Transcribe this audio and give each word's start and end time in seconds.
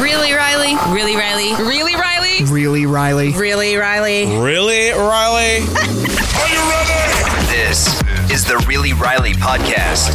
Really, 0.00 0.32
Riley? 0.32 0.76
Really, 0.94 1.16
Riley? 1.16 1.54
Really, 1.64 1.94
Riley? 1.94 2.44
Really, 2.44 2.86
Riley? 2.86 3.32
Really, 3.32 3.76
Riley? 3.76 4.26
Really, 4.38 4.90
Riley? 4.90 5.56
Are 5.62 6.48
you 6.48 6.60
ready? 6.70 7.46
This 7.46 8.00
is 8.30 8.44
the 8.44 8.62
Really 8.68 8.92
Riley 8.92 9.32
podcast. 9.32 10.12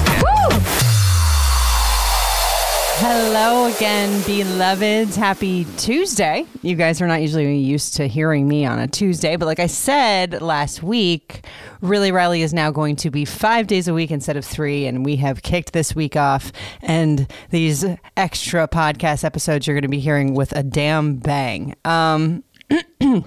Hello 3.04 3.66
again, 3.66 4.22
beloveds. 4.28 5.16
Happy 5.16 5.66
Tuesday. 5.78 6.46
You 6.62 6.76
guys 6.76 7.02
are 7.02 7.08
not 7.08 7.20
usually 7.20 7.58
used 7.58 7.96
to 7.96 8.08
hearing 8.08 8.48
me 8.48 8.64
on 8.64 8.78
a 8.78 8.88
Tuesday, 8.88 9.38
but 9.38 9.48
like 9.48 9.60
I 9.60 9.66
said 9.66 10.40
last 10.40 10.84
week, 10.84 11.44
Really 11.82 12.12
Riley 12.12 12.44
is 12.44 12.54
now 12.54 12.70
going 12.70 12.96
to 12.98 13.10
be 13.10 13.26
five 13.26 13.66
days 13.66 13.88
a 13.88 13.94
week 13.96 14.12
instead 14.12 14.38
of 14.38 14.46
three, 14.46 14.86
and 14.86 15.04
we 15.04 15.16
have 15.16 15.42
kicked 15.42 15.74
this 15.74 15.96
week 15.96 16.16
off. 16.16 16.52
And 16.84 17.28
these 17.50 17.84
extra 18.18 18.68
podcast 18.68 19.24
episodes 19.24 19.66
you're 19.66 19.74
going 19.74 19.82
to 19.82 19.88
be 19.88 20.00
hearing 20.00 20.36
with 20.36 20.52
a 20.56 20.62
damn 20.62 21.16
bang. 21.16 21.76
Um, 21.84 22.44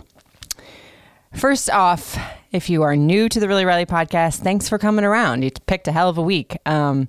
First 1.34 1.68
off, 1.68 2.16
if 2.52 2.70
you 2.70 2.84
are 2.84 2.94
new 2.94 3.28
to 3.28 3.40
the 3.40 3.48
Really 3.48 3.64
Riley 3.64 3.86
podcast, 3.86 4.38
thanks 4.38 4.68
for 4.68 4.78
coming 4.78 5.04
around. 5.04 5.42
You 5.42 5.50
picked 5.66 5.88
a 5.88 5.92
hell 5.92 6.08
of 6.08 6.16
a 6.16 6.22
week. 6.22 6.58
Um, 6.64 7.08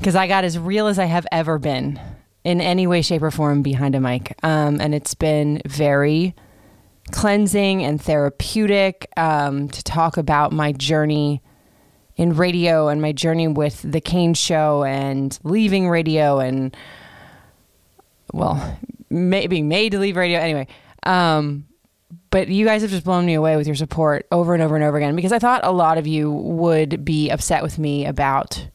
because 0.00 0.16
I 0.16 0.26
got 0.26 0.44
as 0.44 0.58
real 0.58 0.86
as 0.86 0.98
I 0.98 1.04
have 1.04 1.26
ever 1.30 1.58
been 1.58 2.00
in 2.42 2.62
any 2.62 2.86
way, 2.86 3.02
shape, 3.02 3.22
or 3.22 3.30
form 3.30 3.60
behind 3.60 3.94
a 3.94 4.00
mic. 4.00 4.34
Um, 4.42 4.80
and 4.80 4.94
it's 4.94 5.14
been 5.14 5.60
very 5.66 6.34
cleansing 7.12 7.84
and 7.84 8.00
therapeutic 8.00 9.10
um, 9.18 9.68
to 9.68 9.84
talk 9.84 10.16
about 10.16 10.52
my 10.52 10.72
journey 10.72 11.42
in 12.16 12.34
radio 12.34 12.88
and 12.88 13.02
my 13.02 13.12
journey 13.12 13.46
with 13.46 13.82
the 13.82 14.00
Kane 14.00 14.32
Show 14.32 14.84
and 14.84 15.38
leaving 15.44 15.86
radio 15.86 16.38
and, 16.38 16.74
well, 18.32 18.78
may, 19.10 19.48
being 19.48 19.68
made 19.68 19.92
to 19.92 19.98
leave 19.98 20.16
radio. 20.16 20.38
Anyway. 20.38 20.66
Um, 21.02 21.66
but 22.30 22.48
you 22.48 22.64
guys 22.64 22.80
have 22.80 22.90
just 22.90 23.04
blown 23.04 23.26
me 23.26 23.34
away 23.34 23.58
with 23.58 23.66
your 23.66 23.76
support 23.76 24.26
over 24.32 24.54
and 24.54 24.62
over 24.62 24.76
and 24.76 24.84
over 24.84 24.96
again 24.96 25.14
because 25.14 25.32
I 25.32 25.38
thought 25.38 25.60
a 25.62 25.72
lot 25.72 25.98
of 25.98 26.06
you 26.06 26.30
would 26.30 27.04
be 27.04 27.28
upset 27.28 27.62
with 27.62 27.78
me 27.78 28.06
about 28.06 28.66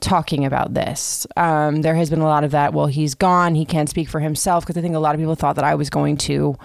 talking 0.00 0.44
about 0.44 0.74
this. 0.74 1.26
Um, 1.36 1.82
there 1.82 1.94
has 1.94 2.10
been 2.10 2.20
a 2.20 2.26
lot 2.26 2.44
of 2.44 2.50
that. 2.52 2.72
Well, 2.72 2.86
he's 2.86 3.14
gone. 3.14 3.54
He 3.54 3.64
can't 3.64 3.88
speak 3.88 4.08
for 4.08 4.20
himself 4.20 4.64
because 4.64 4.76
I 4.76 4.82
think 4.82 4.94
a 4.94 4.98
lot 4.98 5.14
of 5.14 5.20
people 5.20 5.34
thought 5.34 5.56
that 5.56 5.64
I 5.64 5.74
was 5.74 5.90
going 5.90 6.16
to 6.18 6.56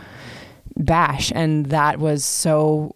bash, 0.78 1.31
and 1.34 1.68
that 1.68 2.00
was 2.00 2.23
so 2.25 2.96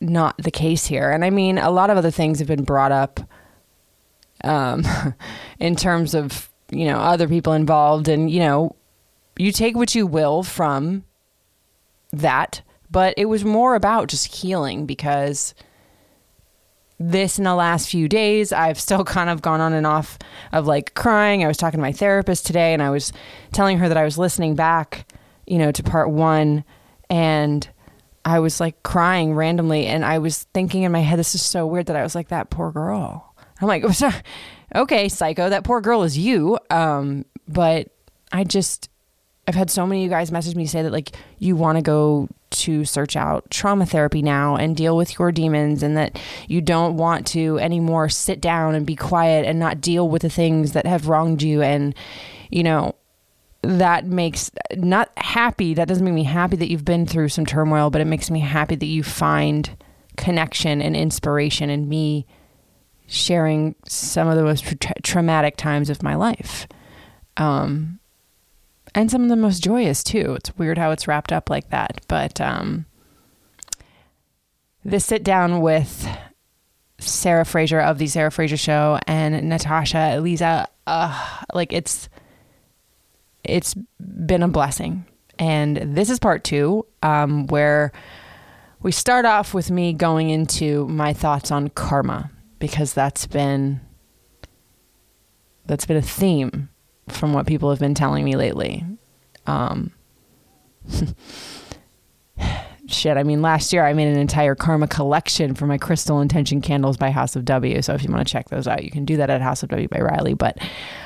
not 0.00 0.36
the 0.38 0.50
case 0.50 0.86
here. 0.86 1.10
And 1.10 1.24
I 1.24 1.30
mean, 1.30 1.58
a 1.58 1.70
lot 1.70 1.90
of 1.90 1.96
other 1.96 2.10
things 2.10 2.38
have 2.38 2.48
been 2.48 2.64
brought 2.64 2.92
up 2.92 3.20
um, 4.44 4.84
in 5.58 5.76
terms 5.76 6.14
of 6.14 6.48
you 6.70 6.86
know 6.86 6.98
other 6.98 7.28
people 7.28 7.52
involved, 7.52 8.08
and 8.08 8.30
you 8.30 8.40
know, 8.40 8.76
you 9.36 9.52
take 9.52 9.76
what 9.76 9.94
you 9.94 10.06
will 10.06 10.42
from 10.42 11.04
that. 12.12 12.62
But 12.90 13.14
it 13.18 13.26
was 13.26 13.44
more 13.44 13.74
about 13.74 14.08
just 14.08 14.34
healing 14.34 14.86
because 14.86 15.54
this 16.98 17.38
in 17.38 17.44
the 17.44 17.54
last 17.54 17.88
few 17.88 18.08
days. 18.08 18.52
I've 18.52 18.80
still 18.80 19.04
kind 19.16 19.30
of 19.30 19.42
gone 19.42 19.60
on 19.60 19.72
and 19.72 19.86
off 19.86 20.18
of 20.52 20.66
like 20.66 20.94
crying. 20.94 21.44
I 21.44 21.48
was 21.48 21.56
talking 21.56 21.78
to 21.78 21.82
my 21.82 21.92
therapist 21.92 22.46
today 22.46 22.72
and 22.72 22.82
i 22.82 22.90
was 22.90 23.12
telling 23.52 23.78
her 23.78 23.88
that 23.88 23.96
i 23.96 24.04
was 24.04 24.16
listening 24.18 24.54
back 24.54 25.10
you 25.46 25.58
know 25.58 25.72
to 25.72 25.82
part 25.82 26.10
one 26.10 26.64
and 27.10 27.68
i 28.24 28.38
was 28.38 28.60
like 28.60 28.82
crying 28.82 29.34
randomly 29.34 29.86
and 29.86 30.04
i 30.04 30.18
was 30.18 30.44
thinking 30.54 30.82
in 30.82 30.92
my 30.92 31.00
head 31.00 31.18
this 31.18 31.34
is 31.34 31.42
so 31.42 31.66
weird 31.66 31.86
that 31.86 31.96
i 31.96 32.02
was 32.02 32.14
like 32.14 32.28
that 32.28 32.50
poor 32.50 32.70
girl. 32.70 33.34
I'm 33.60 33.68
like 33.68 33.84
okay 34.74 35.08
psycho 35.08 35.48
that 35.48 35.64
poor 35.64 35.80
girl 35.80 36.02
is 36.02 36.16
you 36.16 36.58
um 36.70 37.24
but 37.46 37.88
i 38.32 38.44
just 38.44 38.88
I've 39.48 39.54
had 39.54 39.70
so 39.70 39.86
many 39.86 40.02
of 40.02 40.04
you 40.04 40.10
guys 40.10 40.30
message 40.30 40.54
me 40.54 40.66
say 40.66 40.82
that 40.82 40.92
like 40.92 41.12
you 41.38 41.56
want 41.56 41.76
to 41.76 41.82
go 41.82 42.28
to 42.50 42.84
search 42.84 43.16
out 43.16 43.50
trauma 43.50 43.86
therapy 43.86 44.20
now 44.20 44.56
and 44.56 44.76
deal 44.76 44.94
with 44.94 45.18
your 45.18 45.32
demons 45.32 45.82
and 45.82 45.96
that 45.96 46.20
you 46.48 46.60
don't 46.60 46.98
want 46.98 47.26
to 47.28 47.58
anymore 47.58 48.10
sit 48.10 48.42
down 48.42 48.74
and 48.74 48.84
be 48.84 48.94
quiet 48.94 49.46
and 49.46 49.58
not 49.58 49.80
deal 49.80 50.06
with 50.06 50.20
the 50.20 50.28
things 50.28 50.72
that 50.72 50.86
have 50.86 51.08
wronged 51.08 51.42
you. 51.42 51.62
And 51.62 51.94
you 52.50 52.62
know 52.62 52.94
that 53.62 54.04
makes 54.04 54.50
not 54.76 55.10
happy 55.16 55.72
that 55.72 55.88
doesn't 55.88 56.04
make 56.04 56.12
me 56.12 56.24
happy 56.24 56.56
that 56.56 56.70
you've 56.70 56.84
been 56.84 57.06
through 57.06 57.30
some 57.30 57.46
turmoil 57.46 57.88
but 57.90 58.00
it 58.02 58.06
makes 58.06 58.30
me 58.30 58.40
happy 58.40 58.76
that 58.76 58.86
you 58.86 59.02
find 59.02 59.76
connection 60.16 60.82
and 60.82 60.94
inspiration 60.94 61.70
in 61.70 61.88
me 61.88 62.26
sharing 63.06 63.74
some 63.86 64.28
of 64.28 64.36
the 64.36 64.42
most 64.42 64.64
tra- 64.80 64.94
traumatic 65.02 65.56
times 65.56 65.88
of 65.88 66.02
my 66.02 66.14
life. 66.14 66.68
Um 67.38 67.97
and 68.94 69.10
some 69.10 69.22
of 69.22 69.28
the 69.28 69.36
most 69.36 69.62
joyous 69.62 70.02
too. 70.02 70.34
It's 70.34 70.56
weird 70.56 70.78
how 70.78 70.90
it's 70.90 71.08
wrapped 71.08 71.32
up 71.32 71.50
like 71.50 71.70
that, 71.70 72.00
but 72.08 72.40
um, 72.40 72.86
this 74.84 75.04
sit 75.04 75.22
down 75.22 75.60
with 75.60 76.08
Sarah 76.98 77.44
Frazier 77.44 77.80
of 77.80 77.98
the 77.98 78.06
Sarah 78.06 78.30
Frazier 78.30 78.56
Show 78.56 78.98
and 79.06 79.48
Natasha 79.48 80.16
Elisa, 80.16 80.68
uh, 80.86 81.42
like 81.54 81.72
it's 81.72 82.08
it's 83.44 83.74
been 84.00 84.42
a 84.42 84.48
blessing. 84.48 85.04
And 85.38 85.76
this 85.96 86.10
is 86.10 86.18
part 86.18 86.42
two, 86.42 86.84
um, 87.02 87.46
where 87.46 87.92
we 88.82 88.90
start 88.92 89.24
off 89.24 89.54
with 89.54 89.70
me 89.70 89.92
going 89.92 90.30
into 90.30 90.86
my 90.88 91.12
thoughts 91.12 91.50
on 91.50 91.68
karma 91.68 92.30
because 92.58 92.92
that's 92.92 93.26
been 93.26 93.80
that's 95.66 95.86
been 95.86 95.96
a 95.96 96.02
theme 96.02 96.68
from 97.12 97.32
what 97.32 97.46
people 97.46 97.70
have 97.70 97.78
been 97.78 97.94
telling 97.94 98.24
me 98.24 98.36
lately. 98.36 98.84
Um, 99.46 99.92
shit, 102.88 103.16
I 103.16 103.22
mean, 103.22 103.42
last 103.42 103.72
year 103.72 103.84
I 103.84 103.92
made 103.92 104.08
an 104.08 104.18
entire 104.18 104.54
karma 104.54 104.88
collection 104.88 105.54
for 105.54 105.66
my 105.66 105.78
crystal 105.78 106.20
intention 106.20 106.60
candles 106.60 106.96
by 106.96 107.10
House 107.10 107.36
of 107.36 107.44
W. 107.44 107.80
So 107.82 107.94
if 107.94 108.02
you 108.02 108.10
want 108.10 108.26
to 108.26 108.32
check 108.32 108.48
those 108.48 108.66
out, 108.66 108.82
you 108.82 108.90
can 108.90 109.04
do 109.04 109.18
that 109.18 109.30
at 109.30 109.42
House 109.42 109.62
of 109.62 109.68
W 109.68 109.88
by 109.88 110.00
Riley. 110.00 110.34
But 110.34 110.58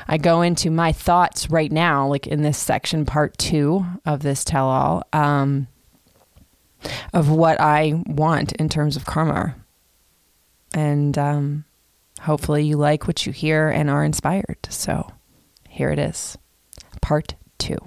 I 0.09 0.19
go 0.19 0.43
into 0.43 0.71
my 0.71 0.93
thoughts 0.93 1.51
right 1.51 1.71
now, 1.71 2.07
like 2.07 2.27
in 2.27 2.43
this 2.43 2.59
section, 2.59 3.05
part 3.05 3.37
two 3.37 3.85
of 4.07 4.23
this 4.23 4.45
tell 4.45 4.67
all, 4.67 5.03
um, 5.13 5.67
of 7.13 7.31
what 7.31 7.61
I 7.61 8.03
want 8.07 8.53
in 8.53 8.69
terms 8.69 8.97
of 8.97 9.05
karma. 9.05 9.57
And 10.75 11.19
um, 11.19 11.65
hopefully 12.21 12.65
you 12.65 12.77
like 12.77 13.07
what 13.07 13.27
you 13.27 13.33
hear 13.33 13.69
and 13.69 13.91
are 13.91 14.05
inspired. 14.05 14.59
So 14.69 15.13
here 15.73 15.91
it 15.91 15.99
is, 15.99 16.37
part 17.01 17.35
two. 17.57 17.79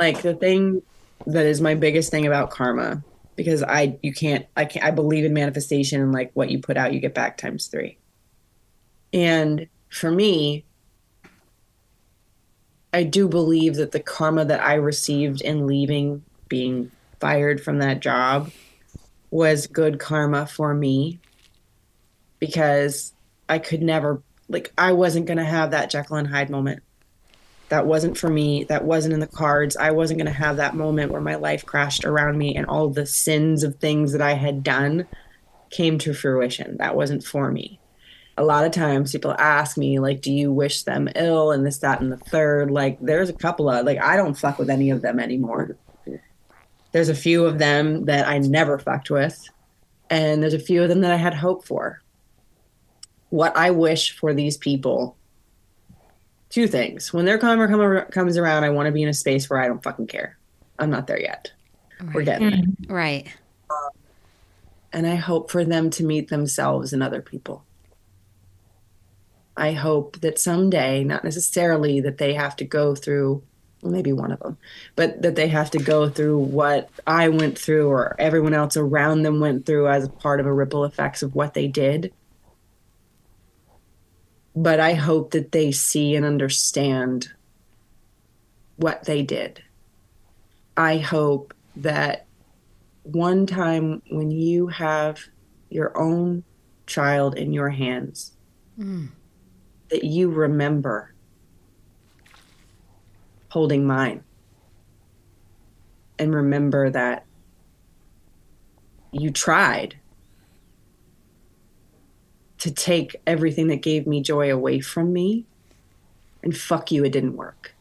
Like 0.00 0.20
the 0.20 0.34
thing 0.34 0.82
that 1.26 1.46
is 1.46 1.60
my 1.60 1.76
biggest 1.76 2.10
thing 2.10 2.26
about 2.26 2.50
karma, 2.50 3.04
because 3.36 3.62
I 3.62 3.96
you 4.02 4.12
can't 4.12 4.46
I 4.56 4.64
can't 4.64 4.84
I 4.84 4.90
believe 4.90 5.24
in 5.24 5.32
manifestation 5.32 6.02
and 6.02 6.12
like 6.12 6.32
what 6.34 6.50
you 6.50 6.58
put 6.58 6.76
out 6.76 6.92
you 6.92 6.98
get 6.98 7.14
back 7.14 7.36
times 7.36 7.68
three. 7.68 7.98
And 9.12 9.68
for 9.88 10.10
me, 10.10 10.64
I 12.92 13.04
do 13.04 13.28
believe 13.28 13.76
that 13.76 13.92
the 13.92 14.00
karma 14.00 14.44
that 14.44 14.60
I 14.60 14.74
received 14.74 15.40
in 15.40 15.68
leaving, 15.68 16.24
being 16.48 16.90
fired 17.20 17.62
from 17.62 17.78
that 17.78 18.00
job, 18.00 18.50
was 19.30 19.68
good 19.68 20.00
karma 20.00 20.46
for 20.46 20.74
me 20.74 21.20
because 22.40 23.12
I 23.48 23.60
could 23.60 23.82
never 23.82 24.20
like 24.48 24.72
I 24.78 24.92
wasn't 24.92 25.26
gonna 25.26 25.44
have 25.44 25.72
that 25.72 25.90
Jekyll 25.90 26.16
and 26.16 26.28
Hyde 26.28 26.50
moment. 26.50 26.82
That 27.68 27.86
wasn't 27.86 28.16
for 28.16 28.28
me. 28.28 28.64
That 28.64 28.84
wasn't 28.84 29.14
in 29.14 29.20
the 29.20 29.26
cards. 29.26 29.76
I 29.76 29.90
wasn't 29.90 30.18
going 30.18 30.32
to 30.32 30.38
have 30.38 30.58
that 30.58 30.76
moment 30.76 31.10
where 31.10 31.20
my 31.20 31.34
life 31.34 31.66
crashed 31.66 32.04
around 32.04 32.38
me 32.38 32.54
and 32.54 32.64
all 32.66 32.88
the 32.88 33.06
sins 33.06 33.64
of 33.64 33.74
things 33.76 34.12
that 34.12 34.22
I 34.22 34.34
had 34.34 34.62
done 34.62 35.06
came 35.70 35.98
to 35.98 36.14
fruition. 36.14 36.76
That 36.76 36.94
wasn't 36.94 37.24
for 37.24 37.50
me. 37.50 37.80
A 38.38 38.44
lot 38.44 38.64
of 38.64 38.70
times 38.70 39.10
people 39.10 39.34
ask 39.36 39.76
me, 39.76 39.98
like, 39.98 40.20
do 40.20 40.32
you 40.32 40.52
wish 40.52 40.84
them 40.84 41.08
ill 41.16 41.50
and 41.50 41.66
this, 41.66 41.78
that, 41.78 42.00
and 42.00 42.12
the 42.12 42.18
third? 42.18 42.70
Like, 42.70 43.00
there's 43.00 43.30
a 43.30 43.32
couple 43.32 43.68
of, 43.68 43.84
like, 43.84 44.00
I 44.00 44.16
don't 44.16 44.38
fuck 44.38 44.60
with 44.60 44.70
any 44.70 44.90
of 44.90 45.02
them 45.02 45.18
anymore. 45.18 45.76
There's 46.92 47.08
a 47.08 47.14
few 47.16 47.46
of 47.46 47.58
them 47.58 48.04
that 48.04 48.28
I 48.28 48.38
never 48.38 48.78
fucked 48.78 49.10
with, 49.10 49.42
and 50.08 50.40
there's 50.40 50.54
a 50.54 50.60
few 50.60 50.82
of 50.82 50.88
them 50.88 51.00
that 51.00 51.12
I 51.12 51.16
had 51.16 51.34
hope 51.34 51.66
for. 51.66 52.00
What 53.30 53.56
I 53.56 53.70
wish 53.70 54.16
for 54.16 54.32
these 54.32 54.56
people 54.56 55.16
two 56.50 56.66
things. 56.66 57.12
When 57.12 57.24
their 57.24 57.38
karma 57.38 57.68
come, 57.68 58.10
comes 58.10 58.36
around, 58.36 58.64
I 58.64 58.70
want 58.70 58.86
to 58.86 58.92
be 58.92 59.02
in 59.02 59.08
a 59.08 59.14
space 59.14 59.50
where 59.50 59.60
I 59.60 59.66
don't 59.66 59.82
fucking 59.82 60.06
care. 60.06 60.38
I'm 60.78 60.90
not 60.90 61.06
there 61.06 61.20
yet. 61.20 61.52
Right. 62.00 62.14
We're 62.14 62.22
getting 62.22 62.50
there. 62.50 62.58
Mm-hmm. 62.58 62.92
Right. 62.92 63.28
and 64.92 65.06
I 65.06 65.16
hope 65.16 65.50
for 65.50 65.64
them 65.64 65.90
to 65.90 66.04
meet 66.04 66.28
themselves 66.28 66.92
and 66.92 67.02
other 67.02 67.20
people. 67.20 67.64
I 69.56 69.72
hope 69.72 70.20
that 70.20 70.38
someday, 70.38 71.02
not 71.02 71.24
necessarily 71.24 72.00
that 72.00 72.18
they 72.18 72.34
have 72.34 72.56
to 72.56 72.64
go 72.64 72.94
through, 72.94 73.42
well, 73.80 73.92
maybe 73.92 74.12
one 74.12 74.32
of 74.32 74.38
them, 74.40 74.58
but 74.96 75.22
that 75.22 75.34
they 75.34 75.48
have 75.48 75.70
to 75.72 75.78
go 75.78 76.10
through 76.10 76.38
what 76.38 76.90
I 77.06 77.28
went 77.28 77.58
through 77.58 77.88
or 77.88 78.16
everyone 78.18 78.52
else 78.52 78.76
around 78.76 79.22
them 79.22 79.40
went 79.40 79.64
through 79.64 79.88
as 79.88 80.08
part 80.08 80.40
of 80.40 80.46
a 80.46 80.52
ripple 80.52 80.84
effects 80.84 81.22
of 81.22 81.34
what 81.34 81.54
they 81.54 81.68
did 81.68 82.12
but 84.56 84.80
I 84.80 84.94
hope 84.94 85.32
that 85.32 85.52
they 85.52 85.70
see 85.70 86.16
and 86.16 86.24
understand 86.24 87.28
what 88.76 89.04
they 89.04 89.22
did. 89.22 89.62
I 90.78 90.96
hope 90.96 91.52
that 91.76 92.26
one 93.02 93.46
time 93.46 94.02
when 94.10 94.30
you 94.30 94.68
have 94.68 95.20
your 95.68 95.96
own 96.00 96.42
child 96.86 97.36
in 97.36 97.52
your 97.52 97.68
hands, 97.68 98.32
mm. 98.78 99.10
that 99.90 100.04
you 100.04 100.30
remember 100.30 101.12
holding 103.48 103.86
mine 103.86 104.24
and 106.18 106.34
remember 106.34 106.88
that 106.90 107.26
you 109.12 109.30
tried 109.30 109.96
to 112.66 112.72
take 112.72 113.14
everything 113.28 113.68
that 113.68 113.76
gave 113.76 114.08
me 114.08 114.20
joy 114.20 114.52
away 114.52 114.80
from 114.80 115.12
me 115.12 115.46
and 116.42 116.56
fuck 116.56 116.90
you, 116.90 117.04
it 117.04 117.12
didn't 117.12 117.36
work. 117.36 117.72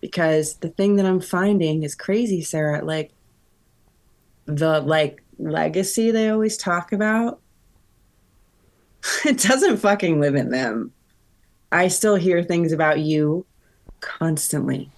Because 0.00 0.54
the 0.56 0.70
thing 0.70 0.96
that 0.96 1.04
I'm 1.04 1.20
finding 1.20 1.82
is 1.82 1.94
crazy, 1.94 2.40
Sarah. 2.40 2.82
Like 2.82 3.10
the 4.46 4.80
like 4.80 5.22
legacy 5.38 6.10
they 6.10 6.30
always 6.30 6.56
talk 6.56 6.90
about, 6.90 7.40
it 9.26 9.38
doesn't 9.40 9.76
fucking 9.76 10.20
live 10.20 10.34
in 10.34 10.48
them. 10.48 10.90
I 11.70 11.88
still 11.88 12.16
hear 12.16 12.42
things 12.42 12.72
about 12.72 13.00
you 13.00 13.44
constantly. 14.00 14.90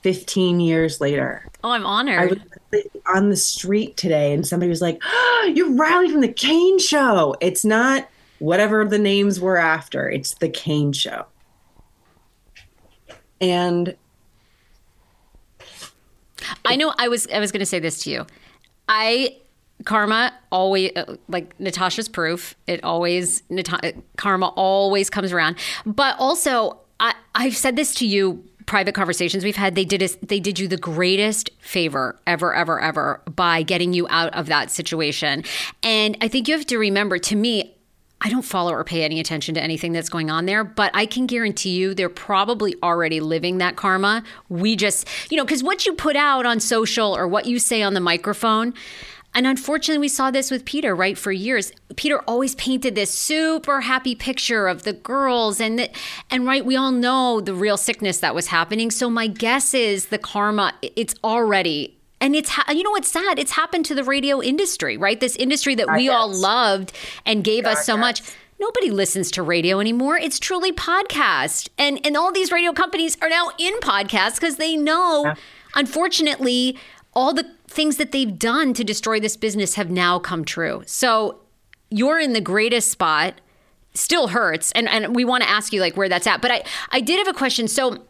15 0.00 0.60
years 0.60 0.98
later. 0.98 1.46
Oh, 1.62 1.72
I'm 1.72 1.84
honored. 1.84 2.42
On 3.14 3.30
the 3.30 3.36
street 3.36 3.96
today 3.96 4.32
and 4.32 4.46
somebody 4.46 4.68
was 4.68 4.80
like, 4.80 5.00
ah, 5.02 5.08
oh, 5.08 5.52
You're 5.54 5.72
Riley 5.72 6.10
from 6.10 6.20
the 6.20 6.32
Kane 6.32 6.78
Show. 6.78 7.34
It's 7.40 7.64
not 7.64 8.08
whatever 8.38 8.84
the 8.84 8.98
names 8.98 9.40
were 9.40 9.56
after, 9.56 10.08
it's 10.08 10.34
the 10.34 10.48
Kane 10.48 10.92
Show. 10.92 11.26
And 13.40 13.96
I 16.64 16.76
know 16.76 16.92
I 16.98 17.08
was 17.08 17.26
I 17.32 17.38
was 17.38 17.52
going 17.52 17.60
to 17.60 17.66
say 17.66 17.78
this 17.78 18.02
to 18.04 18.10
you. 18.10 18.26
I 18.88 19.36
karma 19.84 20.34
always 20.52 20.92
uh, 20.96 21.16
like 21.28 21.58
Natasha's 21.58 22.08
proof. 22.08 22.54
It 22.66 22.82
always 22.84 23.42
Nata- 23.48 23.94
karma 24.16 24.48
always 24.48 25.08
comes 25.10 25.32
around. 25.32 25.56
But 25.86 26.16
also 26.18 26.78
I 26.98 27.14
I've 27.34 27.56
said 27.56 27.76
this 27.76 27.94
to 27.96 28.06
you 28.06 28.44
private 28.70 28.94
conversations 28.94 29.42
we've 29.42 29.56
had, 29.56 29.74
they 29.74 29.84
did 29.84 30.00
us, 30.00 30.16
they 30.22 30.38
did 30.38 30.56
you 30.56 30.68
the 30.68 30.76
greatest 30.76 31.50
favor 31.58 32.16
ever, 32.24 32.54
ever, 32.54 32.80
ever 32.80 33.20
by 33.26 33.64
getting 33.64 33.92
you 33.92 34.06
out 34.10 34.32
of 34.32 34.46
that 34.46 34.70
situation. 34.70 35.42
And 35.82 36.16
I 36.20 36.28
think 36.28 36.46
you 36.46 36.56
have 36.56 36.66
to 36.66 36.78
remember, 36.78 37.18
to 37.18 37.34
me, 37.34 37.74
I 38.20 38.30
don't 38.30 38.44
follow 38.44 38.72
or 38.72 38.84
pay 38.84 39.02
any 39.02 39.18
attention 39.18 39.56
to 39.56 39.60
anything 39.60 39.90
that's 39.92 40.08
going 40.08 40.30
on 40.30 40.46
there, 40.46 40.62
but 40.62 40.92
I 40.94 41.06
can 41.06 41.26
guarantee 41.26 41.70
you 41.70 41.94
they're 41.94 42.08
probably 42.08 42.76
already 42.80 43.18
living 43.18 43.58
that 43.58 43.74
karma. 43.74 44.22
We 44.48 44.76
just, 44.76 45.08
you 45.32 45.36
know, 45.36 45.44
because 45.44 45.64
what 45.64 45.84
you 45.84 45.94
put 45.94 46.14
out 46.14 46.46
on 46.46 46.60
social 46.60 47.16
or 47.16 47.26
what 47.26 47.46
you 47.46 47.58
say 47.58 47.82
on 47.82 47.94
the 47.94 48.00
microphone, 48.00 48.72
and 49.32 49.46
unfortunately, 49.46 50.00
we 50.00 50.08
saw 50.08 50.30
this 50.30 50.50
with 50.50 50.64
Peter, 50.64 50.94
right? 50.94 51.16
For 51.16 51.30
years, 51.30 51.70
Peter 51.96 52.18
always 52.22 52.56
painted 52.56 52.96
this 52.96 53.10
super 53.10 53.82
happy 53.82 54.14
picture 54.14 54.66
of 54.66 54.82
the 54.82 54.92
girls, 54.92 55.60
and 55.60 55.78
the, 55.78 55.90
and 56.30 56.46
right, 56.46 56.64
we 56.64 56.74
all 56.74 56.90
know 56.90 57.40
the 57.40 57.54
real 57.54 57.76
sickness 57.76 58.18
that 58.18 58.34
was 58.34 58.48
happening. 58.48 58.90
So 58.90 59.08
my 59.08 59.28
guess 59.28 59.72
is 59.72 60.06
the 60.06 60.18
karma. 60.18 60.74
It's 60.82 61.14
already 61.22 61.96
and 62.20 62.36
it's 62.36 62.50
ha- 62.50 62.70
you 62.72 62.82
know 62.82 62.90
what's 62.90 63.08
sad 63.08 63.38
it's 63.38 63.52
happened 63.52 63.84
to 63.86 63.94
the 63.94 64.04
radio 64.04 64.42
industry 64.42 64.96
right 64.96 65.20
this 65.20 65.36
industry 65.36 65.74
that 65.74 65.88
uh, 65.88 65.94
we 65.96 66.08
all 66.08 66.28
loved 66.30 66.92
and 67.24 67.42
gave 67.42 67.64
us 67.64 67.86
so 67.86 67.94
uh, 67.94 67.96
much 67.96 68.20
nobody 68.60 68.90
listens 68.90 69.30
to 69.30 69.42
radio 69.42 69.80
anymore 69.80 70.18
it's 70.18 70.38
truly 70.38 70.70
podcast 70.70 71.68
and 71.78 71.98
and 72.04 72.16
all 72.16 72.30
these 72.30 72.52
radio 72.52 72.72
companies 72.72 73.16
are 73.22 73.28
now 73.30 73.50
in 73.58 73.72
podcasts 73.80 74.34
because 74.34 74.56
they 74.56 74.76
know 74.76 75.24
yeah. 75.24 75.34
unfortunately 75.74 76.78
all 77.12 77.32
the 77.34 77.46
things 77.66 77.96
that 77.96 78.12
they've 78.12 78.38
done 78.38 78.74
to 78.74 78.84
destroy 78.84 79.20
this 79.20 79.36
business 79.36 79.74
have 79.74 79.90
now 79.90 80.18
come 80.18 80.44
true. 80.44 80.82
So 80.86 81.40
you're 81.90 82.18
in 82.18 82.32
the 82.32 82.40
greatest 82.40 82.90
spot. 82.90 83.40
Still 83.92 84.28
hurts, 84.28 84.70
and 84.72 84.88
and 84.88 85.16
we 85.16 85.24
want 85.24 85.42
to 85.42 85.50
ask 85.50 85.72
you 85.72 85.80
like 85.80 85.96
where 85.96 86.08
that's 86.08 86.26
at. 86.28 86.40
But 86.40 86.52
I 86.52 86.62
I 86.92 87.00
did 87.00 87.18
have 87.18 87.26
a 87.26 87.36
question. 87.36 87.66
So 87.66 88.04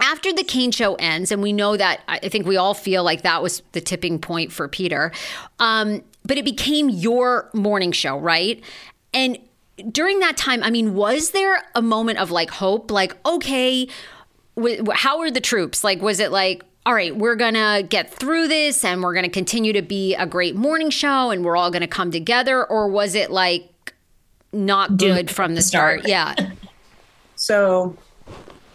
after 0.00 0.32
the 0.32 0.42
Kane 0.42 0.70
show 0.70 0.94
ends, 0.94 1.30
and 1.30 1.42
we 1.42 1.52
know 1.52 1.76
that 1.76 2.00
I 2.08 2.20
think 2.20 2.46
we 2.46 2.56
all 2.56 2.72
feel 2.72 3.04
like 3.04 3.20
that 3.22 3.42
was 3.42 3.62
the 3.72 3.82
tipping 3.82 4.18
point 4.18 4.50
for 4.50 4.66
Peter. 4.66 5.12
Um, 5.58 6.02
but 6.24 6.38
it 6.38 6.44
became 6.44 6.88
your 6.88 7.50
morning 7.52 7.92
show, 7.92 8.18
right? 8.18 8.64
And 9.12 9.38
during 9.90 10.20
that 10.20 10.36
time, 10.36 10.62
I 10.62 10.70
mean, 10.70 10.94
was 10.94 11.30
there 11.30 11.62
a 11.74 11.82
moment 11.82 12.18
of 12.18 12.30
like 12.30 12.50
hope? 12.50 12.90
Like, 12.90 13.16
okay, 13.26 13.88
how 14.92 15.20
are 15.20 15.30
the 15.30 15.40
troops? 15.40 15.84
Like, 15.84 16.00
was 16.02 16.20
it 16.20 16.30
like, 16.32 16.64
all 16.86 16.94
right, 16.94 17.14
we're 17.14 17.36
going 17.36 17.54
to 17.54 17.84
get 17.88 18.12
through 18.12 18.48
this 18.48 18.84
and 18.84 19.02
we're 19.02 19.12
going 19.12 19.24
to 19.24 19.30
continue 19.30 19.72
to 19.74 19.82
be 19.82 20.14
a 20.14 20.26
great 20.26 20.56
morning 20.56 20.90
show 20.90 21.30
and 21.30 21.44
we're 21.44 21.56
all 21.56 21.70
going 21.70 21.82
to 21.82 21.88
come 21.88 22.10
together? 22.10 22.64
Or 22.64 22.88
was 22.88 23.14
it 23.14 23.30
like 23.30 23.94
not 24.52 24.96
good 24.96 25.30
from 25.30 25.54
the 25.54 25.62
start? 25.62 26.06
Yeah. 26.06 26.34
So, 27.36 27.96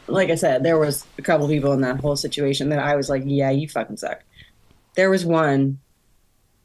like 0.08 0.32
I 0.32 0.36
said, 0.36 0.64
there 0.64 0.80
was 0.80 1.06
a 1.20 1.22
couple 1.22 1.48
people 1.48 1.72
in 1.74 1.82
that 1.82 2.00
whole 2.00 2.16
situation 2.16 2.70
that 2.70 2.80
I 2.80 2.96
was 2.96 3.10
like, 3.10 3.22
yeah, 3.24 3.52
you 3.52 3.70
fucking 3.70 3.98
suck. 3.98 4.24
There 4.96 5.12
was 5.12 5.24
one 5.24 5.78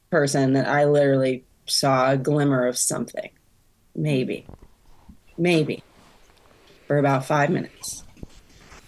person 0.08 0.54
that 0.54 0.66
I 0.66 0.86
literally 0.86 1.44
saw 1.66 2.12
a 2.12 2.16
glimmer 2.16 2.66
of 2.66 2.78
something. 2.78 3.28
Maybe. 3.94 4.46
Maybe. 5.36 5.82
For 6.86 6.96
about 6.96 7.26
five 7.26 7.50
minutes. 7.50 8.02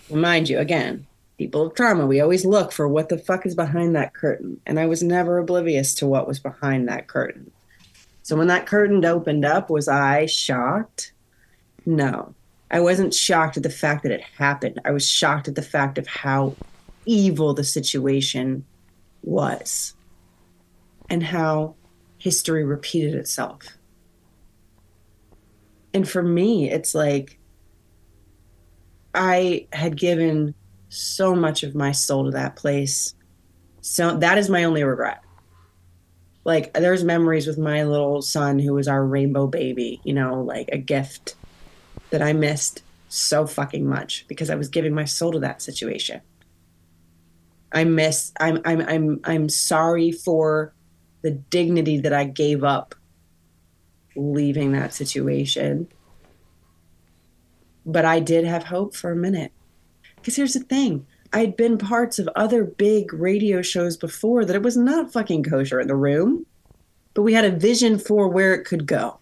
mind 0.09 0.49
you, 0.49 0.59
again, 0.59 1.07
people 1.43 1.67
of 1.67 1.75
trauma, 1.75 2.07
we 2.07 2.21
always 2.21 2.45
look 2.45 2.71
for 2.71 2.87
what 2.87 3.09
the 3.09 3.19
fuck 3.19 3.45
is 3.45 3.57
behind 3.57 3.97
that 3.97 4.15
curtain. 4.15 4.61
And 4.65 4.79
I 4.79 4.87
was 4.87 5.03
never 5.03 5.39
oblivious 5.39 5.93
to 5.95 6.07
what 6.07 6.29
was 6.29 6.39
behind 6.39 6.89
that 6.89 7.09
curtain. 7.09 7.51
So 8.23 8.37
when 8.37 8.47
that 8.47 8.67
curtain 8.67 9.05
opened 9.05 9.45
up, 9.45 9.69
was 9.69 9.89
I 9.89 10.27
shocked? 10.27 11.13
No. 11.85 12.33
I 12.71 12.79
wasn't 12.79 13.13
shocked 13.13 13.57
at 13.57 13.65
the 13.65 13.71
fact 13.71 14.05
that 14.05 14.13
it 14.13 14.23
happened. 14.39 14.81
I 14.85 14.93
was 14.93 15.09
shocked 15.09 15.49
at 15.49 15.57
the 15.57 15.63
fact 15.63 15.99
of 15.99 16.07
how 16.07 16.55
evil 17.07 17.55
the 17.55 17.65
situation 17.65 18.65
was 19.25 19.95
and 21.11 21.25
how 21.25 21.75
history 22.19 22.63
repeated 22.63 23.17
itself. 23.17 23.77
And 25.93 26.09
for 26.09 26.23
me, 26.23 26.71
it's 26.71 26.95
like 26.95 27.37
I 29.13 29.67
had 29.73 29.97
given 29.97 30.55
so 30.93 31.35
much 31.35 31.63
of 31.63 31.75
my 31.75 31.93
soul 31.93 32.25
to 32.27 32.31
that 32.33 32.57
place. 32.57 33.15
So 33.81 34.17
that 34.19 34.39
is 34.39 34.51
my 34.51 34.65
only 34.65 34.85
regret. 34.85 35.23
Like 36.45 36.73
there's 36.75 37.05
memories 37.05 37.47
with 37.47 37.59
my 37.59 37.85
little 37.85 38.23
son 38.23 38.59
who 38.59 38.75
was 38.75 38.89
our 38.89 39.05
rainbow 39.05 39.47
baby, 39.47 40.01
you 40.05 40.15
know, 40.15 40.43
like 40.43 40.69
a 40.73 40.79
gift 40.79 41.37
that 42.11 42.23
I 42.23 42.33
missed 42.33 42.83
so 43.09 43.47
fucking 43.47 43.87
much 43.87 44.27
because 44.29 44.51
I 44.51 44.55
was 44.57 44.69
giving 44.69 44.95
my 44.95 45.05
soul 45.05 45.33
to 45.33 45.41
that 45.41 45.63
situation. 45.63 46.21
I 47.73 47.85
miss 47.85 48.33
I'm 48.41 48.61
I'm 48.65 48.81
I'm 48.83 49.21
I'm 49.25 49.49
sorry 49.49 50.13
for 50.13 50.75
the 51.23 51.31
dignity 51.31 52.01
that 52.01 52.13
I 52.13 52.25
gave 52.25 52.65
up 52.65 52.95
leaving 54.17 54.73
that 54.73 54.95
situation 54.95 55.89
But 57.87 58.05
I 58.05 58.21
did 58.21 58.45
have 58.45 58.65
hope 58.65 58.95
for 58.95 59.11
a 59.11 59.17
minute. 59.17 59.53
Because 60.23 60.37
here's 60.37 60.55
the 60.55 60.61
thing 60.61 61.05
I'd 61.33 61.57
been 61.57 61.79
parts 61.79 62.19
of 62.19 62.29
other 62.37 62.63
big 62.65 63.13
radio 63.13 63.61
shows 63.61 63.97
before 63.97 64.45
that 64.45 64.55
it 64.55 64.63
was 64.63 64.77
not 64.77 65.13
fucking 65.13 65.43
kosher 65.43 65.81
in 65.81 65.89
the 65.89 65.97
room, 65.97 66.47
but 67.15 67.23
we 67.23 67.33
had 67.33 67.45
a 67.45 67.51
vision 67.51 67.99
for 67.99 68.29
where 68.29 68.55
it 68.55 68.65
could 68.65 68.87
go. 68.87 69.19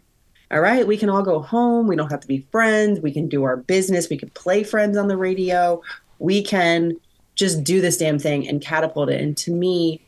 All 0.50 0.60
right, 0.60 0.86
we 0.86 0.96
can 0.96 1.08
all 1.08 1.22
go 1.22 1.40
home. 1.40 1.86
We 1.86 1.96
don't 1.96 2.10
have 2.10 2.20
to 2.20 2.28
be 2.28 2.46
friends. 2.50 3.00
We 3.00 3.12
can 3.12 3.28
do 3.28 3.44
our 3.44 3.56
business. 3.56 4.10
We 4.10 4.18
can 4.18 4.30
play 4.30 4.64
friends 4.64 4.96
on 4.96 5.08
the 5.08 5.16
radio. 5.16 5.80
We 6.18 6.42
can 6.42 6.96
just 7.36 7.64
do 7.64 7.80
this 7.80 7.96
damn 7.96 8.18
thing 8.18 8.46
and 8.46 8.60
catapult 8.60 9.08
it. 9.08 9.20
And 9.20 9.36
to 9.38 9.52
me, 9.52 10.04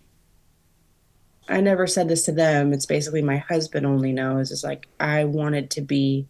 I 1.48 1.60
never 1.60 1.86
said 1.86 2.08
this 2.08 2.24
to 2.24 2.32
them. 2.32 2.72
It's 2.72 2.86
basically 2.86 3.22
my 3.22 3.38
husband 3.38 3.86
only 3.86 4.12
knows. 4.12 4.50
Is 4.50 4.64
like 4.64 4.88
I 5.00 5.24
wanted 5.24 5.70
to 5.70 5.80
be 5.80 6.26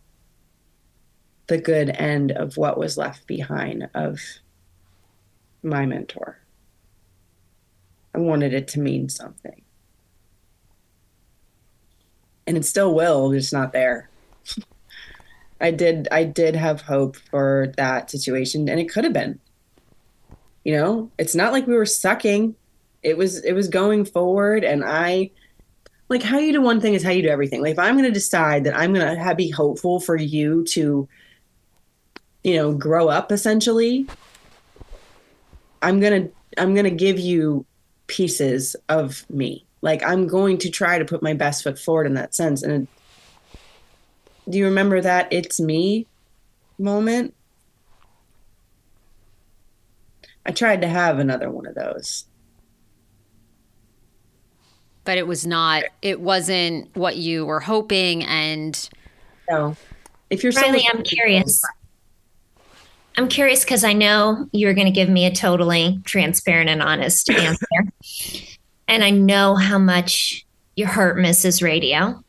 the 1.46 1.58
good 1.58 1.88
end 1.90 2.32
of 2.32 2.56
what 2.56 2.78
was 2.78 2.96
left 2.96 3.26
behind 3.26 3.88
of 3.94 4.20
my 5.62 5.86
mentor. 5.86 6.38
I 8.14 8.18
wanted 8.18 8.52
it 8.52 8.68
to 8.68 8.80
mean 8.80 9.08
something. 9.08 9.62
And 12.46 12.56
it 12.56 12.64
still 12.64 12.94
will, 12.94 13.32
it's 13.32 13.52
not 13.52 13.72
there. 13.72 14.10
I 15.60 15.70
did 15.70 16.08
I 16.10 16.24
did 16.24 16.56
have 16.56 16.82
hope 16.82 17.16
for 17.16 17.72
that 17.76 18.10
situation 18.10 18.68
and 18.68 18.80
it 18.80 18.90
could 18.90 19.04
have 19.04 19.12
been. 19.12 19.38
You 20.64 20.76
know, 20.76 21.10
it's 21.18 21.34
not 21.34 21.52
like 21.52 21.66
we 21.66 21.74
were 21.74 21.86
sucking. 21.86 22.56
It 23.02 23.16
was 23.16 23.44
it 23.44 23.52
was 23.52 23.68
going 23.68 24.04
forward 24.04 24.64
and 24.64 24.84
I 24.84 25.30
like 26.08 26.22
how 26.22 26.38
you 26.38 26.52
do 26.52 26.60
one 26.60 26.80
thing 26.80 26.94
is 26.94 27.04
how 27.04 27.10
you 27.10 27.22
do 27.22 27.28
everything. 27.28 27.62
Like 27.62 27.72
if 27.72 27.78
I'm 27.78 27.94
going 27.94 28.04
to 28.04 28.10
decide 28.10 28.64
that 28.64 28.76
I'm 28.76 28.92
going 28.92 29.16
to 29.16 29.34
be 29.36 29.50
hopeful 29.50 30.00
for 30.00 30.16
you 30.16 30.64
to 30.64 31.08
you 32.44 32.56
know, 32.56 32.72
grow 32.72 33.08
up 33.08 33.30
essentially, 33.30 34.06
I'm 35.82 36.00
going 36.00 36.24
to 36.24 36.32
I'm 36.58 36.74
going 36.74 36.84
to 36.84 36.90
give 36.90 37.18
you 37.18 37.66
pieces 38.06 38.76
of 38.88 39.28
me. 39.28 39.66
Like 39.80 40.02
I'm 40.02 40.26
going 40.26 40.58
to 40.58 40.70
try 40.70 40.98
to 40.98 41.04
put 41.04 41.22
my 41.22 41.34
best 41.34 41.64
foot 41.64 41.78
forward 41.78 42.06
in 42.06 42.14
that 42.14 42.34
sense. 42.34 42.62
And 42.62 42.86
do 44.48 44.58
you 44.58 44.64
remember 44.66 45.00
that 45.00 45.32
it's 45.32 45.60
me 45.60 46.06
moment? 46.78 47.34
I 50.44 50.50
tried 50.52 50.82
to 50.82 50.88
have 50.88 51.18
another 51.18 51.50
one 51.50 51.66
of 51.66 51.74
those. 51.74 52.24
But 55.04 55.18
it 55.18 55.26
was 55.26 55.46
not 55.46 55.84
it 56.00 56.20
wasn't 56.20 56.94
what 56.96 57.16
you 57.16 57.44
were 57.44 57.60
hoping 57.60 58.24
and 58.24 58.88
No. 59.50 59.76
If 60.30 60.42
you're 60.42 60.52
Riley, 60.52 60.86
I'm 60.90 61.02
curious. 61.02 61.62
I'm 63.16 63.28
curious 63.28 63.64
because 63.64 63.84
I 63.84 63.92
know 63.92 64.48
you're 64.52 64.74
going 64.74 64.86
to 64.86 64.92
give 64.92 65.08
me 65.08 65.26
a 65.26 65.34
totally 65.34 66.00
transparent 66.04 66.70
and 66.70 66.82
honest 66.82 67.28
answer. 67.30 67.66
and 68.88 69.04
I 69.04 69.10
know 69.10 69.54
how 69.54 69.78
much 69.78 70.46
you 70.76 70.86
hurt 70.86 71.18
Mrs. 71.18 71.62
Radio 71.62 72.22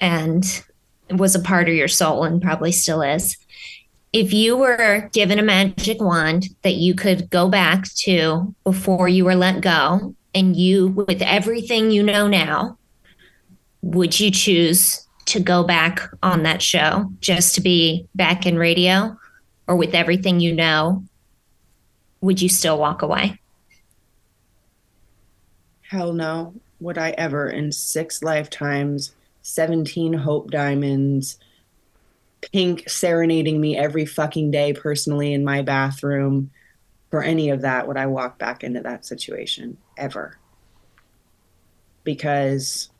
and 0.00 0.64
was 1.10 1.34
a 1.34 1.40
part 1.40 1.68
of 1.68 1.74
your 1.74 1.88
soul 1.88 2.24
and 2.24 2.40
probably 2.40 2.72
still 2.72 3.02
is. 3.02 3.36
If 4.12 4.32
you 4.32 4.56
were 4.56 5.10
given 5.12 5.38
a 5.38 5.42
magic 5.42 6.00
wand 6.00 6.48
that 6.62 6.74
you 6.74 6.94
could 6.94 7.28
go 7.30 7.48
back 7.48 7.84
to 7.96 8.54
before 8.62 9.08
you 9.08 9.24
were 9.24 9.34
let 9.34 9.60
go, 9.60 10.14
and 10.34 10.56
you, 10.56 10.88
with 10.88 11.22
everything 11.22 11.90
you 11.90 12.02
know 12.02 12.26
now, 12.26 12.76
would 13.82 14.18
you 14.18 14.30
choose 14.30 15.06
to 15.26 15.40
go 15.40 15.62
back 15.62 16.00
on 16.22 16.42
that 16.42 16.60
show 16.60 17.10
just 17.20 17.54
to 17.54 17.60
be 17.60 18.06
back 18.14 18.46
in 18.46 18.58
radio? 18.58 19.16
Or 19.66 19.76
with 19.76 19.94
everything 19.94 20.40
you 20.40 20.54
know, 20.54 21.04
would 22.20 22.40
you 22.40 22.48
still 22.48 22.78
walk 22.78 23.02
away? 23.02 23.40
Hell 25.82 26.12
no. 26.12 26.54
Would 26.80 26.98
I 26.98 27.10
ever 27.10 27.48
in 27.48 27.72
six 27.72 28.22
lifetimes, 28.22 29.14
17 29.42 30.14
Hope 30.14 30.50
Diamonds, 30.50 31.38
Pink 32.52 32.88
serenading 32.88 33.60
me 33.60 33.76
every 33.76 34.04
fucking 34.04 34.50
day 34.50 34.72
personally 34.72 35.32
in 35.32 35.44
my 35.44 35.62
bathroom, 35.62 36.50
for 37.10 37.22
any 37.22 37.48
of 37.50 37.62
that 37.62 37.86
would 37.86 37.96
I 37.96 38.06
walk 38.06 38.38
back 38.38 38.64
into 38.64 38.80
that 38.80 39.06
situation 39.06 39.78
ever. 39.96 40.36
Because 42.02 42.90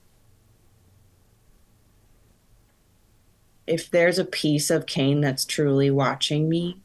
if 3.66 3.90
there's 3.90 4.18
a 4.18 4.24
piece 4.24 4.70
of 4.70 4.86
Kane 4.86 5.20
that's 5.20 5.44
truly 5.44 5.90
watching 5.90 6.48
me, 6.48 6.78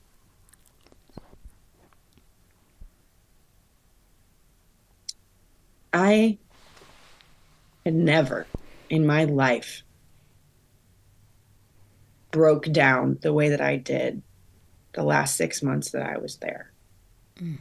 I 5.91 6.37
had 7.85 7.95
never 7.95 8.45
in 8.89 9.05
my 9.05 9.25
life 9.25 9.83
broke 12.31 12.71
down 12.71 13.17
the 13.21 13.33
way 13.33 13.49
that 13.49 13.61
I 13.61 13.75
did 13.75 14.21
the 14.93 15.03
last 15.03 15.35
six 15.35 15.61
months 15.63 15.91
that 15.91 16.03
I 16.03 16.17
was 16.17 16.37
there. 16.37 16.71
Mm. 17.37 17.57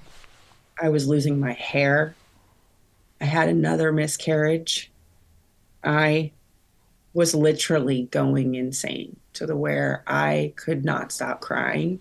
I 0.80 0.90
was 0.90 1.08
losing 1.08 1.40
my 1.40 1.52
hair. 1.52 2.14
I 3.20 3.24
had 3.24 3.48
another 3.48 3.92
miscarriage. 3.92 4.90
I 5.82 6.32
was 7.14 7.34
literally 7.34 8.02
going 8.10 8.54
insane 8.54 9.16
to 9.34 9.46
the 9.46 9.56
where 9.56 10.02
I 10.06 10.52
could 10.56 10.84
not 10.84 11.12
stop 11.12 11.40
crying. 11.40 12.00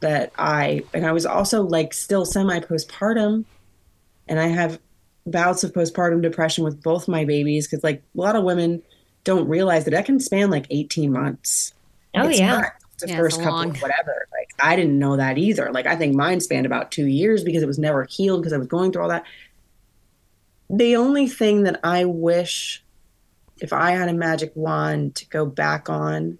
That 0.00 0.32
I, 0.36 0.82
and 0.92 1.06
I 1.06 1.12
was 1.12 1.24
also 1.26 1.62
like 1.62 1.94
still 1.94 2.24
semi 2.24 2.58
postpartum, 2.60 3.44
and 4.28 4.40
I 4.40 4.48
have 4.48 4.80
bouts 5.26 5.62
of 5.62 5.72
postpartum 5.72 6.20
depression 6.22 6.64
with 6.64 6.82
both 6.82 7.06
my 7.06 7.24
babies 7.24 7.68
because 7.68 7.84
like 7.84 8.02
a 8.16 8.20
lot 8.20 8.34
of 8.34 8.42
women 8.42 8.82
don't 9.24 9.48
realize 9.48 9.84
that 9.84 9.92
that 9.92 10.04
can 10.04 10.18
span 10.18 10.50
like 10.50 10.66
18 10.70 11.12
months. 11.12 11.72
Oh, 12.14 12.28
it's 12.28 12.40
yeah. 12.40 12.70
the 12.98 13.08
Yeah, 13.08 13.16
first 13.16 13.38
couple 13.38 13.52
long. 13.52 13.70
of 13.70 13.80
whatever. 13.80 14.26
Like 14.32 14.48
I 14.60 14.74
didn't 14.74 14.98
know 14.98 15.16
that 15.16 15.38
either. 15.38 15.70
Like 15.72 15.86
I 15.86 15.94
think 15.96 16.16
mine 16.16 16.40
spanned 16.40 16.66
about 16.66 16.90
two 16.90 17.06
years 17.06 17.44
because 17.44 17.62
it 17.62 17.66
was 17.66 17.78
never 17.78 18.04
healed 18.04 18.42
because 18.42 18.52
I 18.52 18.58
was 18.58 18.66
going 18.66 18.90
through 18.92 19.02
all 19.02 19.08
that. 19.08 19.24
The 20.68 20.96
only 20.96 21.28
thing 21.28 21.62
that 21.64 21.78
I 21.84 22.04
wish 22.06 22.81
if 23.62 23.72
I 23.72 23.92
had 23.92 24.08
a 24.08 24.12
magic 24.12 24.50
wand 24.56 25.14
to 25.14 25.28
go 25.28 25.46
back 25.46 25.88
on 25.88 26.38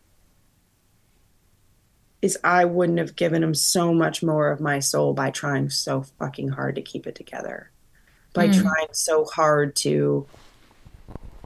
is 2.21 2.37
I 2.43 2.64
wouldn't 2.64 2.99
have 2.99 3.14
given 3.14 3.45
him 3.45 3.55
so 3.55 3.95
much 3.95 4.25
more 4.25 4.50
of 4.50 4.61
my 4.61 4.81
soul 4.81 5.14
by 5.14 5.31
trying 5.31 5.71
so 5.71 6.02
fucking 6.19 6.49
hard 6.49 6.75
to 6.75 6.83
keep 6.83 7.07
it 7.07 7.14
together. 7.14 7.71
By 8.35 8.49
hmm. 8.49 8.61
trying 8.61 8.88
so 8.91 9.25
hard 9.25 9.76
to 9.76 10.26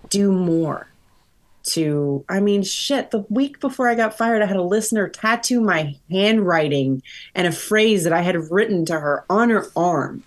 do 0.08 0.32
more. 0.32 0.88
To, 1.70 2.24
I 2.28 2.40
mean, 2.40 2.62
shit, 2.62 3.10
the 3.10 3.26
week 3.28 3.60
before 3.60 3.88
I 3.88 3.96
got 3.96 4.16
fired, 4.16 4.40
I 4.40 4.46
had 4.46 4.56
a 4.56 4.62
listener 4.62 5.08
tattoo 5.08 5.60
my 5.60 5.96
handwriting 6.10 7.02
and 7.34 7.46
a 7.46 7.52
phrase 7.52 8.04
that 8.04 8.12
I 8.14 8.22
had 8.22 8.50
written 8.50 8.86
to 8.86 8.98
her 8.98 9.24
on 9.28 9.50
her 9.50 9.66
arm. 9.76 10.22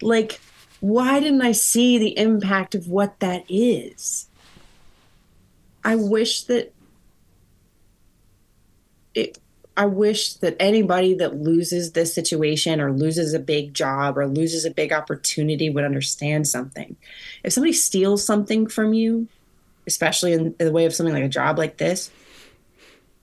Like, 0.00 0.40
why 0.80 1.20
didn't 1.20 1.42
I 1.42 1.52
see 1.52 1.98
the 1.98 2.18
impact 2.18 2.74
of 2.74 2.88
what 2.88 3.20
that 3.20 3.44
is? 3.48 4.25
I 5.86 5.94
wish 5.94 6.42
that 6.44 6.74
it 9.14 9.38
I 9.76 9.86
wish 9.86 10.34
that 10.34 10.56
anybody 10.58 11.14
that 11.14 11.36
loses 11.36 11.92
this 11.92 12.12
situation 12.12 12.80
or 12.80 12.92
loses 12.92 13.34
a 13.34 13.38
big 13.38 13.72
job 13.72 14.18
or 14.18 14.26
loses 14.26 14.64
a 14.64 14.70
big 14.70 14.92
opportunity 14.92 15.70
would 15.70 15.84
understand 15.84 16.48
something. 16.48 16.96
If 17.44 17.52
somebody 17.52 17.74
steals 17.74 18.24
something 18.24 18.66
from 18.66 18.94
you, 18.94 19.28
especially 19.86 20.32
in 20.32 20.56
the 20.58 20.72
way 20.72 20.86
of 20.86 20.94
something 20.94 21.14
like 21.14 21.22
a 21.22 21.28
job 21.28 21.56
like 21.56 21.76
this, 21.76 22.10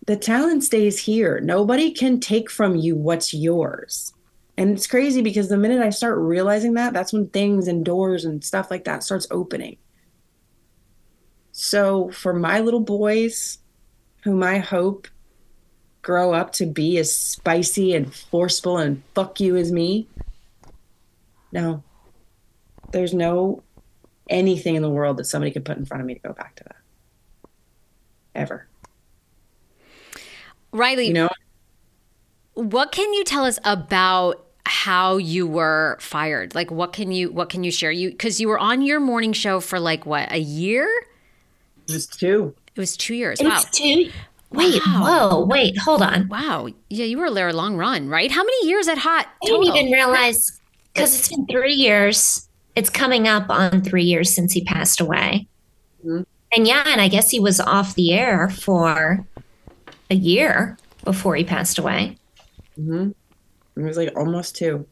the 0.06 0.16
talent 0.16 0.64
stays 0.64 1.00
here. 1.00 1.42
Nobody 1.42 1.92
can 1.92 2.22
take 2.22 2.50
from 2.50 2.78
you 2.78 2.96
what's 2.96 3.34
yours. 3.34 4.14
And 4.56 4.72
it's 4.78 4.88
crazy 4.88 5.22
because 5.22 5.50
the 5.50 5.58
minute 5.58 5.82
I 5.82 5.90
start 5.90 6.18
realizing 6.18 6.76
that, 6.76 6.94
that's 6.94 7.12
when 7.12 7.28
things 7.28 7.68
and 7.68 7.84
doors 7.84 8.24
and 8.24 8.42
stuff 8.42 8.72
like 8.72 8.86
that 8.86 9.04
starts 9.04 9.28
opening. 9.32 9.78
So 11.54 12.10
for 12.10 12.34
my 12.34 12.60
little 12.60 12.80
boys, 12.80 13.60
whom 14.24 14.42
I 14.42 14.58
hope 14.58 15.08
grow 16.02 16.34
up 16.34 16.52
to 16.54 16.66
be 16.66 16.98
as 16.98 17.16
spicy 17.16 17.94
and 17.94 18.14
forceful 18.14 18.80
and 18.80 19.04
fuck 19.14 19.40
you 19.40 19.56
as 19.56 19.72
me, 19.72 20.08
no. 21.52 21.84
There's 22.92 23.14
no 23.14 23.64
anything 24.30 24.76
in 24.76 24.82
the 24.82 24.90
world 24.90 25.18
that 25.18 25.26
somebody 25.26 25.52
could 25.52 25.64
put 25.64 25.78
in 25.78 25.86
front 25.86 26.02
of 26.02 26.08
me 26.08 26.16
to 26.16 26.20
go 26.20 26.34
back 26.34 26.56
to 26.56 26.64
that. 26.64 26.76
Ever. 28.34 28.68
Riley, 30.72 31.08
You 31.08 31.14
know? 31.14 31.30
what 32.56 32.92
can 32.92 33.14
you 33.14 33.24
tell 33.24 33.46
us 33.46 33.60
about 33.64 34.44
how 34.66 35.18
you 35.18 35.46
were 35.46 35.98
fired? 36.00 36.56
Like 36.56 36.72
what 36.72 36.94
can 36.94 37.12
you 37.12 37.32
what 37.32 37.50
can 37.50 37.64
you 37.64 37.70
share? 37.70 37.92
You 37.92 38.16
cuz 38.16 38.40
you 38.42 38.48
were 38.48 38.58
on 38.58 38.82
your 38.82 39.00
morning 39.00 39.34
show 39.34 39.60
for 39.60 39.80
like 39.80 40.08
what, 40.08 40.32
a 40.32 40.40
year? 40.40 40.90
Just 41.88 42.20
two. 42.20 42.56
It 42.76 42.80
was 42.80 42.98
2 42.98 43.14
years. 43.16 43.40
It 43.40 43.46
Wow. 43.46 43.56
was 43.56 43.66
two. 43.66 44.12
Wait, 44.52 44.82
whoa, 44.86 45.46
wait, 45.46 45.76
hold 45.80 46.04
on. 46.04 46.28
Wow. 46.28 46.68
Yeah, 46.90 47.06
you 47.06 47.18
were 47.18 47.32
there 47.32 47.50
a 47.50 47.54
long 47.54 47.76
run, 47.76 48.08
right? 48.08 48.32
How 48.32 48.44
many 48.44 48.68
years 48.68 48.88
at 48.88 49.00
Hot? 49.00 49.28
I 49.44 49.46
didn't 49.48 49.64
even 49.66 49.92
realize 49.92 50.60
because 50.94 51.18
it's 51.18 51.30
been 51.30 51.48
three 51.48 51.74
years. 51.74 52.48
It's 52.76 52.90
coming 52.90 53.28
up 53.28 53.50
on 53.50 53.82
three 53.82 54.04
years 54.04 54.34
since 54.34 54.54
he 54.54 54.64
passed 54.64 55.02
away. 55.02 55.48
And 56.04 56.68
yeah, 56.68 56.84
and 56.86 57.02
I 57.02 57.08
guess 57.08 57.32
he 57.32 57.40
was 57.40 57.60
off 57.60 57.96
the 57.96 58.14
air 58.14 58.50
for 58.50 59.26
a 60.12 60.16
year 60.16 60.78
before 61.04 61.36
he 61.36 61.44
passed 61.44 61.80
away. 61.80 62.18
hmm 62.76 63.10
It 63.76 63.82
was 63.82 63.98
like 63.98 64.16
almost 64.16 64.56
two. 64.56 64.88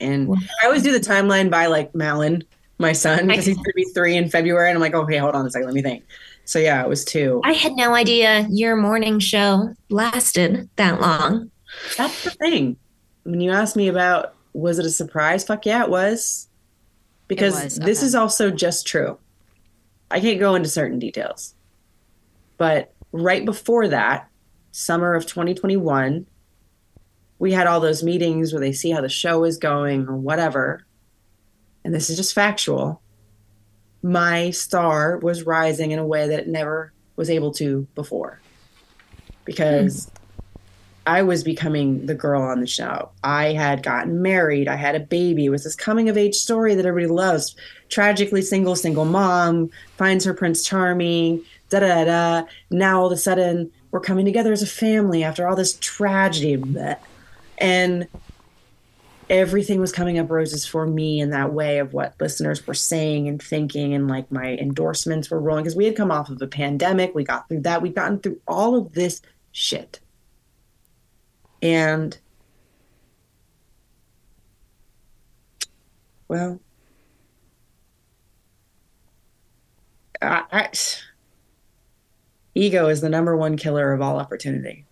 And 0.00 0.28
I 0.62 0.66
always 0.66 0.82
do 0.82 0.92
the 0.92 1.00
timeline 1.00 1.50
by 1.50 1.66
like 1.66 1.94
Malin, 1.94 2.44
my 2.78 2.92
son, 2.92 3.26
because 3.26 3.46
he's 3.46 3.56
going 3.56 3.64
to 3.64 3.72
be 3.74 3.84
three 3.84 4.16
in 4.16 4.28
February. 4.28 4.68
And 4.68 4.76
I'm 4.76 4.80
like, 4.80 4.94
okay, 4.94 5.18
hold 5.18 5.34
on 5.34 5.46
a 5.46 5.50
second. 5.50 5.66
Let 5.66 5.74
me 5.74 5.82
think. 5.82 6.04
So 6.44 6.58
yeah, 6.58 6.82
it 6.82 6.88
was 6.88 7.04
two. 7.04 7.40
I 7.44 7.52
had 7.52 7.72
no 7.72 7.94
idea 7.94 8.46
your 8.50 8.76
morning 8.76 9.20
show 9.20 9.74
lasted 9.88 10.68
that 10.76 11.00
long. 11.00 11.50
That's 11.96 12.24
the 12.24 12.30
thing. 12.30 12.76
When 13.24 13.40
you 13.40 13.52
asked 13.52 13.76
me 13.76 13.88
about 13.88 14.34
was 14.52 14.78
it 14.78 14.86
a 14.86 14.90
surprise? 14.90 15.44
Fuck 15.44 15.66
yeah, 15.66 15.84
it 15.84 15.90
was. 15.90 16.48
Because 17.28 17.62
was, 17.62 17.76
this 17.76 18.02
is 18.02 18.14
also 18.14 18.50
just 18.50 18.86
true. 18.86 19.18
I 20.10 20.20
can't 20.20 20.40
go 20.40 20.54
into 20.54 20.68
certain 20.68 20.98
details. 20.98 21.54
But 22.58 22.92
right 23.12 23.44
before 23.44 23.88
that, 23.88 24.28
summer 24.72 25.14
of 25.14 25.26
2021, 25.26 26.26
we 27.38 27.52
had 27.52 27.66
all 27.66 27.80
those 27.80 28.02
meetings 28.02 28.52
where 28.52 28.60
they 28.60 28.72
see 28.72 28.90
how 28.90 29.00
the 29.00 29.08
show 29.08 29.44
is 29.44 29.56
going 29.56 30.06
or 30.06 30.16
whatever. 30.16 30.84
And 31.84 31.94
this 31.94 32.10
is 32.10 32.16
just 32.16 32.34
factual. 32.34 33.02
My 34.02 34.50
star 34.50 35.18
was 35.18 35.44
rising 35.44 35.90
in 35.90 35.98
a 35.98 36.06
way 36.06 36.28
that 36.28 36.40
it 36.40 36.48
never 36.48 36.92
was 37.16 37.30
able 37.30 37.52
to 37.54 37.86
before. 37.94 38.40
Because 39.44 40.10
I 41.06 41.22
was 41.22 41.42
becoming 41.42 42.06
the 42.06 42.14
girl 42.14 42.42
on 42.42 42.60
the 42.60 42.66
show. 42.66 43.10
I 43.24 43.52
had 43.52 43.82
gotten 43.82 44.22
married. 44.22 44.68
I 44.68 44.76
had 44.76 44.94
a 44.94 45.00
baby. 45.00 45.46
It 45.46 45.50
was 45.50 45.64
this 45.64 45.74
coming 45.74 46.08
of 46.08 46.16
age 46.16 46.36
story 46.36 46.74
that 46.74 46.86
everybody 46.86 47.12
loves. 47.12 47.56
Tragically 47.88 48.42
single, 48.42 48.76
single 48.76 49.04
mom, 49.04 49.70
finds 49.96 50.24
her 50.24 50.34
prince 50.34 50.64
charming, 50.64 51.42
da 51.70 51.80
da 51.80 52.04
da. 52.04 52.46
Now 52.70 53.00
all 53.00 53.06
of 53.06 53.12
a 53.12 53.16
sudden 53.16 53.72
we're 53.90 54.00
coming 54.00 54.24
together 54.24 54.52
as 54.52 54.62
a 54.62 54.66
family 54.66 55.24
after 55.24 55.46
all 55.46 55.56
this 55.56 55.76
tragedy. 55.80 56.62
And 57.58 58.06
everything 59.32 59.80
was 59.80 59.92
coming 59.92 60.18
up 60.18 60.30
roses 60.30 60.66
for 60.66 60.86
me 60.86 61.18
in 61.18 61.30
that 61.30 61.54
way 61.54 61.78
of 61.78 61.94
what 61.94 62.14
listeners 62.20 62.64
were 62.66 62.74
saying 62.74 63.26
and 63.26 63.42
thinking 63.42 63.94
and 63.94 64.06
like 64.06 64.30
my 64.30 64.54
endorsements 64.56 65.30
were 65.30 65.40
rolling. 65.40 65.64
Because 65.64 65.74
we 65.74 65.86
had 65.86 65.96
come 65.96 66.10
off 66.10 66.28
of 66.28 66.40
a 66.42 66.46
pandemic. 66.46 67.14
We 67.14 67.24
got 67.24 67.48
through 67.48 67.62
that. 67.62 67.80
We've 67.80 67.94
gotten 67.94 68.18
through 68.20 68.40
all 68.46 68.76
of 68.76 68.92
this 68.92 69.22
shit. 69.50 70.00
And 71.62 72.18
well 76.28 76.60
I, 80.20 80.44
I, 80.52 80.70
ego 82.54 82.88
is 82.88 83.00
the 83.00 83.08
number 83.08 83.36
one 83.36 83.56
killer 83.56 83.92
of 83.92 84.02
all 84.02 84.18
opportunity. 84.18 84.84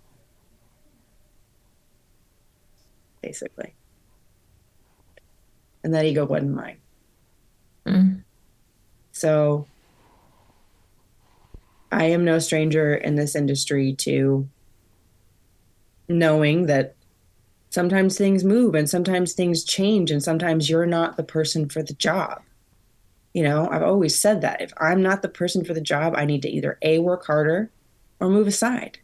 Basically 3.21 3.75
and 5.85 5.95
that 5.95 6.05
ego 6.05 6.25
wasn't 6.27 6.55
mine 6.55 6.77
Mm. 7.87 8.23
so 9.13 9.67
i 11.91 12.05
am 12.05 12.25
no 12.25 12.39
stranger 12.39 12.95
in 12.95 13.15
this 13.17 13.35
industry 13.35 13.95
to 13.95 14.47
knowing 16.09 16.67
that 16.67 16.95
sometimes 17.71 18.19
things 18.19 18.45
move 18.45 18.75
and 18.75 18.91
sometimes 18.91 19.33
things 19.33 19.65
change 19.65 20.11
and 20.11 20.23
sometimes 20.23 20.69
you're 20.69 20.87
not 20.87 21.17
the 21.17 21.23
person 21.23 21.69
for 21.69 21.83
the 21.83 21.95
job. 21.95 22.43
You 23.33 23.45
know, 23.45 23.69
I've 23.71 23.85
always 23.85 24.19
said 24.19 24.41
that 24.41 24.61
if 24.61 24.73
I'm 24.79 25.03
not 25.03 25.23
the 25.23 25.29
person 25.29 25.65
for 25.65 25.73
the 25.73 25.81
job, 25.81 26.15
I 26.17 26.25
need 26.25 26.43
to 26.43 26.49
either 26.51 26.79
A, 26.83 26.99
work 26.99 27.25
harder 27.27 27.71
or 28.19 28.29
move 28.29 28.49
aside. 28.49 28.99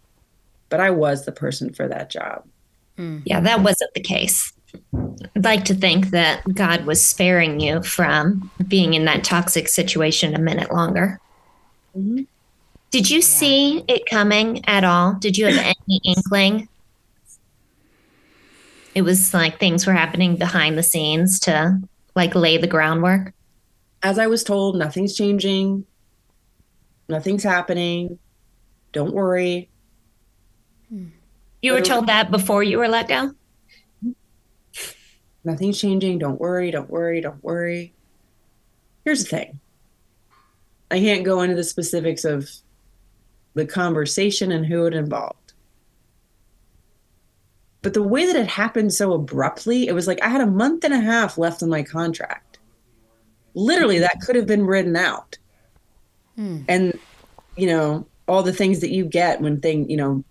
But 0.68 0.80
I 0.80 0.90
was 0.90 1.24
the 1.24 1.32
person 1.32 1.72
for 1.72 1.86
that 1.86 2.10
job. 2.10 2.44
Yeah, 3.24 3.40
that 3.40 3.62
wasn't 3.62 3.94
the 3.94 4.00
case. 4.00 4.52
I'd 5.34 5.44
like 5.44 5.64
to 5.66 5.74
think 5.74 6.10
that 6.10 6.42
God 6.54 6.86
was 6.86 7.04
sparing 7.04 7.60
you 7.60 7.82
from 7.82 8.50
being 8.66 8.94
in 8.94 9.04
that 9.04 9.24
toxic 9.24 9.68
situation 9.68 10.34
a 10.34 10.38
minute 10.38 10.72
longer. 10.72 11.20
Mm-hmm. 11.96 12.22
Did 12.90 13.10
you 13.10 13.20
see 13.20 13.84
it 13.88 14.06
coming 14.06 14.64
at 14.66 14.84
all? 14.84 15.14
Did 15.14 15.36
you 15.36 15.46
have 15.46 15.58
any 15.58 16.00
inkling? 16.04 16.68
It 18.94 19.02
was 19.02 19.34
like 19.34 19.60
things 19.60 19.86
were 19.86 19.92
happening 19.92 20.36
behind 20.36 20.78
the 20.78 20.82
scenes 20.82 21.38
to 21.40 21.80
like 22.14 22.34
lay 22.34 22.56
the 22.56 22.66
groundwork. 22.66 23.34
As 24.02 24.18
I 24.18 24.26
was 24.26 24.42
told, 24.42 24.76
nothing's 24.76 25.14
changing, 25.14 25.84
nothing's 27.08 27.42
happening. 27.42 28.18
Don't 28.92 29.12
worry. 29.12 29.68
You 31.60 31.72
were 31.72 31.80
told 31.80 32.06
that 32.06 32.30
before 32.30 32.62
you 32.62 32.78
were 32.78 32.88
let 32.88 33.08
go? 33.08 33.32
Nothing's 35.46 35.80
changing. 35.80 36.18
Don't 36.18 36.40
worry. 36.40 36.72
Don't 36.72 36.90
worry. 36.90 37.20
Don't 37.20 37.42
worry. 37.42 37.94
Here's 39.04 39.22
the 39.22 39.30
thing 39.30 39.60
I 40.90 40.98
can't 40.98 41.24
go 41.24 41.40
into 41.40 41.54
the 41.54 41.62
specifics 41.62 42.24
of 42.24 42.50
the 43.54 43.64
conversation 43.64 44.50
and 44.50 44.66
who 44.66 44.86
it 44.86 44.94
involved. 44.94 45.52
But 47.82 47.94
the 47.94 48.02
way 48.02 48.26
that 48.26 48.34
it 48.34 48.48
happened 48.48 48.92
so 48.92 49.12
abruptly, 49.12 49.86
it 49.86 49.92
was 49.92 50.08
like 50.08 50.20
I 50.20 50.28
had 50.28 50.40
a 50.40 50.46
month 50.46 50.82
and 50.82 50.92
a 50.92 51.00
half 51.00 51.38
left 51.38 51.62
on 51.62 51.70
my 51.70 51.84
contract. 51.84 52.58
Literally, 53.54 54.00
that 54.00 54.20
could 54.20 54.34
have 54.34 54.48
been 54.48 54.66
written 54.66 54.96
out. 54.96 55.38
Hmm. 56.34 56.62
And, 56.68 56.98
you 57.56 57.68
know, 57.68 58.04
all 58.26 58.42
the 58.42 58.52
things 58.52 58.80
that 58.80 58.90
you 58.90 59.04
get 59.04 59.40
when 59.40 59.60
things, 59.60 59.88
you 59.88 59.96
know, 59.96 60.24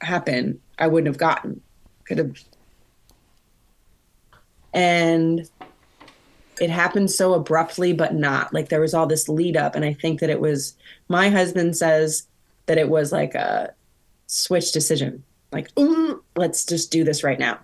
happen, 0.00 0.58
I 0.78 0.86
wouldn't 0.86 1.08
have 1.08 1.18
gotten. 1.18 1.60
Could 2.04 2.16
have 2.16 2.42
and 4.72 5.48
it 6.60 6.70
happened 6.70 7.10
so 7.10 7.34
abruptly 7.34 7.92
but 7.92 8.14
not. 8.14 8.52
Like 8.52 8.68
there 8.68 8.80
was 8.80 8.94
all 8.94 9.06
this 9.06 9.28
lead 9.28 9.56
up 9.56 9.74
and 9.74 9.84
i 9.84 9.92
think 9.92 10.20
that 10.20 10.30
it 10.30 10.40
was 10.40 10.74
my 11.08 11.28
husband 11.28 11.76
says 11.76 12.26
that 12.66 12.78
it 12.78 12.88
was 12.88 13.12
like 13.12 13.34
a 13.34 13.74
switch 14.26 14.72
decision. 14.72 15.24
Like 15.52 15.70
Ooh, 15.78 16.22
let's 16.36 16.64
just 16.64 16.90
do 16.90 17.04
this 17.04 17.24
right 17.24 17.38
now. 17.38 17.58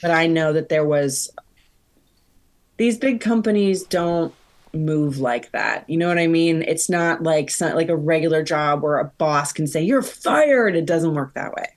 But 0.00 0.10
i 0.10 0.26
know 0.26 0.52
that 0.52 0.68
there 0.68 0.84
was 0.84 1.30
these 2.76 2.98
big 2.98 3.20
companies 3.20 3.84
don't 3.84 4.34
move 4.74 5.18
like 5.18 5.52
that. 5.52 5.88
You 5.88 5.98
know 5.98 6.08
what 6.08 6.18
i 6.18 6.26
mean? 6.26 6.62
It's 6.62 6.90
not 6.90 7.22
like 7.22 7.52
like 7.60 7.88
a 7.88 7.96
regular 7.96 8.42
job 8.42 8.82
where 8.82 8.98
a 8.98 9.04
boss 9.04 9.52
can 9.52 9.66
say 9.66 9.82
you're 9.82 10.02
fired. 10.02 10.74
It 10.74 10.86
doesn't 10.86 11.14
work 11.14 11.34
that 11.34 11.54
way 11.54 11.76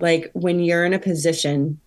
like 0.00 0.30
when 0.32 0.60
you're 0.60 0.84
in 0.84 0.94
a 0.94 0.98
position 0.98 1.80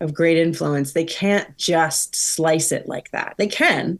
of 0.00 0.14
great 0.14 0.38
influence, 0.38 0.92
they 0.92 1.04
can't 1.04 1.56
just 1.56 2.16
slice 2.16 2.72
it 2.72 2.88
like 2.88 3.10
that. 3.10 3.34
They 3.36 3.46
can. 3.46 3.98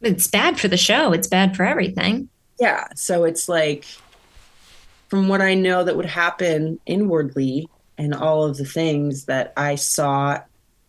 It's 0.00 0.26
bad 0.26 0.58
for 0.58 0.68
the 0.68 0.76
show. 0.76 1.12
It's 1.12 1.28
bad 1.28 1.56
for 1.56 1.64
everything. 1.64 2.28
Yeah. 2.58 2.86
So 2.94 3.24
it's 3.24 3.48
like, 3.48 3.84
from 5.08 5.28
what 5.28 5.42
I 5.42 5.54
know 5.54 5.82
that 5.82 5.96
would 5.96 6.06
happen 6.06 6.78
inwardly 6.86 7.68
and 7.98 8.14
all 8.14 8.44
of 8.44 8.56
the 8.56 8.64
things 8.64 9.24
that 9.24 9.52
I 9.56 9.74
saw 9.74 10.40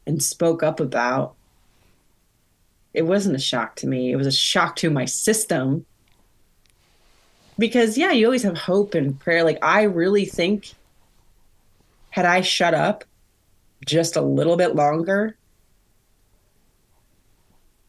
and 0.06 0.22
spoke 0.22 0.62
up 0.62 0.80
about, 0.80 1.34
it 2.94 3.04
wasn't 3.04 3.36
a 3.36 3.40
shock 3.40 3.76
to 3.78 3.88
me. 3.88 4.12
It 4.12 4.18
was 4.18 4.28
a 4.28 4.32
shock 4.32 4.76
to 4.78 4.90
my 4.90 5.06
system 5.06 5.86
because 7.62 7.96
yeah 7.96 8.12
you 8.12 8.26
always 8.26 8.42
have 8.42 8.58
hope 8.58 8.96
and 8.96 9.18
prayer. 9.20 9.44
Like 9.44 9.60
i 9.62 9.84
really 9.84 10.26
think 10.26 10.74
had 12.10 12.26
i 12.26 12.42
shut 12.42 12.74
up 12.74 13.06
just 13.86 14.16
a 14.16 14.22
little 14.22 14.58
bit 14.58 14.76
longer 14.76 15.38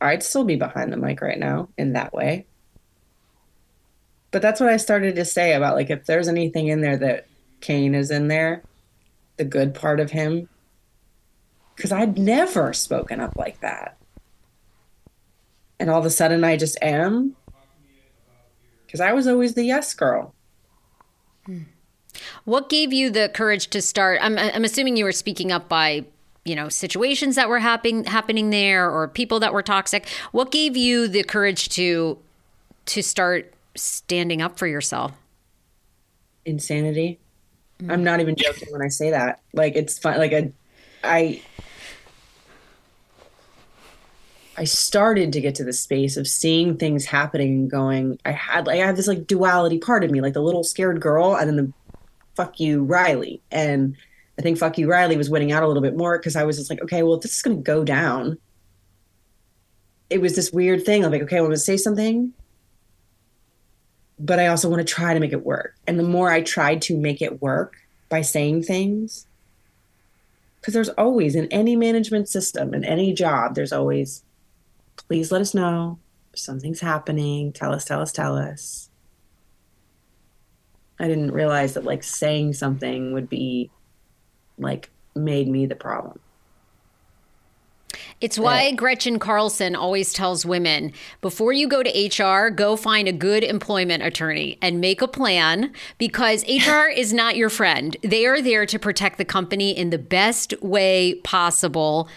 i'd 0.00 0.22
still 0.22 0.44
be 0.44 0.56
behind 0.56 0.92
the 0.92 0.96
mic 0.96 1.20
right 1.20 1.38
now 1.38 1.68
in 1.76 1.94
that 1.94 2.12
way. 2.12 2.46
But 4.30 4.42
that's 4.42 4.61
what 4.61 4.68
i 4.68 4.76
started 4.76 5.16
to 5.16 5.24
say 5.24 5.54
about 5.54 5.74
like 5.74 5.90
if 5.90 6.04
there's 6.04 6.28
anything 6.28 6.68
in 6.68 6.82
there 6.82 6.98
that 6.98 7.26
kane 7.61 7.94
is 7.94 8.11
in 8.11 8.28
there 8.28 8.62
the 9.38 9.44
good 9.44 9.74
part 9.74 10.00
of 10.00 10.11
him 10.11 10.48
because 11.74 11.92
i'd 11.92 12.18
never 12.18 12.74
spoken 12.74 13.20
up 13.20 13.37
like 13.37 13.58
that. 13.61 13.96
And 15.80 15.88
all 15.88 15.98
of 15.98 16.04
a 16.04 16.11
sudden 16.11 16.44
i 16.44 16.58
just 16.58 16.76
am 16.82 17.37
because 18.92 19.00
I 19.00 19.12
was 19.14 19.26
always 19.26 19.55
the 19.55 19.64
yes 19.64 19.94
girl. 19.94 20.35
Hmm. 21.46 21.62
What 22.44 22.68
gave 22.68 22.92
you 22.92 23.09
the 23.09 23.31
courage 23.33 23.68
to 23.68 23.81
start? 23.81 24.18
I'm, 24.22 24.38
I'm 24.38 24.64
assuming 24.64 24.98
you 24.98 25.07
were 25.07 25.12
speaking 25.12 25.50
up 25.50 25.68
by 25.68 26.05
you 26.44 26.55
know 26.55 26.68
situations 26.68 27.37
that 27.37 27.48
were 27.48 27.61
happening 27.61 28.05
happening 28.05 28.50
there 28.50 28.90
or 28.90 29.09
people 29.09 29.40
that 29.40 29.52
were 29.52 29.62
toxic 29.62 30.09
what 30.33 30.50
gave 30.50 30.76
you 30.76 31.07
the 31.07 31.22
courage 31.22 31.68
to 31.68 32.18
to 32.85 33.00
start 33.00 33.55
standing 33.76 34.42
up 34.42 34.59
for 34.59 34.66
yourself 34.66 35.12
insanity. 36.44 37.18
Hmm. 37.81 37.90
I'm 37.90 38.05
not 38.05 38.20
even 38.20 38.37
joking 38.37 38.68
when 38.70 38.83
I 38.83 38.88
say 38.88 39.11
that. 39.11 39.40
Like 39.52 39.76
it's 39.76 39.98
fun. 39.98 40.18
Like 40.18 40.33
I, 40.33 40.52
I, 41.05 41.42
I 44.57 44.65
started 44.65 45.33
to 45.33 45.41
get 45.41 45.55
to 45.57 45.65
the 45.65 45.73
space 45.73 46.17
of 46.17 46.29
seeing 46.29 46.77
things 46.77 47.07
happening 47.07 47.53
and 47.53 47.71
going. 47.71 48.19
I 48.25 48.33
had 48.33 48.67
like 48.67 48.81
I 48.81 48.87
had 48.87 48.97
this 48.97 49.09
like 49.09 49.27
duality 49.27 49.79
part 49.79 50.05
of 50.05 50.11
me, 50.11 50.21
like 50.21 50.35
the 50.35 50.43
little 50.43 50.65
scared 50.65 51.01
girl, 51.01 51.37
and 51.37 51.49
then 51.49 51.57
the 51.57 51.73
fuck 52.35 52.61
you 52.61 52.85
Riley. 52.85 53.41
And 53.51 53.97
I 54.38 54.43
think 54.43 54.59
fuck 54.59 54.79
you 54.79 54.91
Riley 54.91 55.17
was 55.17 55.31
winning 55.31 55.53
out 55.53 55.62
a 55.62 55.67
little 55.67 55.83
bit 55.83 55.97
more 55.97 56.19
because 56.19 56.37
I 56.37 56.45
was 56.45 56.59
just 56.59 56.71
like, 56.71 56.83
okay, 56.83 57.03
well, 57.03 57.15
if 57.15 57.23
this 57.23 57.37
is 57.37 57.43
going 57.43 57.57
to 57.57 57.62
go 57.62 57.85
down. 57.85 58.38
It 60.11 60.21
was 60.21 60.37
this 60.37 60.53
weird 60.53 60.85
thing. 60.85 61.05
I'm 61.05 61.11
like, 61.11 61.23
okay, 61.23 61.38
I 61.38 61.41
want 61.41 61.55
to 61.55 61.59
say 61.59 61.79
something, 61.79 62.35
but 64.19 64.38
I 64.38 64.49
also 64.49 64.69
want 64.69 64.87
to 64.87 64.95
try 64.95 65.15
to 65.15 65.21
make 65.21 65.33
it 65.33 65.47
work. 65.47 65.75
And 65.87 65.99
the 65.99 66.03
more 66.03 66.31
I 66.31 66.43
tried 66.43 66.83
to 66.83 66.99
make 66.99 67.23
it 67.23 67.41
work 67.41 67.77
by 68.11 68.21
saying 68.21 68.65
things, 68.65 69.27
because 70.61 70.75
there's 70.75 70.91
always 70.91 71.35
in 71.35 71.47
any 71.47 71.77
management 71.77 72.29
system, 72.29 72.75
in 72.75 72.85
any 72.85 73.15
job, 73.15 73.55
there's 73.55 73.73
always, 73.73 74.23
please 74.96 75.33
let 75.33 75.40
us 75.40 75.55
know 75.55 75.98
if 76.33 76.38
something's 76.38 76.81
happening. 76.81 77.52
Tell 77.52 77.72
us, 77.72 77.85
tell 77.85 78.00
us, 78.00 78.12
tell 78.12 78.37
us. 78.37 78.90
I 80.98 81.09
didn't 81.09 81.33
realize 81.33 81.74
that 81.74 81.85
like 81.85 82.02
saying 82.02 82.52
something 82.52 83.12
would 83.12 83.28
be 83.28 83.70
like 84.59 84.90
made 85.14 85.48
me 85.48 85.66
the 85.66 85.74
problem. 85.74 86.20
It's 88.20 88.38
why 88.38 88.70
Gretchen 88.70 89.18
Carlson 89.18 89.74
always 89.74 90.12
tells 90.12 90.46
women 90.46 90.92
before 91.20 91.52
you 91.52 91.66
go 91.66 91.83
to 91.83 92.22
HR, 92.22 92.50
go 92.50 92.76
find 92.76 93.09
a 93.09 93.12
good 93.12 93.42
employment 93.42 94.05
attorney 94.05 94.59
and 94.62 94.81
make 94.81 95.02
a 95.02 95.09
plan 95.09 95.72
because 95.98 96.44
HR 96.44 96.87
is 96.94 97.12
not 97.12 97.37
your 97.37 97.50
friend. 97.50 97.96
They 98.02 98.24
are 98.26 98.40
there 98.40 98.64
to 98.64 98.78
protect 98.78 99.18
the 99.18 99.24
company 99.24 99.76
in 99.76 99.90
the 99.90 99.98
best 99.98 100.55
way 100.62 101.16
possible. 101.24 102.09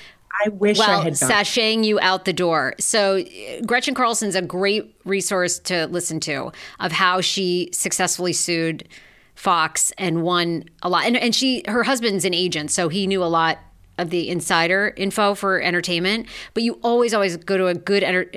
I 0.44 0.50
wish 0.50 0.80
I 0.80 0.88
while 0.88 1.02
had 1.02 1.16
done. 1.16 1.30
sashaying 1.30 1.84
you 1.84 2.00
out 2.00 2.26
the 2.26 2.34
door. 2.34 2.74
So 2.80 3.18
uh, 3.18 3.62
Gretchen 3.66 3.94
Carlson's 3.94 4.36
a 4.36 4.42
great 4.42 4.96
resource 5.06 5.60
to 5.60 5.88
listen 5.88 6.20
to 6.22 6.52
of 6.80 6.92
how 6.92 7.22
she 7.22 7.70
successfully 7.72 8.34
sued 8.34 8.88
Fox 9.36 9.92
and 9.98 10.24
won 10.24 10.64
a 10.82 10.90
lot. 10.90 11.06
And, 11.06 11.18
and 11.18 11.36
she 11.36 11.64
her 11.68 11.84
husband's 11.84 12.26
an 12.26 12.34
agent, 12.34 12.72
so 12.72 12.90
he 12.90 13.06
knew 13.08 13.24
a 13.24 13.26
lot 13.26 13.60
of 13.98 14.10
the 14.10 14.30
insider 14.30 14.94
info 14.98 15.36
for 15.36 15.62
entertainment. 15.62 16.28
But 16.54 16.64
you 16.64 16.80
always 16.84 17.14
always 17.14 17.38
go 17.38 17.58
to 17.58 17.68
a 17.68 17.74
good 17.74 18.04
enter- 18.04 18.30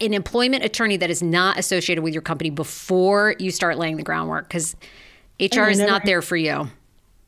an 0.00 0.14
employment 0.14 0.64
attorney 0.64 0.96
that 0.96 1.10
is 1.10 1.22
not 1.22 1.58
associated 1.58 2.02
with 2.02 2.14
your 2.14 2.22
company 2.22 2.50
before 2.50 3.34
you 3.38 3.50
start 3.50 3.78
laying 3.78 3.96
the 3.96 4.02
groundwork 4.02 4.48
because 4.48 4.74
HR 5.40 5.68
is 5.68 5.78
not 5.78 6.04
there 6.04 6.22
for 6.22 6.36
you. 6.36 6.68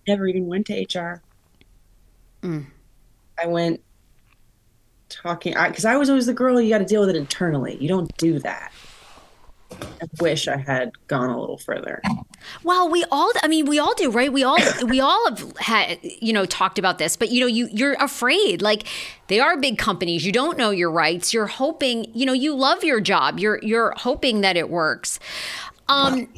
never 0.08 0.26
even 0.26 0.46
went 0.46 0.66
to 0.66 0.82
HR. 0.82 1.22
I 2.42 3.46
went 3.46 3.80
talking 5.10 5.54
because 5.54 5.84
I, 5.84 5.96
was 5.96 6.08
always 6.08 6.26
the 6.26 6.34
girl. 6.34 6.60
You 6.60 6.70
got 6.70 6.78
to 6.78 6.84
deal 6.84 7.00
with 7.00 7.10
it 7.10 7.16
internally. 7.16 7.76
You 7.80 7.88
don't 7.88 8.14
do 8.16 8.38
that. 8.40 8.72
I 9.72 10.06
wish 10.20 10.48
I 10.48 10.56
had 10.56 10.92
gone 11.06 11.30
a 11.30 11.38
little 11.38 11.58
further. 11.58 12.02
Well, 12.64 12.90
we 12.90 13.04
all 13.10 13.30
I 13.42 13.48
mean 13.48 13.66
we 13.66 13.78
all 13.78 13.94
do, 13.94 14.10
right? 14.10 14.32
We 14.32 14.42
all 14.42 14.58
we 14.84 15.00
all 15.00 15.28
have 15.28 15.56
had 15.58 15.98
you 16.02 16.32
know 16.32 16.44
talked 16.44 16.78
about 16.78 16.98
this, 16.98 17.16
but 17.16 17.30
you 17.30 17.40
know 17.40 17.46
you 17.46 17.68
you're 17.72 17.94
afraid 17.94 18.62
like 18.62 18.86
they 19.30 19.38
are 19.38 19.56
big 19.56 19.78
companies. 19.78 20.26
You 20.26 20.32
don't 20.32 20.58
know 20.58 20.70
your 20.70 20.90
rights. 20.90 21.32
You're 21.32 21.46
hoping, 21.46 22.10
you 22.12 22.26
know, 22.26 22.32
you 22.32 22.52
love 22.52 22.82
your 22.82 23.00
job. 23.00 23.38
You're 23.38 23.60
you're 23.62 23.94
hoping 23.96 24.40
that 24.40 24.56
it 24.56 24.68
works. 24.68 25.20
Um 25.88 26.28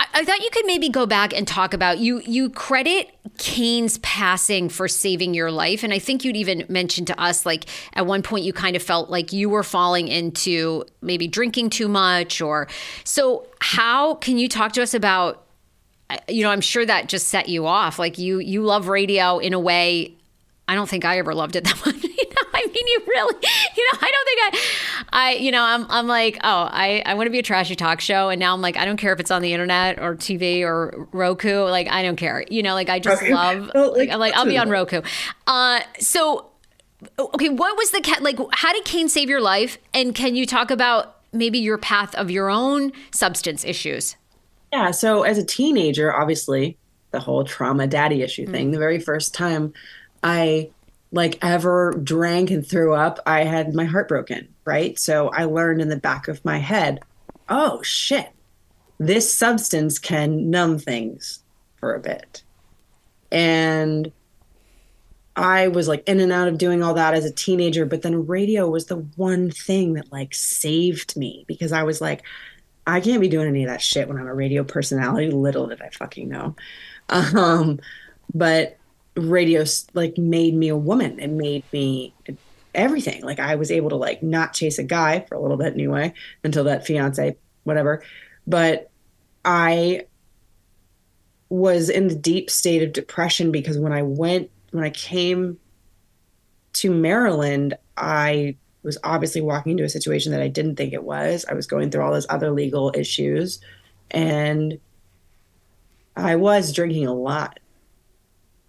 I, 0.00 0.24
thought 0.24 0.40
you 0.40 0.50
could 0.52 0.64
maybe 0.64 0.88
go 0.88 1.06
back 1.06 1.36
and 1.36 1.46
talk 1.46 1.74
about 1.74 1.98
you 1.98 2.20
you 2.20 2.48
credit 2.48 3.10
Kane's 3.38 3.98
passing 3.98 4.68
for 4.68 4.86
saving 4.86 5.34
your 5.34 5.50
life. 5.50 5.82
And 5.82 5.92
I 5.92 5.98
think 5.98 6.24
you'd 6.24 6.36
even 6.36 6.64
mentioned 6.68 7.08
to 7.08 7.20
us 7.20 7.44
like 7.44 7.64
at 7.94 8.06
one 8.06 8.22
point 8.22 8.44
you 8.44 8.52
kind 8.52 8.76
of 8.76 8.82
felt 8.82 9.10
like 9.10 9.32
you 9.32 9.50
were 9.50 9.64
falling 9.64 10.06
into 10.06 10.84
maybe 11.02 11.26
drinking 11.26 11.70
too 11.70 11.88
much 11.88 12.40
or 12.40 12.68
so 13.02 13.48
how 13.60 14.14
can 14.14 14.38
you 14.38 14.48
talk 14.48 14.72
to 14.74 14.82
us 14.82 14.94
about 14.94 15.44
you 16.28 16.42
know, 16.42 16.50
I'm 16.50 16.62
sure 16.62 16.86
that 16.86 17.08
just 17.08 17.28
set 17.28 17.48
you 17.48 17.66
off. 17.66 17.98
Like 17.98 18.16
you 18.16 18.38
you 18.38 18.62
love 18.62 18.86
radio 18.86 19.38
in 19.38 19.52
a 19.52 19.60
way 19.60 20.14
I 20.68 20.74
don't 20.74 20.88
think 20.88 21.04
I 21.04 21.18
ever 21.18 21.34
loved 21.34 21.56
it 21.56 21.64
that 21.64 21.82
much. 21.86 22.04
I 22.58 22.66
mean, 22.66 22.86
you 22.86 23.02
really, 23.06 23.34
you 23.76 23.88
know, 23.92 23.98
I 24.00 24.10
don't 24.10 24.24
think 24.24 24.40
I, 25.12 25.28
I, 25.28 25.32
you 25.34 25.50
know, 25.52 25.62
I'm, 25.62 25.86
I'm 25.88 26.06
like, 26.06 26.36
oh, 26.42 26.68
I, 26.70 27.02
I 27.06 27.14
want 27.14 27.26
to 27.26 27.30
be 27.30 27.38
a 27.38 27.42
trashy 27.42 27.76
talk 27.76 28.00
show, 28.00 28.28
and 28.28 28.38
now 28.40 28.52
I'm 28.52 28.60
like, 28.60 28.76
I 28.76 28.84
don't 28.84 28.96
care 28.96 29.12
if 29.12 29.20
it's 29.20 29.30
on 29.30 29.42
the 29.42 29.52
internet 29.52 29.98
or 30.00 30.16
TV 30.16 30.62
or 30.62 31.08
Roku, 31.12 31.62
like 31.64 31.88
I 31.88 32.02
don't 32.02 32.16
care. 32.16 32.44
You 32.50 32.62
know, 32.62 32.74
like 32.74 32.88
I 32.88 32.98
just 32.98 33.22
Okay. 33.22 33.32
love, 33.34 33.70
Well, 33.74 33.90
like, 33.92 34.08
like, 34.08 34.10
I'm 34.10 34.18
like, 34.18 34.34
I'll 34.34 34.44
be 34.46 34.58
on 34.58 34.68
Roku. 34.70 35.02
Uh, 35.46 35.80
so, 36.00 36.50
okay, 37.18 37.48
what 37.48 37.76
was 37.76 37.90
the 37.92 38.00
cat 38.00 38.22
like? 38.22 38.38
How 38.52 38.72
did 38.72 38.84
Kane 38.84 39.08
save 39.08 39.28
your 39.28 39.40
life? 39.40 39.78
And 39.94 40.14
can 40.14 40.34
you 40.34 40.46
talk 40.46 40.70
about 40.70 41.16
maybe 41.32 41.58
your 41.58 41.78
path 41.78 42.14
of 42.14 42.30
your 42.30 42.50
own 42.50 42.92
substance 43.12 43.64
issues? 43.64 44.16
Yeah. 44.72 44.90
So 44.90 45.22
as 45.22 45.38
a 45.38 45.44
teenager, 45.44 46.14
obviously, 46.14 46.76
the 47.10 47.20
whole 47.20 47.44
trauma 47.44 47.86
daddy 47.86 48.22
issue 48.22 48.46
thing. 48.46 48.70
The 48.70 48.78
very 48.78 48.98
first 48.98 49.34
time 49.34 49.72
I 50.22 50.70
like 51.12 51.38
ever 51.42 51.92
drank 52.02 52.50
and 52.50 52.66
threw 52.66 52.94
up, 52.94 53.18
I 53.26 53.44
had 53.44 53.74
my 53.74 53.84
heart 53.84 54.08
broken. 54.08 54.48
Right. 54.64 54.98
So 54.98 55.28
I 55.28 55.44
learned 55.44 55.80
in 55.80 55.88
the 55.88 55.96
back 55.96 56.28
of 56.28 56.44
my 56.44 56.58
head, 56.58 57.00
oh 57.48 57.82
shit, 57.82 58.30
this 58.98 59.32
substance 59.32 59.98
can 59.98 60.50
numb 60.50 60.78
things 60.78 61.42
for 61.76 61.94
a 61.94 62.00
bit. 62.00 62.42
And 63.30 64.12
I 65.36 65.68
was 65.68 65.86
like 65.86 66.06
in 66.08 66.20
and 66.20 66.32
out 66.32 66.48
of 66.48 66.58
doing 66.58 66.82
all 66.82 66.94
that 66.94 67.14
as 67.14 67.24
a 67.24 67.32
teenager, 67.32 67.86
but 67.86 68.02
then 68.02 68.26
radio 68.26 68.68
was 68.68 68.86
the 68.86 68.96
one 69.16 69.50
thing 69.50 69.94
that 69.94 70.10
like 70.10 70.34
saved 70.34 71.16
me 71.16 71.44
because 71.46 71.72
I 71.72 71.84
was 71.84 72.00
like, 72.00 72.22
I 72.86 73.00
can't 73.00 73.20
be 73.20 73.28
doing 73.28 73.46
any 73.46 73.62
of 73.64 73.70
that 73.70 73.82
shit 73.82 74.08
when 74.08 74.16
I'm 74.16 74.26
a 74.26 74.34
radio 74.34 74.64
personality. 74.64 75.30
Little 75.30 75.66
did 75.68 75.80
I 75.80 75.90
fucking 75.90 76.28
know. 76.28 76.56
Um, 77.10 77.80
but 78.34 78.77
radio 79.20 79.64
like 79.94 80.18
made 80.18 80.54
me 80.54 80.68
a 80.68 80.76
woman. 80.76 81.18
It 81.18 81.30
made 81.30 81.64
me 81.72 82.14
everything. 82.74 83.22
Like 83.22 83.40
I 83.40 83.56
was 83.56 83.70
able 83.70 83.90
to 83.90 83.96
like 83.96 84.22
not 84.22 84.52
chase 84.52 84.78
a 84.78 84.84
guy 84.84 85.20
for 85.28 85.34
a 85.34 85.40
little 85.40 85.56
bit 85.56 85.74
anyway 85.74 86.12
until 86.44 86.64
that 86.64 86.86
fiance, 86.86 87.36
whatever. 87.64 88.02
But 88.46 88.90
I 89.44 90.06
was 91.48 91.88
in 91.88 92.08
the 92.08 92.14
deep 92.14 92.50
state 92.50 92.82
of 92.82 92.92
depression 92.92 93.50
because 93.50 93.78
when 93.78 93.92
I 93.92 94.02
went 94.02 94.50
when 94.70 94.84
I 94.84 94.90
came 94.90 95.58
to 96.74 96.90
Maryland, 96.90 97.76
I 97.96 98.56
was 98.82 98.98
obviously 99.02 99.40
walking 99.40 99.72
into 99.72 99.84
a 99.84 99.88
situation 99.88 100.32
that 100.32 100.42
I 100.42 100.48
didn't 100.48 100.76
think 100.76 100.92
it 100.92 101.02
was. 101.02 101.44
I 101.48 101.54
was 101.54 101.66
going 101.66 101.90
through 101.90 102.02
all 102.02 102.12
those 102.12 102.26
other 102.28 102.50
legal 102.50 102.92
issues 102.94 103.60
and 104.10 104.78
I 106.16 106.36
was 106.36 106.72
drinking 106.72 107.06
a 107.06 107.14
lot. 107.14 107.60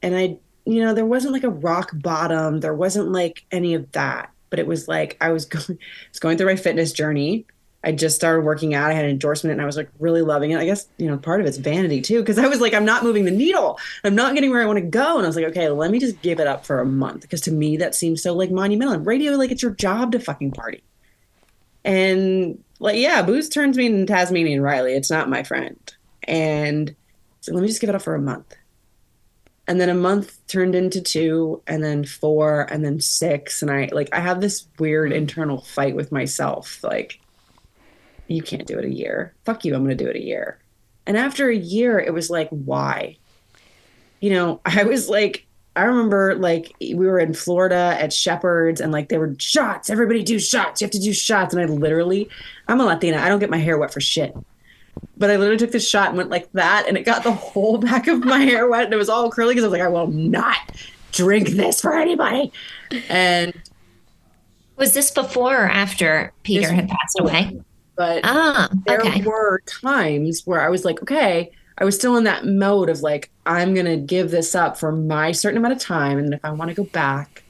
And 0.02 0.16
I, 0.16 0.38
you 0.66 0.82
know, 0.82 0.94
there 0.94 1.06
wasn't 1.06 1.34
like 1.34 1.44
a 1.44 1.50
rock 1.50 1.92
bottom, 1.94 2.60
there 2.60 2.74
wasn't 2.74 3.12
like 3.12 3.46
any 3.52 3.74
of 3.74 3.92
that, 3.94 4.32
but 4.50 4.60
it 4.60 4.68
was 4.68 4.88
like 4.88 5.18
I 5.22 5.32
was 5.32 5.46
going 5.46 5.78
I 5.80 6.10
was 6.12 6.20
going 6.20 6.38
through 6.38 6.48
my 6.48 6.56
fitness 6.56 6.94
journey. 6.94 7.46
I 7.82 7.94
just 7.94 8.18
started 8.18 8.42
working 8.42 8.74
out. 8.74 8.92
I 8.92 8.94
had 8.94 9.06
an 9.06 9.12
endorsement 9.12 9.54
and 9.54 9.62
I 9.62 9.66
was 9.66 9.78
like 9.78 9.90
really 10.00 10.22
loving 10.22 10.52
it. 10.52 10.60
I 10.60 10.66
guess, 10.66 10.90
you 10.98 11.08
know, 11.08 11.18
part 11.18 11.40
of 11.40 11.48
it's 11.48 11.58
vanity 11.58 12.02
too, 12.02 12.20
because 12.20 12.38
I 12.38 12.48
was 12.48 12.60
like, 12.60 12.74
I'm 12.74 12.84
not 12.84 13.04
moving 13.04 13.24
the 13.24 13.32
needle. 13.32 13.80
I'm 14.04 14.16
not 14.16 14.36
getting 14.36 14.52
where 14.52 14.62
I 14.62 14.66
want 14.66 14.80
to 14.80 14.86
go. 14.86 15.16
And 15.16 15.26
I 15.26 15.30
was 15.30 15.38
like, 15.38 15.46
okay, 15.46 15.70
let 15.70 15.90
me 15.90 15.98
just 15.98 16.22
give 16.22 16.42
it 16.42 16.48
up 16.48 16.66
for 16.66 16.82
a 16.82 16.86
month. 16.86 17.22
Because 17.22 17.40
to 17.42 17.52
me, 17.52 17.78
that 17.78 17.96
seems 17.96 18.22
so 18.22 18.34
like 18.36 18.52
monumental. 18.52 18.96
And 18.96 19.06
radio, 19.06 19.32
like 19.38 19.52
it's 19.52 19.64
your 19.64 19.72
job 19.72 20.12
to 20.12 20.20
fucking 20.20 20.52
party. 20.52 20.84
And 21.86 22.62
like, 22.80 22.98
yeah, 22.98 23.22
booze 23.22 23.48
turns 23.48 23.78
me 23.78 23.86
into 23.86 24.06
Tasmanian 24.06 24.62
Riley. 24.62 24.94
It's 24.94 25.10
not 25.10 25.30
my 25.30 25.44
friend. 25.44 25.80
And 26.24 26.94
so 27.40 27.54
let 27.54 27.62
me 27.62 27.68
just 27.68 27.80
give 27.80 27.90
it 27.90 27.96
up 27.96 28.02
for 28.02 28.16
a 28.16 28.22
month. 28.22 28.56
And 29.70 29.80
then 29.80 29.90
a 29.90 29.94
month 29.94 30.46
turned 30.48 30.74
into 30.74 31.00
two, 31.00 31.62
and 31.68 31.84
then 31.84 32.04
four, 32.04 32.62
and 32.72 32.84
then 32.84 33.00
six. 33.00 33.62
And 33.62 33.70
I 33.70 33.88
like, 33.92 34.10
I 34.12 34.20
have 34.20 34.42
this 34.42 34.66
weird 34.80 35.12
mm-hmm. 35.12 35.20
internal 35.20 35.62
fight 35.62 35.96
with 35.96 36.12
myself. 36.12 36.84
Like, 36.84 37.22
you 38.28 38.42
can't 38.42 38.66
do 38.66 38.80
it 38.80 38.86
a 38.86 38.92
year. 38.92 39.36
Fuck 39.46 39.66
you, 39.66 39.76
I'm 39.76 39.86
going 39.86 39.96
to 39.96 40.04
do 40.04 40.10
it 40.10 40.16
a 40.16 40.24
year. 40.24 40.58
And 41.06 41.16
after 41.16 41.50
a 41.50 41.56
year, 41.56 42.00
it 42.00 42.16
was 42.16 42.32
like, 42.32 42.50
why? 42.50 43.18
You 44.22 44.32
know, 44.32 44.60
I 44.66 44.86
was 44.86 45.08
like, 45.08 45.46
I 45.76 45.84
remember 45.84 46.34
like 46.36 46.74
we 46.82 46.96
were 46.96 47.20
in 47.20 47.36
Florida 47.36 47.96
at 48.00 48.12
Shepherd's 48.12 48.82
and 48.82 48.92
like 48.92 49.10
they 49.10 49.20
were 49.20 49.36
shots. 49.38 49.92
Everybody 49.92 50.24
do 50.24 50.40
shots. 50.40 50.82
You 50.82 50.86
have 50.86 50.92
to 50.92 51.00
do 51.00 51.14
shots. 51.14 51.54
And 51.54 51.62
I 51.62 51.66
literally, 51.72 52.28
I'm 52.68 52.82
a 52.82 52.86
Latina. 52.86 53.18
I 53.18 53.30
don't 53.30 53.40
get 53.40 53.52
my 53.52 53.60
hair 53.60 53.78
wet 53.78 53.94
for 53.94 54.02
shit. 54.02 54.36
But 55.18 55.30
I 55.32 55.36
literally 55.36 55.58
took 55.58 55.72
this 55.72 55.88
shot 55.88 56.10
and 56.10 56.18
went 56.18 56.30
like 56.30 56.52
that, 56.54 56.86
and 56.88 56.98
it 56.98 57.04
got 57.04 57.24
the 57.24 57.32
whole 57.34 57.78
back 57.90 58.08
of 58.08 58.24
my 58.24 58.40
hair 58.40 58.68
wet, 58.70 58.86
and 58.86 58.94
it 58.94 58.98
was 58.98 59.10
all 59.10 59.30
curly 59.32 59.54
because 59.54 59.64
I 59.64 59.68
was 59.68 59.74
like, 59.74 59.82
I 59.82 59.90
will 59.90 60.08
not 60.08 60.56
drink 61.12 61.50
this 61.50 61.82
for 61.82 61.94
anybody. 61.98 62.52
And 63.10 63.54
Was 64.78 64.94
this 64.94 65.12
before 65.12 65.66
or 65.66 65.70
after 65.70 66.32
Peter 66.44 66.72
had 66.72 66.88
passed 66.88 67.20
away? 67.20 67.62
but 67.96 68.22
Ah, 68.24 68.70
there 68.86 69.02
okay. 69.02 69.22
were 69.24 69.62
times 69.66 70.44
where 70.46 70.62
I 70.62 70.70
was 70.70 70.86
like, 70.86 71.02
okay, 71.02 71.52
I 71.78 71.84
was 71.84 71.96
still 71.96 72.16
in 72.16 72.24
that 72.24 72.46
mode 72.46 72.90
of 72.90 73.02
like, 73.02 73.30
I'm 73.46 73.74
gonna 73.74 73.98
give 73.98 74.32
this 74.32 74.56
up 74.56 74.78
for 74.78 74.92
my 74.94 75.34
certain 75.34 75.58
amount 75.58 75.74
of 75.74 75.80
time, 75.80 76.18
and 76.18 76.34
if 76.34 76.40
I 76.46 76.52
want 76.52 76.70
to 76.70 76.76
go 76.76 76.86
back, 76.86 77.44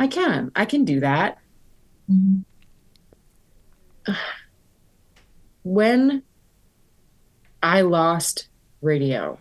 I 0.00 0.08
can. 0.08 0.50
I 0.56 0.64
can 0.64 0.84
do 0.84 0.98
that. 1.00 1.38
When 5.62 6.22
I 7.64 7.80
lost 7.80 8.48
radio, 8.82 9.38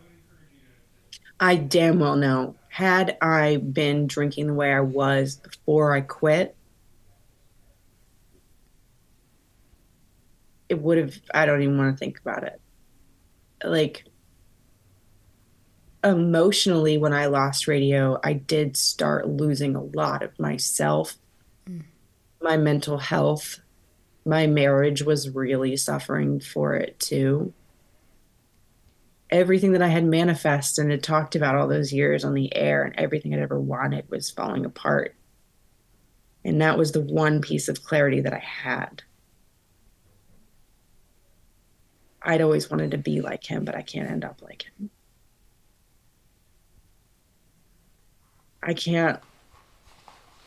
I 1.41 1.57
damn 1.57 1.99
well 1.99 2.15
know. 2.15 2.55
Had 2.69 3.17
I 3.21 3.57
been 3.57 4.07
drinking 4.07 4.47
the 4.47 4.53
way 4.53 4.71
I 4.71 4.79
was 4.79 5.35
before 5.35 5.93
I 5.93 5.99
quit, 5.99 6.55
it 10.69 10.81
would 10.81 10.97
have 10.97 11.19
i 11.33 11.45
don't 11.45 11.61
even 11.61 11.77
want 11.77 11.93
to 11.93 11.99
think 11.99 12.17
about 12.17 12.45
it. 12.45 12.61
Like 13.61 14.05
emotionally 16.01 16.97
when 16.97 17.13
i 17.13 17.27
lost 17.27 17.65
radio 17.67 18.19
i 18.25 18.33
did 18.33 18.75
start 18.75 19.27
losing 19.27 19.75
a 19.75 19.83
lot 19.83 20.23
of 20.23 20.39
myself. 20.39 21.17
Mm. 21.69 21.83
My 22.41 22.55
mental 22.55 22.97
health 22.97 23.59
my 24.25 24.47
marriage 24.47 25.01
was 25.01 25.29
really 25.29 25.75
suffering 25.75 26.39
for 26.39 26.75
it 26.75 26.97
too 27.01 27.53
everything 29.33 29.73
that 29.73 29.81
i 29.81 29.87
had 29.87 30.05
manifested 30.05 30.83
and 30.83 30.91
had 30.91 31.03
talked 31.03 31.35
about 31.35 31.55
all 31.55 31.67
those 31.67 31.91
years 31.91 32.23
on 32.23 32.33
the 32.33 32.55
air 32.55 32.83
and 32.83 32.95
everything 32.97 33.33
i'd 33.33 33.39
ever 33.41 33.59
wanted 33.59 34.09
was 34.09 34.31
falling 34.31 34.65
apart 34.65 35.15
and 36.45 36.61
that 36.61 36.77
was 36.77 36.93
the 36.93 37.01
one 37.01 37.41
piece 37.41 37.67
of 37.67 37.83
clarity 37.83 38.21
that 38.21 38.33
i 38.33 38.39
had 38.39 39.03
I'd 42.23 42.41
always 42.41 42.69
wanted 42.69 42.91
to 42.91 42.97
be 42.97 43.21
like 43.21 43.43
him, 43.43 43.65
but 43.65 43.75
I 43.75 43.81
can't 43.81 44.09
end 44.09 44.23
up 44.23 44.41
like 44.41 44.63
him. 44.63 44.89
I 48.61 48.73
can't. 48.73 49.19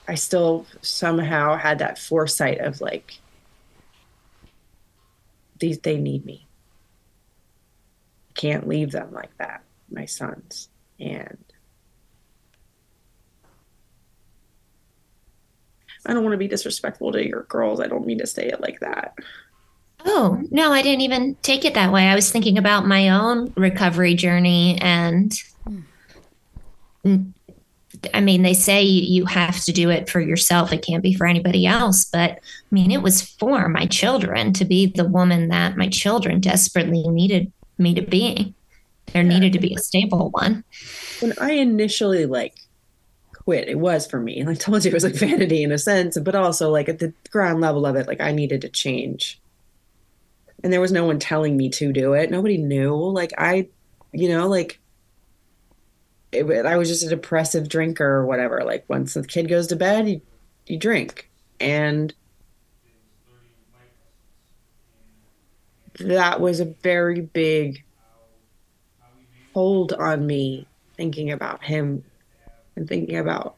I 0.08 0.14
still 0.14 0.66
somehow 0.80 1.56
had 1.56 1.80
that 1.80 1.98
foresight 1.98 2.60
of 2.60 2.80
like, 2.80 3.18
these, 5.58 5.78
they 5.80 5.98
need 5.98 6.24
me. 6.24 6.45
Can't 8.36 8.68
leave 8.68 8.92
them 8.92 9.12
like 9.12 9.36
that, 9.38 9.62
my 9.90 10.04
sons. 10.04 10.68
And 11.00 11.38
I 16.04 16.12
don't 16.12 16.22
want 16.22 16.34
to 16.34 16.38
be 16.38 16.48
disrespectful 16.48 17.12
to 17.12 17.26
your 17.26 17.42
girls. 17.44 17.80
I 17.80 17.88
don't 17.88 18.06
mean 18.06 18.18
to 18.18 18.26
say 18.26 18.46
it 18.46 18.60
like 18.60 18.80
that. 18.80 19.18
Oh, 20.04 20.40
no, 20.50 20.72
I 20.72 20.82
didn't 20.82 21.00
even 21.00 21.34
take 21.42 21.64
it 21.64 21.74
that 21.74 21.92
way. 21.92 22.06
I 22.06 22.14
was 22.14 22.30
thinking 22.30 22.58
about 22.58 22.86
my 22.86 23.08
own 23.08 23.52
recovery 23.56 24.14
journey. 24.14 24.78
And 24.80 25.32
I 28.14 28.20
mean, 28.20 28.42
they 28.42 28.54
say 28.54 28.82
you 28.82 29.24
have 29.26 29.64
to 29.64 29.72
do 29.72 29.90
it 29.90 30.08
for 30.08 30.20
yourself, 30.20 30.72
it 30.72 30.84
can't 30.86 31.02
be 31.02 31.14
for 31.14 31.26
anybody 31.26 31.66
else. 31.66 32.04
But 32.04 32.32
I 32.32 32.38
mean, 32.70 32.92
it 32.92 33.02
was 33.02 33.22
for 33.22 33.68
my 33.68 33.86
children 33.86 34.52
to 34.54 34.64
be 34.64 34.86
the 34.86 35.08
woman 35.08 35.48
that 35.48 35.76
my 35.76 35.88
children 35.88 36.40
desperately 36.40 37.02
needed 37.08 37.52
me 37.78 37.94
to 37.94 38.02
be. 38.02 38.54
There 39.12 39.22
needed 39.22 39.52
to 39.52 39.60
be 39.60 39.74
a 39.74 39.78
stable 39.78 40.30
one. 40.30 40.64
when 41.20 41.32
I 41.40 41.52
initially 41.52 42.26
like 42.26 42.54
quit, 43.32 43.68
it 43.68 43.78
was 43.78 44.06
for 44.06 44.20
me. 44.20 44.40
And 44.40 44.50
I 44.50 44.54
told 44.54 44.84
you 44.84 44.90
it 44.90 44.94
was 44.94 45.04
like 45.04 45.14
vanity 45.14 45.62
in 45.62 45.72
a 45.72 45.78
sense, 45.78 46.18
but 46.18 46.34
also 46.34 46.70
like 46.70 46.88
at 46.88 46.98
the 46.98 47.12
ground 47.30 47.60
level 47.60 47.86
of 47.86 47.96
it, 47.96 48.08
like 48.08 48.20
I 48.20 48.32
needed 48.32 48.62
to 48.62 48.68
change. 48.68 49.40
And 50.64 50.72
there 50.72 50.80
was 50.80 50.92
no 50.92 51.04
one 51.04 51.18
telling 51.18 51.56
me 51.56 51.68
to 51.70 51.92
do 51.92 52.14
it. 52.14 52.30
Nobody 52.30 52.58
knew. 52.58 52.94
Like 52.94 53.32
I, 53.38 53.68
you 54.12 54.28
know, 54.28 54.48
like 54.48 54.80
it, 56.32 56.66
I 56.66 56.76
was 56.76 56.88
just 56.88 57.04
a 57.04 57.08
depressive 57.08 57.68
drinker 57.68 58.06
or 58.06 58.26
whatever. 58.26 58.62
Like 58.64 58.84
once 58.88 59.14
the 59.14 59.22
kid 59.22 59.48
goes 59.48 59.68
to 59.68 59.76
bed, 59.76 60.08
you 60.08 60.20
you 60.66 60.78
drink, 60.78 61.30
and 61.60 62.12
that 66.00 66.40
was 66.40 66.60
a 66.60 66.74
very 66.82 67.20
big 67.20 67.84
hold 69.54 69.92
on 69.92 70.26
me 70.26 70.66
thinking 70.96 71.30
about 71.30 71.64
him 71.64 72.04
and 72.74 72.88
thinking 72.88 73.16
about 73.16 73.56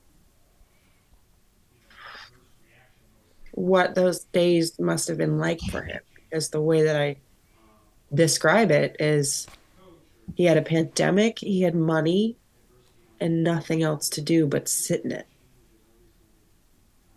what 3.52 3.94
those 3.96 4.24
days 4.24 4.78
must 4.78 5.08
have 5.08 5.18
been 5.18 5.38
like 5.38 5.60
for 5.70 5.82
him 5.82 6.00
because 6.14 6.50
the 6.50 6.60
way 6.60 6.82
that 6.84 7.00
I 7.00 7.16
describe 8.14 8.70
it 8.70 8.96
is 9.00 9.46
he 10.36 10.44
had 10.44 10.56
a 10.56 10.62
pandemic, 10.62 11.40
he 11.40 11.62
had 11.62 11.74
money, 11.74 12.36
and 13.20 13.42
nothing 13.42 13.82
else 13.82 14.08
to 14.10 14.20
do 14.20 14.46
but 14.46 14.68
sit 14.68 15.04
in 15.04 15.10
it. 15.10 15.26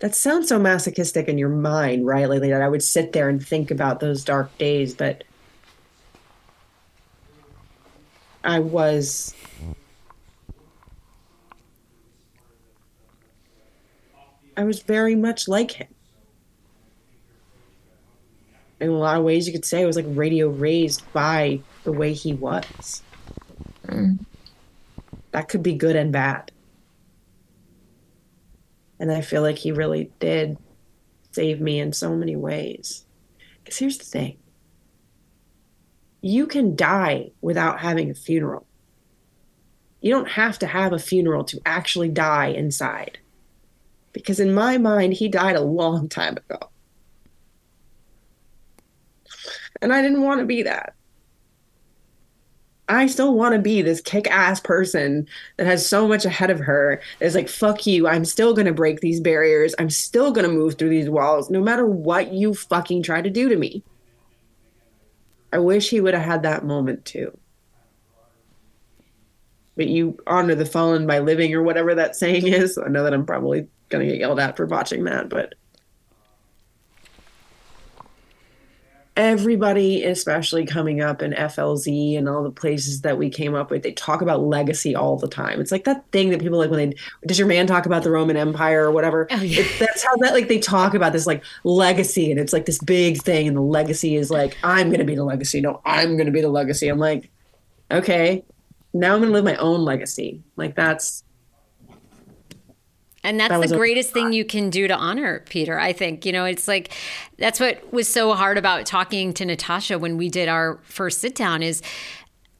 That 0.01 0.15
sounds 0.15 0.49
so 0.49 0.57
masochistic 0.57 1.27
in 1.27 1.37
your 1.37 1.49
mind, 1.49 2.07
right? 2.07 2.27
Like 2.27 2.41
that 2.41 2.61
I 2.61 2.67
would 2.67 2.81
sit 2.81 3.13
there 3.13 3.29
and 3.29 3.45
think 3.45 3.69
about 3.69 3.99
those 3.99 4.23
dark 4.23 4.55
days, 4.57 4.95
but 4.95 5.23
I 8.43 8.59
was 8.59 9.35
I 14.57 14.63
was 14.63 14.81
very 14.81 15.15
much 15.15 15.47
like 15.47 15.73
him. 15.73 15.87
In 18.79 18.89
a 18.89 18.93
lot 18.93 19.17
of 19.17 19.23
ways, 19.23 19.45
you 19.45 19.53
could 19.53 19.65
say 19.65 19.83
I 19.83 19.85
was 19.85 19.95
like 19.95 20.05
radio 20.09 20.49
raised 20.49 21.03
by 21.13 21.61
the 21.83 21.91
way 21.91 22.13
he 22.13 22.33
was. 22.33 23.03
Mm. 23.85 24.25
That 25.29 25.47
could 25.47 25.61
be 25.61 25.75
good 25.75 25.95
and 25.95 26.11
bad. 26.11 26.51
And 29.01 29.11
I 29.11 29.21
feel 29.21 29.41
like 29.41 29.57
he 29.57 29.71
really 29.71 30.11
did 30.19 30.59
save 31.31 31.59
me 31.59 31.79
in 31.79 31.91
so 31.91 32.15
many 32.15 32.35
ways. 32.35 33.03
Because 33.57 33.79
here's 33.79 33.97
the 33.97 34.05
thing 34.05 34.37
you 36.21 36.45
can 36.45 36.75
die 36.75 37.31
without 37.41 37.79
having 37.79 38.11
a 38.11 38.13
funeral. 38.13 38.67
You 40.01 40.11
don't 40.11 40.29
have 40.29 40.59
to 40.59 40.67
have 40.67 40.93
a 40.93 40.99
funeral 40.99 41.43
to 41.45 41.59
actually 41.65 42.09
die 42.09 42.49
inside. 42.49 43.17
Because 44.13 44.39
in 44.39 44.53
my 44.53 44.77
mind, 44.77 45.13
he 45.13 45.29
died 45.29 45.55
a 45.55 45.61
long 45.61 46.07
time 46.07 46.37
ago. 46.37 46.69
And 49.81 49.91
I 49.91 50.03
didn't 50.03 50.21
want 50.21 50.41
to 50.41 50.45
be 50.45 50.61
that. 50.61 50.93
I 52.91 53.08
still 53.08 53.34
want 53.34 53.54
to 53.56 53.60
be 53.60 53.82
this 53.82 54.01
kick 54.01 54.30
ass 54.30 54.60
person 54.60 55.25
that 55.58 55.65
has 55.65 55.88
so 55.88 56.08
much 56.08 56.25
ahead 56.25 56.49
of 56.49 56.60
her. 56.60 57.01
Is 57.21 57.36
like, 57.36 57.47
fuck 57.47 57.88
you. 57.88 58.08
I'm 58.08 58.25
still 58.25 58.54
going 58.54 58.67
to 58.67 58.73
break 58.73 58.99
these 58.99 59.21
barriers. 59.21 59.73
I'm 59.80 59.89
still 59.89 60.32
going 60.32 60.45
to 60.45 60.54
move 60.54 60.75
through 60.75 60.89
these 60.89 61.10
walls, 61.10 61.49
no 61.49 61.62
matter 61.62 61.86
what 61.86 62.34
you 62.34 62.54
fucking 62.54 63.04
try 63.04 63.21
to 63.21 63.30
do 63.30 63.47
to 63.47 63.56
me. 63.56 63.84
I 65.54 65.60
wish 65.60 65.89
he 65.89 66.01
would 66.01 66.13
have 66.13 66.23
had 66.23 66.43
that 66.43 66.65
moment 66.65 67.06
too. 67.06 67.38
But 69.77 69.88
you 69.88 70.17
honor 70.27 70.56
the 70.56 70.65
fallen 70.65 71.08
by 71.08 71.19
living, 71.19 71.54
or 71.54 71.63
whatever 71.63 71.95
that 71.95 72.17
saying 72.17 72.47
is. 72.47 72.77
I 72.77 72.89
know 72.89 73.06
that 73.06 73.13
I'm 73.13 73.25
probably 73.25 73.67
going 73.88 74.06
to 74.06 74.12
get 74.12 74.19
yelled 74.19 74.39
at 74.39 74.58
for 74.58 74.65
botching 74.65 75.06
that, 75.06 75.30
but 75.30 75.56
everybody, 79.17 80.04
especially 80.04 80.65
coming 80.65 81.02
up 81.02 81.21
in 81.21 81.32
FLZ 81.34 82.17
and 82.17 82.30
all 82.30 82.43
the 82.43 82.52
places 82.52 83.02
that 83.02 83.17
we 83.17 83.30
came 83.30 83.56
up 83.56 83.69
with, 83.69 83.84
they 83.84 83.91
talk 83.91 84.21
about 84.21 84.41
legacy 84.41 84.95
all 84.95 85.17
the 85.17 85.28
time. 85.28 85.60
It's 85.60 85.71
like 85.71 85.84
that 85.84 86.06
thing 86.12 86.30
that 86.30 86.39
people 86.39 86.58
like 86.58 86.69
when 86.69 86.89
they 86.91 86.95
does 87.28 87.38
your 87.38 87.47
man 87.47 87.67
talk 87.67 87.86
about 87.86 88.04
the 88.04 88.12
Roman 88.12 88.38
Empire 88.38 88.86
or 88.86 88.91
whatever. 88.91 89.28
Oh, 89.32 89.39
it- 89.41 89.80
that's 89.80 90.04
how 90.04 90.15
that 90.17 90.34
like 90.34 90.47
they 90.47 90.60
talk 90.60 90.93
about 90.93 91.13
this 91.13 91.28
like 91.28 91.43
legacy, 91.63 92.32
and 92.32 92.39
it's 92.39 92.54
like 92.54 92.65
this 92.65 92.80
big 92.80 93.21
thing, 93.21 93.47
and 93.47 93.58
the 93.58 93.62
legacy 93.62 94.15
is 94.15 94.32
like 94.32 94.58
I'm 94.63 94.89
gonna 94.91 95.04
be 95.06 95.15
the 95.15 95.24
legacy. 95.26 95.62
No, 95.62 95.82
I'm 95.86 96.17
gonna 96.17 96.32
be 96.32 96.41
the 96.41 96.50
legacy. 96.50 96.88
I'm 96.88 97.00
like, 97.00 97.30
okay, 97.91 98.43
now 98.93 99.13
I'm 99.15 99.21
gonna 99.21 99.34
live 99.34 99.45
my 99.45 99.56
own 99.58 99.82
legacy. 99.84 100.41
Like 100.56 100.76
that's 100.76 101.24
And 103.23 103.39
that's 103.39 103.51
That 103.51 103.69
the 103.69 103.75
greatest 103.77 104.12
thing 104.13 104.34
you 104.34 104.43
can 104.43 104.69
do 104.71 104.88
to 104.88 104.95
honor 104.95 105.43
Peter. 105.47 105.79
I 105.79 105.93
think, 105.93 106.25
you 106.25 106.31
know, 106.31 106.45
it's 106.45 106.67
like 106.67 106.91
that's 107.38 107.60
what 107.60 107.93
was 107.93 108.07
so 108.07 108.34
hard 108.34 108.57
about 108.57 108.86
talking 108.86 109.31
to 109.34 109.45
Natasha 109.45 109.99
when 109.99 110.17
we 110.17 110.27
did 110.29 110.49
our 110.49 110.79
first 110.84 111.19
sit 111.21 111.36
down 111.36 111.62
is 111.62 111.81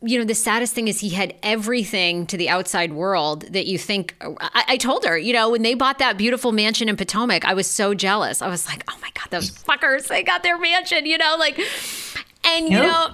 you 0.04 0.18
know, 0.18 0.26
the 0.26 0.34
saddest 0.34 0.74
thing 0.74 0.88
is 0.88 1.00
he 1.00 1.10
had 1.10 1.36
everything 1.44 2.26
to 2.26 2.36
the 2.36 2.50
outside 2.50 2.92
world 2.92 3.44
that 3.54 3.68
you 3.68 3.78
think. 3.78 4.16
I, 4.42 4.64
I 4.70 4.78
told 4.78 5.06
her, 5.06 5.16
you 5.16 5.32
know, 5.32 5.52
when 5.52 5.62
they 5.62 5.76
bought 5.76 6.00
that 6.00 6.18
beautiful 6.18 6.52
mansion 6.52 6.90
in 6.90 6.98
Potomac, 6.98 7.46
I 7.46 7.54
was 7.54 7.68
so 7.68 7.94
jealous. 7.94 8.42
I 8.42 8.48
was 8.48 8.68
like, 8.68 8.84
oh 8.90 8.98
my 9.00 9.10
God, 9.14 9.28
those 9.30 9.52
fuckers, 9.64 10.08
they 10.08 10.24
got 10.24 10.42
their 10.42 10.58
mansion, 10.58 11.06
you 11.06 11.20
know, 11.20 11.36
like, 11.38 11.60
and, 12.44 12.66
you 12.68 12.78
Yep. 12.78 12.84
know, 12.84 13.08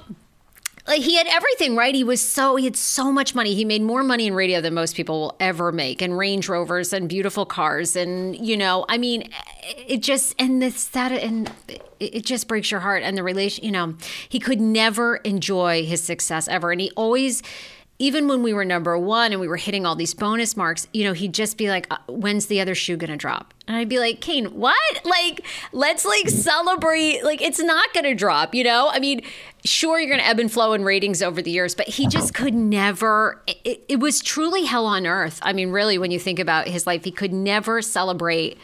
like 0.88 1.02
he 1.02 1.16
had 1.16 1.28
everything, 1.28 1.76
right? 1.76 1.94
He 1.94 2.04
was 2.04 2.22
so 2.22 2.56
he 2.56 2.66
had 2.66 2.76
so 2.76 3.12
much 3.12 3.36
money. 3.36 3.54
He 3.54 3.66
made 3.66 3.82
more 3.82 4.04
money 4.04 4.28
in 4.28 4.34
radio 4.34 4.62
than 4.62 4.74
most 4.74 4.96
people 4.96 5.20
will 5.20 5.36
ever 5.40 5.72
make, 5.72 6.02
and 6.02 6.18
Range 6.18 6.48
Rovers 6.48 6.94
and 6.94 7.10
beautiful 7.10 7.46
cars, 7.46 7.96
and 7.96 8.36
you 8.36 8.56
know, 8.56 8.86
I 8.88 8.98
mean, 8.98 9.30
it 9.64 10.02
just 10.02 10.34
and 10.40 10.62
this 10.62 10.86
that 10.86 11.12
and 11.12 11.52
it 12.00 12.26
just 12.26 12.48
breaks 12.48 12.72
your 12.72 12.80
heart. 12.80 13.04
And 13.04 13.18
the 13.18 13.24
relation, 13.24 13.66
you 13.66 13.72
know, 13.72 13.96
he 14.30 14.40
could 14.40 14.62
never 14.62 15.18
enjoy 15.18 15.86
his 15.86 16.02
success 16.02 16.48
ever, 16.48 16.72
and 16.72 16.80
he 16.80 16.92
always 16.96 17.44
even 18.00 18.28
when 18.28 18.44
we 18.44 18.54
were 18.54 18.64
number 18.64 18.98
one 18.98 19.32
and 19.32 19.42
we 19.42 19.48
were 19.48 19.58
hitting 19.58 19.86
all 19.86 19.96
these 19.96 20.14
bonus 20.14 20.56
marks, 20.56 20.88
you 20.94 21.04
know, 21.04 21.14
he'd 21.14 21.34
just 21.34 21.58
be 21.58 21.70
like, 21.70 21.88
uh, 21.90 21.98
"When's 22.08 22.46
the 22.46 22.62
other 22.62 22.76
shoe 22.76 22.96
gonna 22.96 23.18
drop?" 23.18 23.54
And 23.68 23.76
I'd 23.76 23.90
be 23.90 24.00
like, 24.00 24.22
"Kane, 24.22 24.46
what? 24.48 24.78
Like, 25.04 25.46
let's 25.72 26.06
like 26.06 26.30
celebrate. 26.30 27.24
Like, 27.24 27.42
it's 27.42 27.60
not 27.60 27.94
gonna 27.94 28.14
drop, 28.14 28.54
you 28.54 28.64
know? 28.64 28.90
I 28.92 29.00
mean, 29.00 29.22
sure, 29.66 30.00
you're 30.00 30.10
gonna 30.10 30.28
ebb 30.28 30.40
and 30.40 30.52
flow 30.52 30.74
in 30.74 30.84
ratings 30.84 31.24
over 31.24 31.42
the 31.42 31.50
years, 31.50 31.74
but 31.74 31.88
he 31.88 32.08
just 32.08 32.34
could 32.34 32.54
never. 32.54 33.42
It, 33.64 33.84
it 33.88 34.00
was 34.00 34.22
truly 34.22 34.66
hell 34.66 34.86
on 34.86 35.08
earth. 35.08 35.40
I 35.42 35.54
mean, 35.54 35.72
really, 35.72 35.98
when 35.98 36.12
you 36.12 36.20
think 36.20 36.40
about 36.40 36.68
his 36.68 36.86
life, 36.86 37.04
he 37.04 37.12
could 37.12 37.34
never 37.34 37.82
celebrate." 37.82 38.58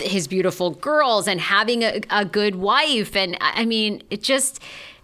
his 0.00 0.26
beautiful 0.26 0.70
girls 0.70 1.28
and 1.28 1.38
having 1.38 1.82
a, 1.82 2.00
a 2.08 2.24
good 2.24 2.54
wife 2.54 3.14
and 3.14 3.36
i 3.42 3.66
mean 3.66 4.02
it 4.08 4.22
just 4.22 4.58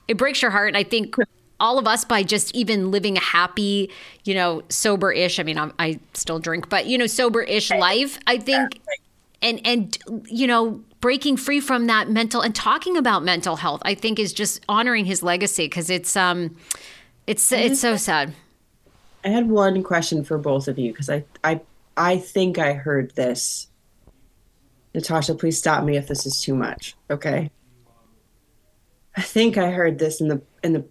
it 0.08 0.16
breaks 0.16 0.40
your 0.40 0.50
heart 0.50 0.68
and 0.68 0.76
i 0.78 0.82
think 0.82 1.14
all 1.60 1.78
of 1.78 1.86
us 1.86 2.04
by 2.04 2.22
just 2.22 2.54
even 2.54 2.90
living 2.90 3.16
a 3.16 3.20
happy, 3.20 3.90
you 4.24 4.34
know, 4.34 4.62
sober 4.68 5.12
ish. 5.12 5.38
I 5.38 5.42
mean, 5.42 5.58
I'm, 5.58 5.72
i 5.78 6.00
still 6.14 6.38
drink, 6.38 6.68
but 6.68 6.86
you 6.86 6.98
know, 6.98 7.06
sober 7.06 7.42
ish 7.42 7.70
life. 7.70 8.18
I 8.26 8.38
think, 8.38 8.80
and 9.42 9.64
and 9.66 9.98
you 10.26 10.46
know, 10.46 10.82
breaking 11.00 11.36
free 11.36 11.60
from 11.60 11.86
that 11.86 12.10
mental 12.10 12.40
and 12.40 12.54
talking 12.54 12.96
about 12.96 13.22
mental 13.22 13.56
health. 13.56 13.82
I 13.84 13.94
think 13.94 14.18
is 14.18 14.32
just 14.32 14.64
honoring 14.68 15.04
his 15.04 15.22
legacy 15.22 15.66
because 15.66 15.90
it's 15.90 16.16
um, 16.16 16.56
it's 17.26 17.52
it's 17.52 17.80
so 17.80 17.96
sad. 17.96 18.34
I 19.24 19.28
had 19.28 19.48
one 19.48 19.82
question 19.82 20.24
for 20.24 20.38
both 20.38 20.66
of 20.66 20.78
you 20.78 20.92
because 20.92 21.10
I 21.10 21.24
I 21.44 21.60
I 21.96 22.16
think 22.18 22.58
I 22.58 22.72
heard 22.72 23.14
this. 23.14 23.68
Natasha, 24.94 25.34
please 25.34 25.56
stop 25.56 25.84
me 25.84 25.96
if 25.96 26.08
this 26.08 26.26
is 26.26 26.40
too 26.40 26.54
much. 26.54 26.96
Okay. 27.10 27.50
I 29.16 29.22
think 29.22 29.56
I 29.58 29.70
heard 29.70 29.98
this 29.98 30.20
in 30.20 30.28
the 30.28 30.42
in 30.62 30.72
the 30.72 30.84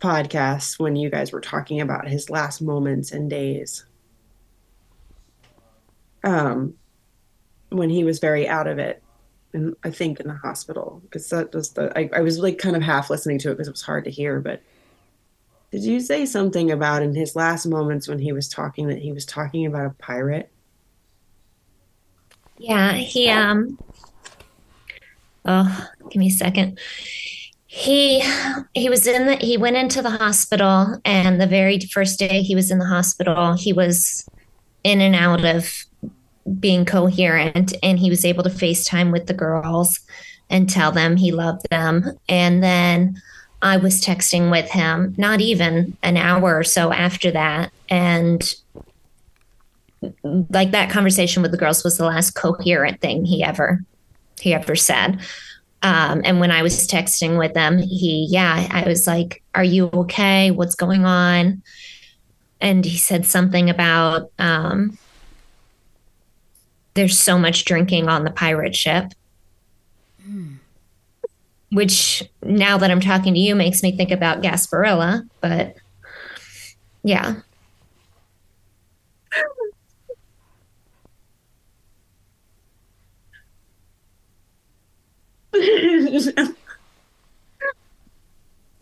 podcast 0.00 0.78
when 0.78 0.96
you 0.96 1.10
guys 1.10 1.32
were 1.32 1.40
talking 1.40 1.80
about 1.80 2.08
his 2.08 2.30
last 2.30 2.60
moments 2.60 3.12
and 3.12 3.28
days. 3.28 3.84
Um, 6.24 6.74
when 7.70 7.90
he 7.90 8.04
was 8.04 8.18
very 8.18 8.48
out 8.48 8.66
of 8.66 8.78
it, 8.78 9.02
and 9.52 9.74
I 9.82 9.90
think 9.90 10.20
in 10.20 10.28
the 10.28 10.34
hospital 10.34 11.00
because 11.04 11.28
that 11.30 11.54
was 11.54 11.70
the 11.70 11.96
I, 11.98 12.10
I 12.12 12.20
was 12.20 12.38
like 12.38 12.58
kind 12.58 12.76
of 12.76 12.82
half 12.82 13.08
listening 13.08 13.38
to 13.40 13.50
it 13.50 13.54
because 13.54 13.68
it 13.68 13.72
was 13.72 13.82
hard 13.82 14.04
to 14.04 14.10
hear. 14.10 14.40
But 14.40 14.62
did 15.70 15.84
you 15.84 16.00
say 16.00 16.26
something 16.26 16.70
about 16.70 17.02
in 17.02 17.14
his 17.14 17.34
last 17.34 17.66
moments 17.66 18.08
when 18.08 18.18
he 18.18 18.32
was 18.32 18.48
talking 18.48 18.88
that 18.88 18.98
he 18.98 19.12
was 19.12 19.24
talking 19.24 19.66
about 19.66 19.86
a 19.86 19.90
pirate? 19.90 20.50
Yeah, 22.58 22.92
he 22.92 23.30
um. 23.30 23.78
Oh, 25.44 25.88
give 26.10 26.20
me 26.20 26.26
a 26.26 26.30
second 26.30 26.78
he 27.70 28.24
he 28.74 28.88
was 28.88 29.06
in 29.06 29.26
the 29.26 29.36
he 29.36 29.56
went 29.56 29.76
into 29.76 30.00
the 30.00 30.10
hospital 30.10 30.98
and 31.04 31.40
the 31.40 31.46
very 31.46 31.78
first 31.78 32.18
day 32.18 32.42
he 32.42 32.54
was 32.54 32.70
in 32.70 32.78
the 32.78 32.86
hospital 32.86 33.52
he 33.52 33.74
was 33.74 34.26
in 34.84 35.02
and 35.02 35.14
out 35.14 35.44
of 35.44 35.84
being 36.60 36.84
coherent 36.84 37.74
and 37.82 37.98
he 37.98 38.10
was 38.10 38.24
able 38.24 38.42
to 38.42 38.48
FaceTime 38.48 39.12
with 39.12 39.26
the 39.26 39.34
girls 39.34 40.00
and 40.50 40.68
tell 40.68 40.92
them 40.92 41.16
he 41.16 41.32
loved 41.32 41.68
them. 41.70 42.18
And 42.28 42.62
then 42.62 43.20
I 43.60 43.76
was 43.76 44.02
texting 44.02 44.50
with 44.50 44.70
him 44.70 45.14
not 45.18 45.40
even 45.40 45.96
an 46.02 46.16
hour 46.16 46.56
or 46.56 46.64
so 46.64 46.92
after 46.92 47.30
that. 47.32 47.70
And 47.88 48.54
like 50.50 50.70
that 50.70 50.90
conversation 50.90 51.42
with 51.42 51.50
the 51.50 51.58
girls 51.58 51.84
was 51.84 51.98
the 51.98 52.06
last 52.06 52.30
coherent 52.32 53.00
thing 53.00 53.24
he 53.24 53.42
ever 53.42 53.80
he 54.40 54.54
ever 54.54 54.76
said 54.76 55.20
um, 55.82 56.22
and 56.24 56.40
when 56.40 56.50
I 56.50 56.62
was 56.62 56.88
texting 56.88 57.38
with 57.38 57.54
them, 57.54 57.78
he, 57.78 58.26
yeah, 58.30 58.66
I 58.70 58.88
was 58.88 59.06
like, 59.06 59.42
Are 59.54 59.64
you 59.64 59.90
okay? 59.92 60.50
What's 60.50 60.74
going 60.74 61.04
on? 61.04 61.62
And 62.60 62.84
he 62.84 62.96
said 62.96 63.24
something 63.24 63.70
about 63.70 64.32
um, 64.38 64.98
there's 66.94 67.18
so 67.18 67.38
much 67.38 67.64
drinking 67.64 68.08
on 68.08 68.24
the 68.24 68.30
pirate 68.30 68.74
ship. 68.74 69.12
Hmm. 70.24 70.54
Which 71.70 72.24
now 72.42 72.78
that 72.78 72.90
I'm 72.90 73.00
talking 73.00 73.34
to 73.34 73.40
you 73.40 73.54
makes 73.54 73.82
me 73.82 73.96
think 73.96 74.10
about 74.10 74.42
Gasparilla, 74.42 75.28
but 75.40 75.76
yeah. 77.04 77.36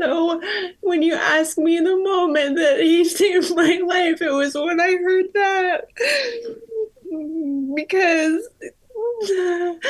so 0.00 0.40
when 0.80 1.02
you 1.02 1.14
ask 1.14 1.58
me 1.58 1.78
the 1.78 1.96
moment 1.96 2.56
that 2.56 2.80
he 2.80 3.04
saved 3.08 3.54
my 3.54 3.80
life, 3.86 4.20
it 4.20 4.32
was 4.32 4.54
when 4.54 4.80
I 4.80 4.96
heard 4.96 5.26
that. 5.34 5.88
Because 7.74 8.48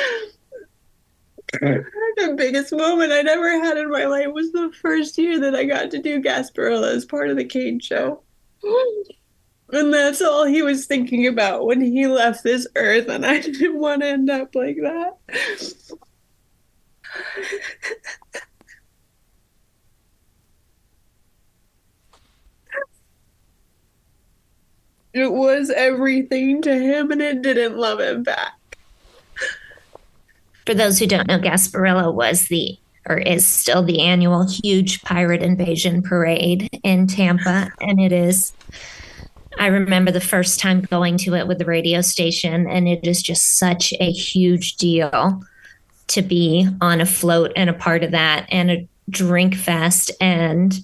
the 1.60 2.34
biggest 2.36 2.72
moment 2.72 3.12
I'd 3.12 3.26
ever 3.26 3.58
had 3.64 3.78
in 3.78 3.90
my 3.90 4.04
life 4.06 4.28
was 4.32 4.52
the 4.52 4.70
first 4.80 5.16
year 5.16 5.40
that 5.40 5.54
I 5.54 5.64
got 5.64 5.90
to 5.92 6.02
do 6.02 6.20
Gasparilla 6.20 6.94
as 6.94 7.04
part 7.04 7.30
of 7.30 7.36
the 7.36 7.44
Kane 7.44 7.80
show. 7.80 8.22
And 9.72 9.92
that's 9.92 10.22
all 10.22 10.44
he 10.44 10.62
was 10.62 10.86
thinking 10.86 11.26
about 11.26 11.66
when 11.66 11.80
he 11.80 12.06
left 12.06 12.44
this 12.44 12.68
earth, 12.76 13.08
and 13.08 13.26
I 13.26 13.40
didn't 13.40 13.80
want 13.80 14.02
to 14.02 14.06
end 14.06 14.30
up 14.30 14.54
like 14.54 14.76
that. 14.76 15.16
it 25.12 25.32
was 25.32 25.70
everything 25.70 26.60
to 26.62 26.74
him 26.74 27.10
and 27.10 27.22
it 27.22 27.42
didn't 27.42 27.76
love 27.76 28.00
him 28.00 28.22
back. 28.22 28.52
For 30.66 30.74
those 30.74 30.98
who 30.98 31.06
don't 31.06 31.28
know, 31.28 31.38
Gasparilla 31.38 32.12
was 32.12 32.48
the 32.48 32.76
or 33.08 33.18
is 33.18 33.46
still 33.46 33.82
the 33.82 34.00
annual 34.00 34.46
huge 34.46 35.02
pirate 35.02 35.42
invasion 35.42 36.02
parade 36.02 36.68
in 36.82 37.06
Tampa. 37.06 37.70
And 37.80 38.00
it 38.00 38.12
is, 38.12 38.52
I 39.58 39.66
remember 39.66 40.10
the 40.10 40.20
first 40.20 40.58
time 40.58 40.80
going 40.82 41.16
to 41.18 41.34
it 41.34 41.46
with 41.46 41.58
the 41.58 41.64
radio 41.64 42.00
station, 42.00 42.66
and 42.66 42.88
it 42.88 43.06
is 43.06 43.22
just 43.22 43.58
such 43.58 43.94
a 44.00 44.10
huge 44.10 44.76
deal 44.76 45.40
to 46.08 46.22
be 46.22 46.68
on 46.80 47.00
a 47.00 47.06
float 47.06 47.52
and 47.56 47.68
a 47.68 47.74
part 47.74 48.04
of 48.04 48.12
that 48.12 48.46
and 48.50 48.70
a 48.70 48.88
drink 49.10 49.54
fest. 49.54 50.10
And 50.20 50.78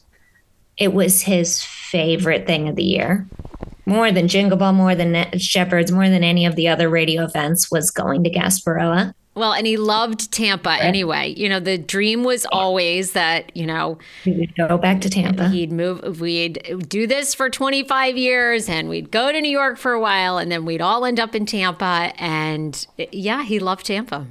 it 0.76 0.92
was 0.92 1.22
his 1.22 1.62
favorite 1.62 2.46
thing 2.46 2.68
of 2.68 2.76
the 2.76 2.84
year. 2.84 3.28
More 3.84 4.12
than 4.12 4.28
Jingle 4.28 4.56
Ball, 4.56 4.72
more 4.72 4.94
than 4.94 5.38
Shepherds, 5.38 5.90
more 5.90 6.08
than 6.08 6.22
any 6.22 6.46
of 6.46 6.56
the 6.56 6.68
other 6.68 6.88
radio 6.88 7.24
events 7.24 7.70
was 7.70 7.90
going 7.90 8.22
to 8.24 8.30
Gasparilla. 8.30 9.14
Well, 9.34 9.54
and 9.54 9.66
he 9.66 9.78
loved 9.78 10.30
Tampa 10.30 10.72
anyway. 10.72 11.34
You 11.34 11.48
know, 11.48 11.58
the 11.58 11.78
dream 11.78 12.22
was 12.22 12.44
always 12.52 13.12
that, 13.12 13.56
you 13.56 13.66
know, 13.66 13.98
he'd 14.24 14.54
go 14.56 14.76
back 14.76 15.00
to 15.00 15.10
Tampa. 15.10 15.48
He'd 15.48 15.72
move, 15.72 16.20
we'd 16.20 16.86
do 16.88 17.06
this 17.06 17.34
for 17.34 17.48
25 17.48 18.18
years 18.18 18.68
and 18.68 18.90
we'd 18.90 19.10
go 19.10 19.32
to 19.32 19.40
New 19.40 19.50
York 19.50 19.78
for 19.78 19.92
a 19.92 20.00
while 20.00 20.36
and 20.36 20.52
then 20.52 20.66
we'd 20.66 20.82
all 20.82 21.06
end 21.06 21.18
up 21.18 21.34
in 21.34 21.46
Tampa. 21.46 22.12
And 22.18 22.86
yeah, 23.10 23.42
he 23.42 23.58
loved 23.58 23.86
Tampa. 23.86 24.26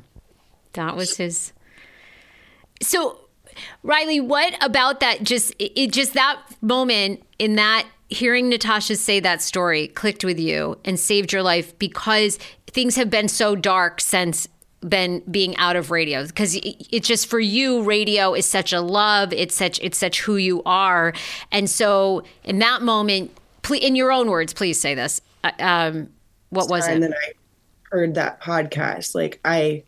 That 0.74 0.96
was 0.96 1.18
his. 1.18 1.54
So, 2.82 3.20
Riley, 3.84 4.20
what 4.20 4.56
about 4.64 5.00
that? 5.02 5.24
Just 5.24 5.54
it, 5.60 5.92
just 5.92 6.14
that 6.14 6.42
moment 6.62 7.24
in 7.40 7.56
that 7.56 7.86
hearing 8.10 8.50
Natasha 8.50 8.96
say 8.98 9.20
that 9.22 9.42
story 9.42 9.88
clicked 9.88 10.24
with 10.24 10.40
you 10.40 10.78
and 10.84 11.00
saved 11.00 11.32
your 11.32 11.44
life 11.44 11.78
because 11.80 12.38
things 12.68 12.96
have 12.98 13.10
been 13.10 13.28
so 13.28 13.56
dark 13.56 14.02
since 14.02 14.48
been 14.88 15.22
being 15.30 15.56
out 15.58 15.76
of 15.76 15.92
radio 15.92 16.26
because 16.26 16.56
it's 16.64 17.08
just 17.08 17.28
for 17.28 17.40
you 17.40 17.84
radio 17.84 18.34
is 18.34 18.48
such 18.48 18.74
a 18.74 18.82
love 18.82 19.32
it's 19.32 19.56
such 19.56 19.80
it's 19.80 19.98
such 19.98 20.22
who 20.22 20.38
you 20.38 20.64
are 20.66 21.14
and 21.52 21.70
so 21.70 22.24
in 22.44 22.58
that 22.58 22.82
moment 22.82 23.30
please, 23.62 23.84
in 23.84 23.96
your 23.96 24.12
own 24.12 24.28
words 24.28 24.56
please 24.56 24.82
say 24.82 24.96
this 24.96 25.22
uh, 25.44 25.52
um, 25.60 26.10
what 26.50 26.68
was 26.68 26.88
it 26.88 26.94
and 26.94 27.04
then 27.04 27.14
i 27.14 27.32
heard 27.92 28.16
that 28.16 28.42
podcast 28.42 29.14
like 29.14 29.40
i 29.46 29.84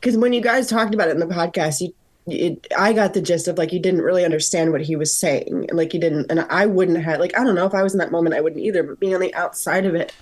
because 0.00 0.16
when 0.16 0.32
you 0.32 0.40
guys 0.40 0.68
talked 0.68 0.94
about 0.94 1.08
it 1.08 1.12
in 1.12 1.20
the 1.20 1.26
podcast, 1.26 1.80
you 1.80 1.92
it, 2.26 2.66
I 2.76 2.92
got 2.92 3.14
the 3.14 3.22
gist 3.22 3.48
of 3.48 3.58
like 3.58 3.72
you 3.72 3.80
didn't 3.80 4.02
really 4.02 4.24
understand 4.24 4.72
what 4.72 4.82
he 4.82 4.94
was 4.96 5.18
saying, 5.18 5.66
and 5.68 5.76
like 5.76 5.94
you 5.94 6.00
didn't, 6.00 6.30
and 6.30 6.40
I 6.40 6.66
wouldn't 6.66 7.02
have 7.02 7.18
like 7.20 7.38
I 7.38 7.44
don't 7.44 7.54
know 7.54 7.66
if 7.66 7.74
I 7.74 7.82
was 7.82 7.92
in 7.92 7.98
that 7.98 8.12
moment, 8.12 8.34
I 8.34 8.40
wouldn't 8.40 8.62
either. 8.62 8.82
But 8.82 9.00
being 9.00 9.14
on 9.14 9.20
the 9.20 9.34
outside 9.34 9.86
of 9.86 9.94
it, 9.94 10.12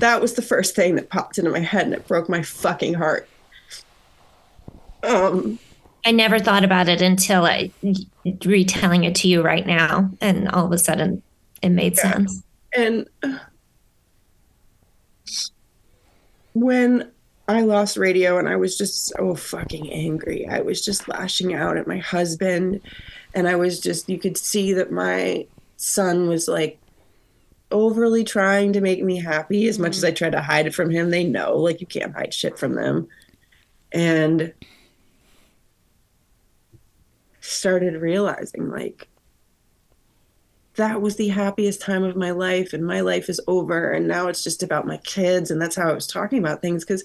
that 0.00 0.20
was 0.20 0.34
the 0.34 0.42
first 0.42 0.74
thing 0.74 0.96
that 0.96 1.10
popped 1.10 1.38
into 1.38 1.50
my 1.50 1.60
head, 1.60 1.84
and 1.84 1.94
it 1.94 2.06
broke 2.06 2.28
my 2.28 2.42
fucking 2.42 2.94
heart. 2.94 3.28
Um, 5.02 5.58
I 6.04 6.10
never 6.12 6.38
thought 6.38 6.64
about 6.64 6.88
it 6.88 7.00
until 7.00 7.44
I 7.44 7.72
retelling 8.44 9.04
it 9.04 9.14
to 9.16 9.28
you 9.28 9.42
right 9.42 9.66
now, 9.66 10.10
and 10.20 10.48
all 10.48 10.66
of 10.66 10.72
a 10.72 10.78
sudden, 10.78 11.22
it 11.62 11.70
made 11.70 11.96
Yeah. 11.96 12.12
sense. 12.12 12.42
And 12.76 13.06
when 16.54 17.12
I 17.52 17.62
lost 17.62 17.96
radio 17.96 18.38
and 18.38 18.48
I 18.48 18.56
was 18.56 18.76
just 18.76 19.06
so 19.06 19.34
fucking 19.34 19.90
angry, 19.90 20.46
I 20.48 20.60
was 20.60 20.84
just 20.84 21.08
lashing 21.08 21.54
out 21.54 21.76
at 21.76 21.86
my 21.86 21.98
husband. 21.98 22.80
And 23.34 23.48
I 23.48 23.56
was 23.56 23.80
just, 23.80 24.08
you 24.08 24.18
could 24.18 24.36
see 24.36 24.74
that 24.74 24.92
my 24.92 25.46
son 25.76 26.28
was 26.28 26.48
like 26.48 26.78
overly 27.70 28.24
trying 28.24 28.72
to 28.74 28.80
make 28.80 29.02
me 29.02 29.18
happy 29.20 29.66
as 29.68 29.78
much 29.78 29.96
as 29.96 30.04
I 30.04 30.08
mm-hmm. 30.08 30.16
tried 30.16 30.32
to 30.32 30.42
hide 30.42 30.66
it 30.66 30.74
from 30.74 30.90
him. 30.90 31.10
They 31.10 31.24
know, 31.24 31.56
like, 31.56 31.80
you 31.80 31.86
can't 31.86 32.14
hide 32.14 32.34
shit 32.34 32.58
from 32.58 32.74
them. 32.74 33.08
And 33.90 34.52
started 37.40 38.00
realizing, 38.00 38.70
like, 38.70 39.08
that 40.76 41.02
was 41.02 41.16
the 41.16 41.28
happiest 41.28 41.80
time 41.80 42.02
of 42.02 42.16
my 42.16 42.30
life 42.30 42.72
and 42.72 42.86
my 42.86 43.00
life 43.00 43.28
is 43.28 43.40
over 43.46 43.92
and 43.92 44.08
now 44.08 44.28
it's 44.28 44.42
just 44.42 44.62
about 44.62 44.86
my 44.86 44.96
kids 44.98 45.50
and 45.50 45.60
that's 45.60 45.76
how 45.76 45.90
i 45.90 45.92
was 45.92 46.06
talking 46.06 46.38
about 46.38 46.62
things 46.62 46.82
because 46.82 47.04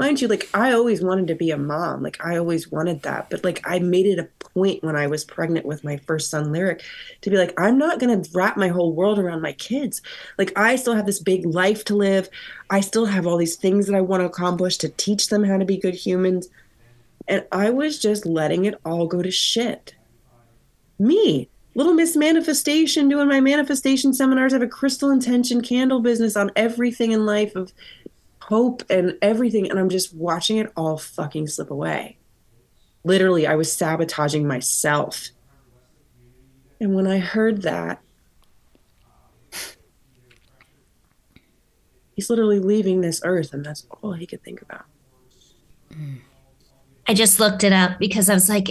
mind 0.00 0.20
you 0.20 0.28
like 0.28 0.48
i 0.54 0.72
always 0.72 1.02
wanted 1.02 1.26
to 1.28 1.34
be 1.34 1.50
a 1.50 1.58
mom. 1.58 2.02
Like 2.02 2.24
i 2.24 2.36
always 2.36 2.70
wanted 2.70 3.02
that. 3.02 3.30
But 3.30 3.44
like 3.44 3.60
i 3.64 3.78
made 3.78 4.06
it 4.06 4.18
a 4.18 4.28
point 4.44 4.82
when 4.82 4.96
i 4.96 5.06
was 5.06 5.24
pregnant 5.24 5.66
with 5.66 5.84
my 5.84 5.98
first 5.98 6.30
son 6.30 6.50
lyric 6.52 6.82
to 7.20 7.30
be 7.30 7.36
like 7.36 7.52
i'm 7.58 7.78
not 7.78 8.00
going 8.00 8.22
to 8.22 8.30
wrap 8.32 8.56
my 8.56 8.68
whole 8.68 8.92
world 8.94 9.18
around 9.18 9.42
my 9.42 9.52
kids. 9.52 10.02
Like 10.38 10.52
i 10.56 10.76
still 10.76 10.94
have 10.94 11.06
this 11.06 11.20
big 11.20 11.46
life 11.46 11.84
to 11.86 11.94
live. 11.94 12.28
I 12.70 12.80
still 12.80 13.06
have 13.06 13.26
all 13.26 13.36
these 13.36 13.56
things 13.56 13.86
that 13.86 13.94
i 13.94 14.00
want 14.00 14.22
to 14.22 14.26
accomplish 14.26 14.78
to 14.78 14.88
teach 14.88 15.28
them 15.28 15.44
how 15.44 15.58
to 15.58 15.64
be 15.64 15.76
good 15.76 15.94
humans. 15.94 16.48
And 17.28 17.44
i 17.52 17.70
was 17.70 17.98
just 17.98 18.26
letting 18.26 18.64
it 18.64 18.80
all 18.84 19.06
go 19.06 19.22
to 19.22 19.30
shit. 19.30 19.94
Me 20.98 21.48
little 21.74 21.94
miss 21.94 22.16
manifestation 22.16 23.08
doing 23.08 23.28
my 23.28 23.40
manifestation 23.40 24.12
seminars. 24.12 24.52
I 24.52 24.56
have 24.56 24.62
a 24.62 24.68
crystal 24.68 25.10
intention 25.10 25.62
candle 25.62 26.00
business 26.00 26.36
on 26.36 26.50
everything 26.56 27.12
in 27.12 27.26
life 27.26 27.54
of 27.54 27.72
hope 28.50 28.82
and 28.90 29.16
everything 29.22 29.70
and 29.70 29.78
i'm 29.78 29.88
just 29.88 30.14
watching 30.14 30.58
it 30.58 30.70
all 30.76 30.98
fucking 30.98 31.46
slip 31.46 31.70
away 31.70 32.18
literally 33.04 33.46
i 33.46 33.54
was 33.54 33.72
sabotaging 33.72 34.46
myself 34.46 35.28
and 36.80 36.94
when 36.94 37.06
i 37.06 37.18
heard 37.18 37.62
that 37.62 38.02
he's 42.14 42.28
literally 42.28 42.58
leaving 42.58 43.00
this 43.00 43.20
earth 43.24 43.54
and 43.54 43.64
that's 43.64 43.86
all 44.02 44.12
he 44.12 44.26
could 44.26 44.42
think 44.42 44.60
about 44.60 44.84
I 47.08 47.14
just 47.14 47.40
looked 47.40 47.64
it 47.64 47.72
up 47.72 47.98
because 47.98 48.30
I 48.30 48.34
was 48.34 48.48
like, 48.48 48.70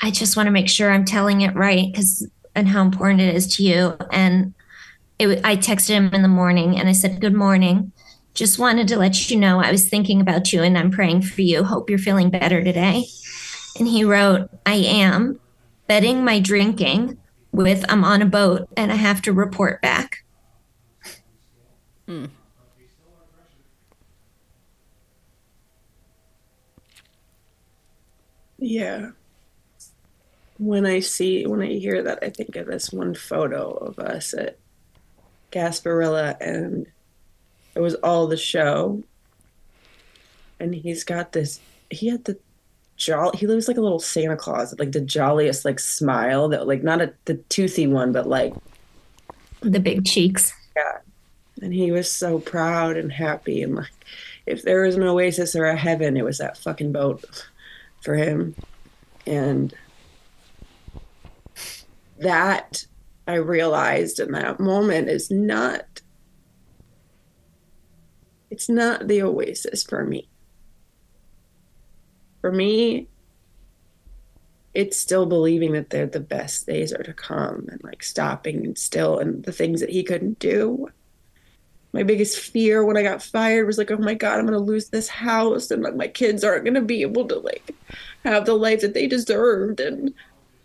I 0.00 0.12
just 0.12 0.36
want 0.36 0.46
to 0.46 0.52
make 0.52 0.68
sure 0.68 0.92
I'm 0.92 1.04
telling 1.04 1.40
it 1.40 1.56
right 1.56 1.90
because 1.90 2.24
and 2.54 2.68
how 2.68 2.82
important 2.82 3.20
it 3.20 3.34
is 3.34 3.56
to 3.56 3.64
you. 3.64 3.96
And 4.12 4.54
it, 5.18 5.44
I 5.44 5.56
texted 5.56 5.90
him 5.90 6.14
in 6.14 6.22
the 6.22 6.28
morning 6.28 6.78
and 6.78 6.88
I 6.88 6.92
said, 6.92 7.20
"Good 7.20 7.34
morning. 7.34 7.92
Just 8.34 8.58
wanted 8.58 8.88
to 8.88 8.96
let 8.96 9.30
you 9.30 9.36
know 9.36 9.60
I 9.60 9.70
was 9.70 9.88
thinking 9.88 10.20
about 10.20 10.52
you 10.52 10.62
and 10.62 10.78
I'm 10.78 10.90
praying 10.90 11.22
for 11.22 11.42
you. 11.42 11.64
Hope 11.64 11.90
you're 11.90 11.98
feeling 11.98 12.30
better 12.30 12.62
today." 12.62 13.06
And 13.78 13.88
he 13.88 14.04
wrote, 14.04 14.48
"I 14.64 14.74
am 14.74 15.40
betting 15.86 16.24
my 16.24 16.40
drinking 16.40 17.18
with 17.52 17.84
I'm 17.88 18.04
on 18.04 18.22
a 18.22 18.26
boat 18.26 18.68
and 18.76 18.92
I 18.92 18.96
have 18.96 19.20
to 19.22 19.32
report 19.32 19.82
back." 19.82 20.24
Hmm. 22.06 22.26
Yeah. 28.58 29.10
When 30.58 30.84
I 30.84 31.00
see, 31.00 31.46
when 31.46 31.62
I 31.62 31.66
hear 31.66 32.02
that, 32.02 32.18
I 32.22 32.28
think 32.28 32.56
of 32.56 32.66
this 32.66 32.92
one 32.92 33.14
photo 33.14 33.70
of 33.70 33.98
us 33.98 34.34
at 34.34 34.58
Gasparilla, 35.50 36.36
and 36.40 36.86
it 37.74 37.80
was 37.80 37.94
all 37.96 38.26
the 38.26 38.36
show. 38.36 39.02
And 40.58 40.74
he's 40.74 41.04
got 41.04 41.32
this, 41.32 41.60
he 41.90 42.08
had 42.08 42.24
the 42.24 42.38
jolly, 42.96 43.38
he 43.38 43.46
looks 43.46 43.66
like 43.68 43.78
a 43.78 43.80
little 43.80 44.00
Santa 44.00 44.36
Claus, 44.36 44.78
like 44.78 44.92
the 44.92 45.00
jolliest, 45.00 45.64
like 45.64 45.78
smile 45.80 46.48
that, 46.50 46.66
like, 46.66 46.82
not 46.82 47.00
a, 47.00 47.14
the 47.24 47.34
toothy 47.48 47.86
one, 47.86 48.12
but 48.12 48.28
like, 48.28 48.52
The 49.62 49.80
big 49.80 50.04
cheeks. 50.04 50.52
yeah. 50.76 50.98
And 51.62 51.72
he 51.72 51.92
was 51.92 52.10
so 52.10 52.38
proud 52.40 52.96
and 52.96 53.12
happy. 53.12 53.62
And 53.62 53.76
like, 53.76 53.90
if 54.46 54.62
there 54.62 54.82
was 54.82 54.96
an 54.96 55.02
oasis 55.02 55.54
or 55.54 55.64
a 55.66 55.76
heaven, 55.76 56.16
it 56.16 56.24
was 56.24 56.38
that 56.38 56.58
fucking 56.58 56.92
boat 56.92 57.24
for 58.02 58.14
him. 58.14 58.54
And 59.26 59.74
that 62.18 62.84
I 63.26 63.34
realized 63.34 64.20
in 64.20 64.32
that 64.32 64.60
moment 64.60 65.08
is 65.08 65.30
not, 65.30 66.00
it's 68.50 68.68
not 68.68 69.08
the 69.08 69.22
oasis 69.22 69.82
for 69.82 70.04
me. 70.04 70.28
For 72.40 72.52
me, 72.52 73.08
it's 74.74 74.98
still 74.98 75.26
believing 75.26 75.72
that 75.72 75.90
they're 75.90 76.06
the 76.06 76.20
best 76.20 76.66
days 76.66 76.92
are 76.92 77.02
to 77.02 77.12
come 77.12 77.68
and 77.70 77.82
like 77.82 78.02
stopping 78.02 78.64
and 78.64 78.78
still 78.78 79.18
and 79.18 79.44
the 79.44 79.52
things 79.52 79.80
that 79.80 79.90
he 79.90 80.02
couldn't 80.02 80.38
do 80.38 80.90
my 81.92 82.02
biggest 82.02 82.38
fear 82.38 82.84
when 82.84 82.96
I 82.96 83.02
got 83.02 83.22
fired 83.22 83.66
was 83.66 83.78
like, 83.78 83.90
oh 83.90 83.96
my 83.96 84.14
God, 84.14 84.38
I'm 84.38 84.46
to 84.46 84.58
lose 84.58 84.88
this 84.88 85.08
house 85.08 85.70
and 85.70 85.82
like 85.82 85.96
my 85.96 86.06
kids 86.06 86.44
aren't 86.44 86.64
to 86.74 86.80
be 86.80 87.02
able 87.02 87.26
to 87.28 87.36
like 87.36 87.74
have 88.24 88.46
the 88.46 88.54
life 88.54 88.80
that 88.82 88.94
they 88.94 89.06
deserved. 89.06 89.80
And 89.80 90.14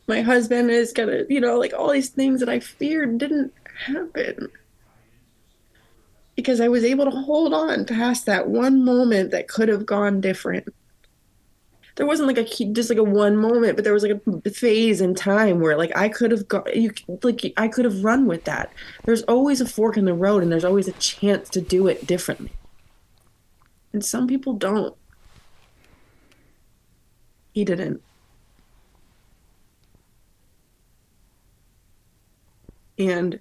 my 0.07 0.21
husband 0.21 0.69
is 0.69 0.93
to, 0.93 1.25
you 1.29 1.41
know, 1.41 1.57
like 1.57 1.73
all 1.73 1.91
these 1.91 2.09
things 2.09 2.39
that 2.41 2.49
I 2.49 2.59
feared 2.59 3.17
didn't 3.17 3.53
happen 3.85 4.49
because 6.35 6.59
I 6.59 6.67
was 6.67 6.83
able 6.83 7.05
to 7.05 7.11
hold 7.11 7.53
on 7.53 7.85
past 7.85 8.25
that 8.25 8.47
one 8.47 8.83
moment 8.83 9.31
that 9.31 9.47
could 9.47 9.69
have 9.69 9.85
gone 9.85 10.21
different. 10.21 10.67
There 11.95 12.05
wasn't 12.05 12.27
like 12.27 12.37
a 12.37 12.43
just 12.43 12.89
like 12.89 12.99
a 12.99 13.03
one 13.03 13.37
moment, 13.37 13.77
but 13.77 13.85
there 13.85 13.93
was 13.93 14.03
like 14.03 14.19
a 14.45 14.49
phase 14.49 14.99
in 14.99 15.15
time 15.15 15.61
where 15.61 15.77
like 15.77 15.95
I 15.95 16.09
could 16.09 16.31
have 16.31 16.45
got 16.47 16.75
you 16.75 16.91
like 17.23 17.53
I 17.55 17.69
could 17.69 17.85
have 17.85 18.03
run 18.03 18.25
with 18.25 18.43
that. 18.43 18.71
There's 19.05 19.23
always 19.23 19.61
a 19.61 19.65
fork 19.65 19.95
in 19.95 20.03
the 20.03 20.13
road, 20.13 20.43
and 20.43 20.51
there's 20.51 20.65
always 20.65 20.89
a 20.89 20.93
chance 20.93 21.49
to 21.51 21.61
do 21.61 21.87
it 21.87 22.05
differently. 22.05 22.51
And 23.93 24.03
some 24.03 24.27
people 24.27 24.53
don't. 24.53 24.93
He 27.53 27.63
didn't. 27.63 28.01
And 32.97 33.39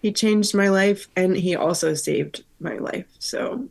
he 0.00 0.12
changed 0.12 0.54
my 0.54 0.68
life 0.68 1.08
and 1.16 1.36
he 1.36 1.56
also 1.56 1.94
saved 1.94 2.44
my 2.60 2.78
life. 2.78 3.06
So 3.18 3.68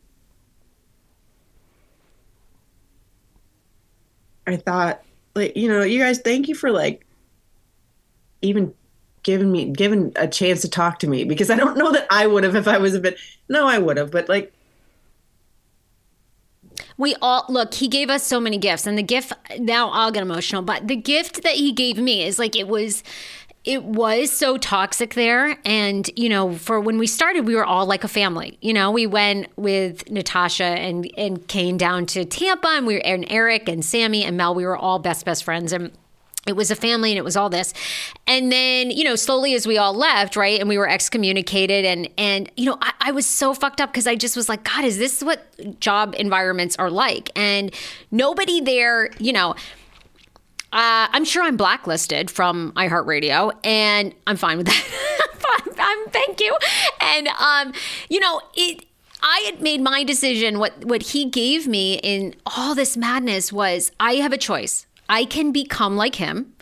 I 4.46 4.56
thought 4.56 5.02
like 5.34 5.56
you 5.56 5.68
know, 5.68 5.82
you 5.82 5.98
guys 5.98 6.18
thank 6.18 6.48
you 6.48 6.54
for 6.54 6.70
like 6.70 7.06
even 8.42 8.74
giving 9.22 9.50
me 9.52 9.66
given 9.66 10.12
a 10.16 10.28
chance 10.28 10.62
to 10.62 10.68
talk 10.70 10.98
to 11.00 11.06
me 11.08 11.24
because 11.24 11.50
I 11.50 11.56
don't 11.56 11.76
know 11.76 11.92
that 11.92 12.06
I 12.10 12.26
would 12.26 12.44
have 12.44 12.54
if 12.56 12.68
I 12.68 12.78
was 12.78 12.94
a 12.94 13.00
bit 13.00 13.18
no 13.48 13.66
I 13.66 13.78
would 13.78 13.96
have 13.96 14.10
but 14.10 14.28
like 14.28 14.52
We 16.96 17.14
all 17.22 17.44
look, 17.48 17.74
he 17.74 17.88
gave 17.88 18.10
us 18.10 18.24
so 18.24 18.40
many 18.40 18.58
gifts, 18.58 18.86
and 18.86 18.98
the 18.98 19.02
gift 19.02 19.32
now 19.58 19.90
I'll 19.90 20.10
get 20.10 20.22
emotional, 20.22 20.62
but 20.62 20.88
the 20.88 20.96
gift 20.96 21.42
that 21.44 21.54
he 21.54 21.72
gave 21.72 21.96
me 21.98 22.24
is 22.24 22.38
like 22.38 22.56
it 22.56 22.66
was 22.68 23.02
it 23.68 23.84
was 23.84 24.32
so 24.32 24.56
toxic 24.56 25.12
there. 25.12 25.58
And 25.64 26.10
you 26.16 26.30
know 26.30 26.54
for 26.54 26.80
when 26.80 26.96
we 26.96 27.06
started 27.06 27.46
we 27.46 27.54
were 27.54 27.66
all 27.66 27.84
like 27.84 28.02
a 28.02 28.08
family. 28.08 28.56
You 28.62 28.72
know 28.72 28.90
we 28.90 29.06
went 29.06 29.48
with 29.56 30.10
natasha 30.10 30.64
and 30.64 31.08
and 31.18 31.46
kane 31.48 31.76
down 31.76 32.06
to 32.06 32.24
tampa 32.24 32.68
and 32.68 32.86
we 32.86 32.94
were 32.94 33.02
and 33.04 33.26
eric 33.28 33.68
and 33.68 33.84
sammy 33.84 34.24
and 34.24 34.38
mel 34.38 34.54
we 34.54 34.64
were 34.64 34.76
all 34.76 34.98
best 34.98 35.26
best 35.26 35.44
friends. 35.44 35.74
And 35.74 35.92
it 36.46 36.56
was 36.56 36.70
a 36.70 36.76
family 36.76 37.10
and 37.10 37.18
it 37.18 37.24
was 37.24 37.36
all 37.36 37.50
this. 37.50 37.74
And 38.26 38.50
then 38.50 38.90
you 38.90 39.04
know 39.04 39.16
slowly 39.16 39.52
as 39.52 39.66
we 39.66 39.76
all 39.76 39.92
left 39.92 40.34
right 40.34 40.58
and 40.58 40.66
we 40.66 40.78
were 40.78 40.88
excommunicated 40.88 41.84
and 41.84 42.08
and 42.16 42.50
you 42.56 42.64
know 42.64 42.78
i, 42.80 42.92
I 43.00 43.12
was 43.12 43.26
so 43.26 43.52
fucked 43.52 43.82
up 43.82 43.92
because 43.92 44.06
i 44.06 44.14
just 44.14 44.34
was 44.34 44.48
like 44.48 44.64
god 44.64 44.84
is 44.84 44.96
this 44.96 45.22
what 45.22 45.44
job 45.78 46.14
environments 46.18 46.74
are 46.76 46.90
like? 46.90 47.30
And 47.36 47.74
nobody 48.10 48.62
there 48.62 49.10
you 49.18 49.34
know 49.34 49.54
uh, 50.72 51.08
I'm 51.12 51.24
sure 51.24 51.42
I'm 51.42 51.56
blacklisted 51.56 52.30
from 52.30 52.72
iHeartRadio, 52.72 53.52
and 53.64 54.14
I'm 54.26 54.36
fine 54.36 54.58
with 54.58 54.66
that. 54.66 54.84
I'm, 55.66 55.80
I'm- 55.80 56.10
thank 56.10 56.40
you. 56.40 56.56
And 57.00 57.28
um, 57.28 57.72
you 58.08 58.20
know, 58.20 58.40
it. 58.54 58.84
I 59.20 59.42
had 59.46 59.60
made 59.60 59.80
my 59.80 60.04
decision. 60.04 60.58
What 60.60 60.84
what 60.84 61.02
he 61.02 61.24
gave 61.28 61.66
me 61.66 61.94
in 62.04 62.34
all 62.46 62.74
this 62.76 62.96
madness 62.96 63.52
was 63.52 63.90
I 63.98 64.14
have 64.16 64.32
a 64.32 64.38
choice. 64.38 64.86
I 65.08 65.24
can 65.24 65.50
become 65.52 65.96
like 65.96 66.16
him 66.16 66.52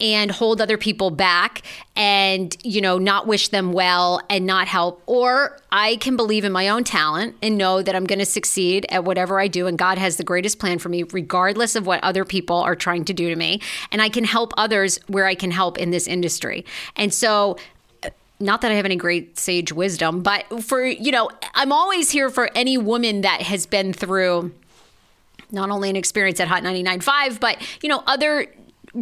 and 0.00 0.30
hold 0.30 0.60
other 0.60 0.78
people 0.78 1.10
back 1.10 1.62
and 1.96 2.56
you 2.62 2.80
know 2.80 2.98
not 2.98 3.26
wish 3.26 3.48
them 3.48 3.72
well 3.72 4.20
and 4.30 4.46
not 4.46 4.68
help 4.68 5.02
or 5.06 5.58
I 5.70 5.96
can 5.96 6.16
believe 6.16 6.44
in 6.44 6.52
my 6.52 6.68
own 6.68 6.84
talent 6.84 7.36
and 7.42 7.58
know 7.58 7.82
that 7.82 7.94
I'm 7.94 8.04
going 8.04 8.18
to 8.18 8.26
succeed 8.26 8.86
at 8.88 9.04
whatever 9.04 9.40
I 9.40 9.48
do 9.48 9.66
and 9.66 9.78
God 9.78 9.98
has 9.98 10.16
the 10.16 10.24
greatest 10.24 10.58
plan 10.58 10.78
for 10.78 10.88
me 10.88 11.02
regardless 11.02 11.76
of 11.76 11.86
what 11.86 12.02
other 12.02 12.24
people 12.24 12.56
are 12.56 12.76
trying 12.76 13.04
to 13.06 13.12
do 13.12 13.28
to 13.28 13.36
me 13.36 13.60
and 13.90 14.00
I 14.00 14.08
can 14.08 14.24
help 14.24 14.52
others 14.56 14.98
where 15.06 15.26
I 15.26 15.34
can 15.34 15.50
help 15.50 15.78
in 15.78 15.90
this 15.90 16.06
industry. 16.06 16.64
And 16.96 17.12
so 17.12 17.56
not 18.42 18.60
that 18.62 18.72
I 18.72 18.74
have 18.74 18.84
any 18.84 18.96
great 18.96 19.38
sage 19.38 19.72
wisdom, 19.72 20.22
but 20.22 20.44
for, 20.62 20.84
you 20.84 21.12
know, 21.12 21.30
I'm 21.54 21.72
always 21.72 22.10
here 22.10 22.28
for 22.28 22.50
any 22.54 22.76
woman 22.76 23.20
that 23.20 23.42
has 23.42 23.66
been 23.66 23.92
through 23.92 24.52
not 25.50 25.70
only 25.70 25.90
an 25.90 25.96
experience 25.96 26.40
at 26.40 26.48
Hot 26.48 26.62
99.5, 26.62 27.38
but, 27.38 27.58
you 27.82 27.88
know, 27.88 28.02
other 28.06 28.46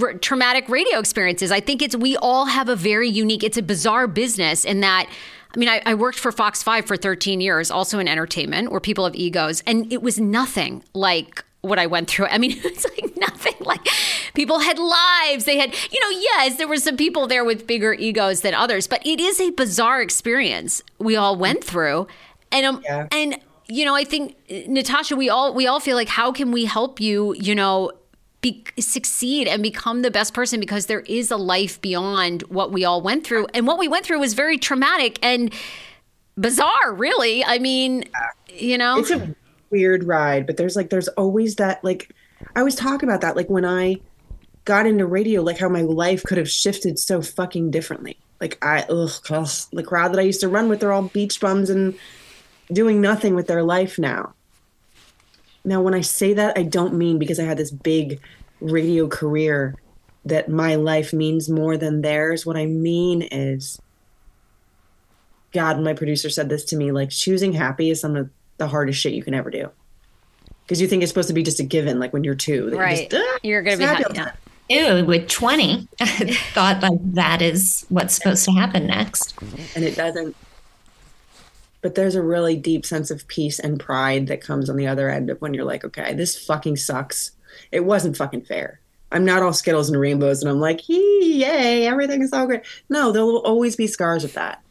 r- 0.01 0.14
traumatic 0.14 0.68
radio 0.68 0.99
experiences. 0.99 1.51
I 1.51 1.61
think 1.61 1.82
it's, 1.82 1.97
we 1.97 2.16
all 2.16 2.47
have 2.47 2.68
a 2.68 2.76
very 2.76 3.09
unique, 3.09 3.43
it's 3.43 3.59
a 3.59 3.62
bizarre 3.62 4.07
business 4.07 4.64
in 4.64 4.80
that. 4.80 5.09
I 5.55 5.59
mean, 5.59 5.68
I, 5.68 5.82
I, 5.84 5.95
worked 5.95 6.18
for 6.18 6.30
Fox 6.30 6.62
5 6.62 6.86
for 6.86 6.97
13 6.97 7.41
years, 7.41 7.72
also 7.72 7.99
in 7.99 8.07
entertainment, 8.07 8.70
where 8.70 8.78
people 8.78 9.05
have 9.05 9.16
egos, 9.16 9.64
and 9.66 9.93
it 9.93 10.01
was 10.01 10.20
nothing 10.20 10.84
like 10.95 11.45
what 11.62 11.78
I 11.78 11.86
went 11.86 12.09
through. 12.09 12.26
I 12.26 12.38
mean, 12.38 12.53
it's 12.64 12.84
like 12.84 13.16
nothing 13.16 13.55
like 13.61 13.86
people 14.34 14.61
had 14.61 14.78
lives. 14.78 15.45
They 15.45 15.59
had, 15.59 15.74
you 15.91 16.01
know, 16.01 16.20
yes, 16.20 16.57
there 16.57 16.68
were 16.68 16.76
some 16.76 16.97
people 16.97 17.26
there 17.26 17.45
with 17.45 17.66
bigger 17.66 17.93
egos 17.95 18.43
than 18.43 18.55
others, 18.55 18.86
but 18.86 19.05
it 19.07 19.20
is 19.20 19.41
a 19.41 19.51
bizarre 19.51 20.01
experience 20.01 20.82
we 20.99 21.16
all 21.16 21.36
went 21.36 21.64
through. 21.64 22.07
And 22.53 22.66
um, 22.66 22.82
yeah. 22.84 23.09
and 23.12 23.38
you 23.68 23.84
know, 23.84 23.95
I 23.95 24.05
think 24.05 24.36
Natasha, 24.68 25.16
we 25.16 25.28
all 25.28 25.55
we 25.55 25.66
all 25.66 25.80
feel 25.80 25.97
like 25.97 26.09
how 26.09 26.32
can 26.32 26.51
we 26.51 26.64
help 26.64 27.01
you, 27.01 27.34
you 27.34 27.55
know, 27.55 27.93
be, 28.41 28.64
succeed 28.78 29.47
and 29.47 29.62
become 29.62 30.03
the 30.03 30.11
best 30.11 30.34
person 30.34 30.61
because 30.61 30.86
there 30.86 31.01
is 31.01 31.30
a 31.30 31.36
life 31.36 31.80
beyond 31.80 32.43
what 32.43 32.72
we 32.72 32.84
all 32.84 33.03
went 33.03 33.24
through. 33.24 33.47
And 33.53 33.66
what 33.66 33.78
we 33.78 33.88
went 33.88 34.05
through 34.07 34.20
was 34.20 34.34
very 34.34 34.59
traumatic 34.59 35.18
and 35.22 35.53
bizarre, 36.38 36.95
really. 36.95 37.45
I 37.45 37.59
mean, 37.59 38.05
you 38.49 38.78
know, 38.78 38.99
it's 38.99 39.11
a 39.11 39.34
weird 39.70 40.05
ride, 40.05 40.47
but 40.47 40.57
there's 40.57 40.76
like, 40.76 40.91
there's 40.91 41.09
always 41.09 41.57
that, 41.57 41.84
like, 41.84 42.14
I 42.57 42.62
was 42.62 42.74
talking 42.74 43.09
about 43.09 43.20
that, 43.20 43.36
like 43.36 43.51
when 43.51 43.64
I 43.64 44.01
got 44.64 44.86
into 44.86 45.07
radio, 45.07 45.43
like 45.43 45.59
how 45.59 45.68
my 45.68 45.82
life 45.82 46.22
could 46.22 46.38
have 46.38 46.51
shifted 46.51 46.99
so 46.99 47.20
fucking 47.20 47.70
differently. 47.70 48.16
Like, 48.41 48.57
I, 48.64 48.84
ugh, 48.88 49.11
the 49.72 49.84
crowd 49.86 50.12
that 50.12 50.18
I 50.18 50.22
used 50.22 50.41
to 50.41 50.49
run 50.49 50.68
with, 50.68 50.80
they're 50.80 50.93
all 50.93 51.03
beach 51.03 51.41
bums 51.41 51.68
and 51.68 51.95
doing 52.72 53.01
nothing 53.01 53.34
with 53.34 53.47
their 53.47 53.62
life 53.62 53.99
now. 53.99 54.32
Now, 55.64 55.82
when 55.82 55.94
I 55.94 56.00
say 56.00 56.32
that, 56.34 56.56
I 56.56 56.62
don't 56.62 56.94
mean 56.94 57.18
because 57.18 57.38
I 57.38 57.44
had 57.44 57.58
this 57.58 57.70
big 57.70 58.20
radio 58.61 59.08
career 59.08 59.74
that 60.24 60.48
my 60.48 60.74
life 60.74 61.12
means 61.12 61.48
more 61.48 61.76
than 61.76 62.02
theirs. 62.02 62.44
What 62.44 62.56
I 62.56 62.66
mean 62.66 63.22
is, 63.22 63.80
God, 65.52 65.80
my 65.80 65.94
producer 65.94 66.30
said 66.30 66.48
this 66.48 66.64
to 66.66 66.76
me 66.76 66.92
like, 66.92 67.11
choosing 67.11 67.52
happy 67.52 67.90
is 67.90 68.00
some 68.00 68.16
of 68.16 68.30
the 68.58 68.68
hardest 68.68 69.00
shit 69.00 69.12
you 69.12 69.22
can 69.22 69.34
ever 69.34 69.50
do. 69.50 69.70
Because 70.62 70.80
you 70.80 70.86
think 70.86 71.02
it's 71.02 71.11
supposed 71.11 71.28
to 71.28 71.34
be 71.34 71.42
just 71.42 71.61
a 71.61 71.64
given, 71.64 71.98
like 71.98 72.12
when 72.12 72.22
you're 72.24 72.34
two. 72.34 72.70
Right. 72.76 73.02
You 73.02 73.08
just, 73.08 73.26
ah, 73.26 73.38
you're 73.42 73.62
going 73.62 73.78
to 73.78 73.84
be 73.84 73.88
happy. 73.88 74.14
Yeah. 74.14 74.32
Ew, 74.98 75.04
with 75.04 75.28
20, 75.28 75.88
I 76.00 76.06
thought 76.54 76.80
like 76.80 77.14
that 77.14 77.42
is 77.42 77.84
what's 77.88 78.14
supposed 78.14 78.44
to 78.44 78.52
happen 78.52 78.86
next. 78.86 79.34
And 79.74 79.84
it 79.84 79.96
doesn't 79.96 80.36
but 81.82 81.94
there's 81.94 82.14
a 82.14 82.22
really 82.22 82.56
deep 82.56 82.84
sense 82.84 83.10
of 83.10 83.26
peace 83.26 83.58
and 83.58 83.80
pride 83.80 84.26
that 84.26 84.42
comes 84.42 84.68
on 84.68 84.76
the 84.76 84.86
other 84.86 85.08
end 85.08 85.30
of 85.30 85.40
when 85.40 85.54
you're 85.54 85.64
like, 85.64 85.84
okay, 85.84 86.14
this 86.14 86.38
fucking 86.38 86.76
sucks. 86.76 87.32
It 87.72 87.84
wasn't 87.84 88.16
fucking 88.16 88.42
fair. 88.42 88.80
I'm 89.12 89.24
not 89.24 89.42
all 89.42 89.52
Skittles 89.52 89.88
and 89.88 90.00
rainbows, 90.00 90.40
and 90.42 90.50
I'm 90.50 90.60
like, 90.60 90.88
yay, 90.88 91.86
everything 91.86 92.22
is 92.22 92.30
so 92.30 92.46
great. 92.46 92.62
No, 92.88 93.10
there 93.10 93.24
will 93.24 93.38
always 93.38 93.74
be 93.74 93.86
scars 93.86 94.22
with 94.22 94.34
that. 94.34 94.62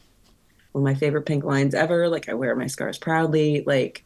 One 0.71 0.83
of 0.83 0.85
my 0.85 0.95
favorite 0.97 1.25
pink 1.25 1.43
lines 1.43 1.73
ever. 1.73 2.07
Like, 2.07 2.29
I 2.29 2.35
wear 2.35 2.55
my 2.55 2.67
scars 2.67 2.97
proudly. 2.97 3.63
Like, 3.65 4.05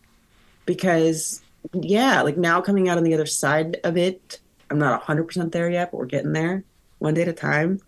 because, 0.65 1.41
yeah, 1.73 2.21
like 2.21 2.37
now 2.37 2.61
coming 2.61 2.89
out 2.89 2.97
on 2.97 3.03
the 3.03 3.13
other 3.13 3.25
side 3.27 3.77
of 3.83 3.95
it, 3.95 4.39
I'm 4.71 4.79
not 4.79 5.03
100% 5.03 5.51
there 5.51 5.69
yet, 5.69 5.91
but 5.91 5.97
we're 5.97 6.05
getting 6.05 6.33
there 6.33 6.63
one 6.97 7.13
day 7.13 7.23
at 7.23 7.27
a 7.27 7.33
time. 7.33 7.79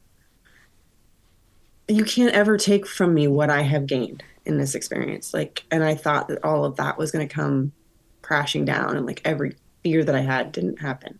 You 1.88 2.04
can't 2.04 2.34
ever 2.34 2.58
take 2.58 2.86
from 2.86 3.14
me 3.14 3.28
what 3.28 3.50
I 3.50 3.62
have 3.62 3.88
gained 3.88 4.24
in 4.46 4.58
this 4.58 4.76
experience. 4.76 5.34
Like, 5.34 5.64
and 5.72 5.84
I 5.84 5.96
thought 5.96 6.28
that 6.28 6.44
all 6.44 6.66
of 6.66 6.76
that 6.78 6.98
was 6.98 7.12
going 7.12 7.28
to 7.28 7.34
come 7.34 7.72
crashing 8.22 8.66
down, 8.66 8.98
and 8.98 9.06
like 9.06 9.22
every 9.26 9.56
fear 9.84 10.04
that 10.04 10.16
I 10.16 10.22
had 10.22 10.52
didn't 10.52 10.82
happen. 10.82 11.20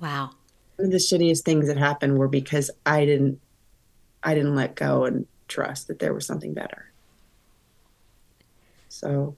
Wow. 0.00 0.30
One 0.76 0.86
of 0.86 0.92
the 0.92 0.98
shittiest 0.98 1.42
things 1.42 1.66
that 1.68 1.76
happened 1.76 2.18
were 2.18 2.28
because 2.28 2.70
I 2.84 3.04
didn't, 3.04 3.40
I 4.22 4.34
didn't 4.34 4.54
let 4.54 4.74
go 4.74 5.04
and 5.04 5.26
trust 5.48 5.88
that 5.88 5.98
there 5.98 6.14
was 6.14 6.26
something 6.26 6.54
better. 6.54 6.90
So 8.88 9.36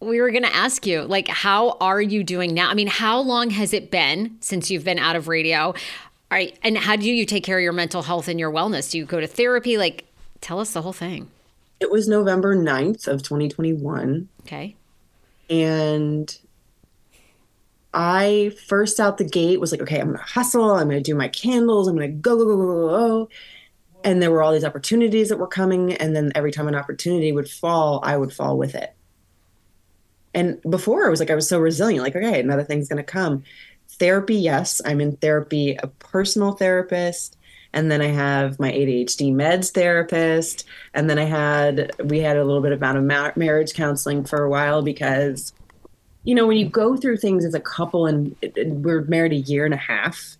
we 0.00 0.20
were 0.20 0.30
going 0.30 0.44
to 0.44 0.54
ask 0.54 0.86
you 0.86 1.02
like 1.02 1.28
how 1.28 1.76
are 1.80 2.00
you 2.00 2.22
doing 2.22 2.54
now 2.54 2.68
i 2.68 2.74
mean 2.74 2.86
how 2.86 3.18
long 3.18 3.50
has 3.50 3.72
it 3.72 3.90
been 3.90 4.36
since 4.40 4.70
you've 4.70 4.84
been 4.84 4.98
out 4.98 5.16
of 5.16 5.26
radio 5.26 5.58
all 5.66 5.74
right 6.30 6.56
and 6.62 6.78
how 6.78 6.94
do 6.94 7.10
you 7.10 7.26
take 7.26 7.42
care 7.42 7.58
of 7.58 7.62
your 7.62 7.72
mental 7.72 8.02
health 8.02 8.28
and 8.28 8.38
your 8.38 8.52
wellness 8.52 8.90
do 8.90 8.98
you 8.98 9.04
go 9.04 9.18
to 9.18 9.26
therapy 9.26 9.76
like 9.76 10.04
tell 10.40 10.60
us 10.60 10.72
the 10.72 10.82
whole 10.82 10.92
thing 10.92 11.28
it 11.80 11.90
was 11.90 12.08
November 12.08 12.56
9th 12.56 13.06
of 13.06 13.22
2021. 13.22 14.28
Okay. 14.42 14.76
And 15.50 16.38
I 17.94 18.52
first 18.66 19.00
out 19.00 19.18
the 19.18 19.24
gate 19.24 19.60
was 19.60 19.72
like, 19.72 19.80
okay, 19.82 20.00
I'm 20.00 20.08
going 20.08 20.18
to 20.18 20.24
hustle. 20.24 20.72
I'm 20.72 20.88
going 20.88 21.02
to 21.02 21.10
do 21.10 21.14
my 21.14 21.28
candles. 21.28 21.88
I'm 21.88 21.96
going 21.96 22.10
to 22.10 22.16
go, 22.16 22.36
go, 22.36 22.44
go, 22.44 22.56
go, 22.56 22.88
go. 22.88 23.28
And 24.04 24.22
there 24.22 24.30
were 24.30 24.42
all 24.42 24.52
these 24.52 24.64
opportunities 24.64 25.28
that 25.28 25.38
were 25.38 25.46
coming. 25.46 25.94
And 25.94 26.14
then 26.14 26.32
every 26.34 26.52
time 26.52 26.68
an 26.68 26.74
opportunity 26.74 27.32
would 27.32 27.48
fall, 27.48 28.00
I 28.02 28.16
would 28.16 28.32
fall 28.32 28.58
with 28.58 28.74
it. 28.74 28.94
And 30.34 30.60
before 30.68 31.06
I 31.06 31.08
was 31.08 31.20
like, 31.20 31.30
I 31.30 31.34
was 31.34 31.48
so 31.48 31.58
resilient, 31.58 32.04
like, 32.04 32.14
okay, 32.14 32.40
another 32.40 32.62
thing's 32.62 32.88
going 32.88 32.98
to 32.98 33.02
come. 33.02 33.42
Therapy, 33.88 34.36
yes, 34.36 34.80
I'm 34.84 35.00
in 35.00 35.16
therapy, 35.16 35.76
a 35.82 35.88
personal 35.88 36.52
therapist 36.52 37.37
and 37.78 37.92
then 37.92 38.02
I 38.02 38.08
have 38.08 38.58
my 38.58 38.72
ADHD 38.72 39.32
meds 39.32 39.70
therapist, 39.70 40.64
and 40.94 41.08
then 41.08 41.16
I 41.16 41.26
had 41.26 41.92
we 42.02 42.18
had 42.18 42.36
a 42.36 42.44
little 42.44 42.60
bit 42.60 42.72
about 42.72 42.96
a 42.96 43.32
marriage 43.36 43.72
counseling 43.72 44.24
for 44.24 44.42
a 44.42 44.50
while 44.50 44.82
because, 44.82 45.52
you 46.24 46.34
know, 46.34 46.44
when 46.44 46.56
you 46.56 46.68
go 46.68 46.96
through 46.96 47.18
things 47.18 47.44
as 47.44 47.54
a 47.54 47.60
couple 47.60 48.06
and 48.06 48.34
we're 48.84 49.02
married 49.02 49.30
a 49.30 49.36
year 49.36 49.64
and 49.64 49.74
a 49.74 49.76
half, 49.76 50.36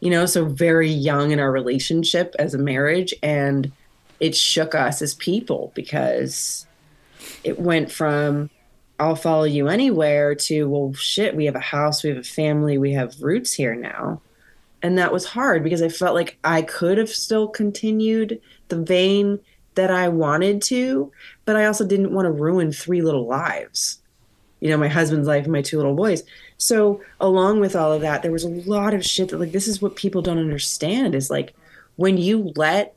you 0.00 0.10
know, 0.10 0.26
so 0.26 0.44
very 0.44 0.90
young 0.90 1.30
in 1.30 1.40
our 1.40 1.50
relationship 1.50 2.36
as 2.38 2.52
a 2.52 2.58
marriage, 2.58 3.14
and 3.22 3.72
it 4.20 4.36
shook 4.36 4.74
us 4.74 5.00
as 5.00 5.14
people 5.14 5.72
because 5.74 6.66
it 7.44 7.58
went 7.58 7.90
from 7.90 8.50
I'll 9.00 9.16
follow 9.16 9.44
you 9.44 9.68
anywhere 9.68 10.34
to 10.34 10.68
well 10.68 10.92
shit, 10.92 11.34
we 11.34 11.46
have 11.46 11.56
a 11.56 11.60
house, 11.60 12.02
we 12.02 12.10
have 12.10 12.18
a 12.18 12.22
family, 12.22 12.76
we 12.76 12.92
have 12.92 13.22
roots 13.22 13.54
here 13.54 13.74
now 13.74 14.20
and 14.82 14.98
that 14.98 15.12
was 15.12 15.24
hard 15.24 15.64
because 15.64 15.82
I 15.82 15.88
felt 15.88 16.14
like 16.14 16.38
I 16.44 16.62
could 16.62 16.98
have 16.98 17.10
still 17.10 17.48
continued 17.48 18.40
the 18.68 18.80
vein 18.80 19.40
that 19.74 19.90
I 19.90 20.08
wanted 20.08 20.62
to, 20.62 21.12
but 21.44 21.56
I 21.56 21.66
also 21.66 21.86
didn't 21.86 22.12
want 22.12 22.26
to 22.26 22.32
ruin 22.32 22.72
three 22.72 23.02
little 23.02 23.26
lives. 23.26 24.00
You 24.60 24.70
know, 24.70 24.76
my 24.76 24.88
husband's 24.88 25.28
life 25.28 25.44
and 25.44 25.52
my 25.52 25.62
two 25.62 25.76
little 25.76 25.94
boys. 25.94 26.24
So, 26.56 27.00
along 27.20 27.60
with 27.60 27.76
all 27.76 27.92
of 27.92 28.00
that, 28.00 28.22
there 28.22 28.32
was 28.32 28.42
a 28.44 28.48
lot 28.48 28.92
of 28.92 29.04
shit 29.04 29.28
that, 29.28 29.38
like, 29.38 29.52
this 29.52 29.68
is 29.68 29.80
what 29.80 29.94
people 29.94 30.20
don't 30.20 30.38
understand 30.38 31.14
is 31.14 31.30
like 31.30 31.54
when 31.94 32.16
you 32.16 32.52
let 32.56 32.94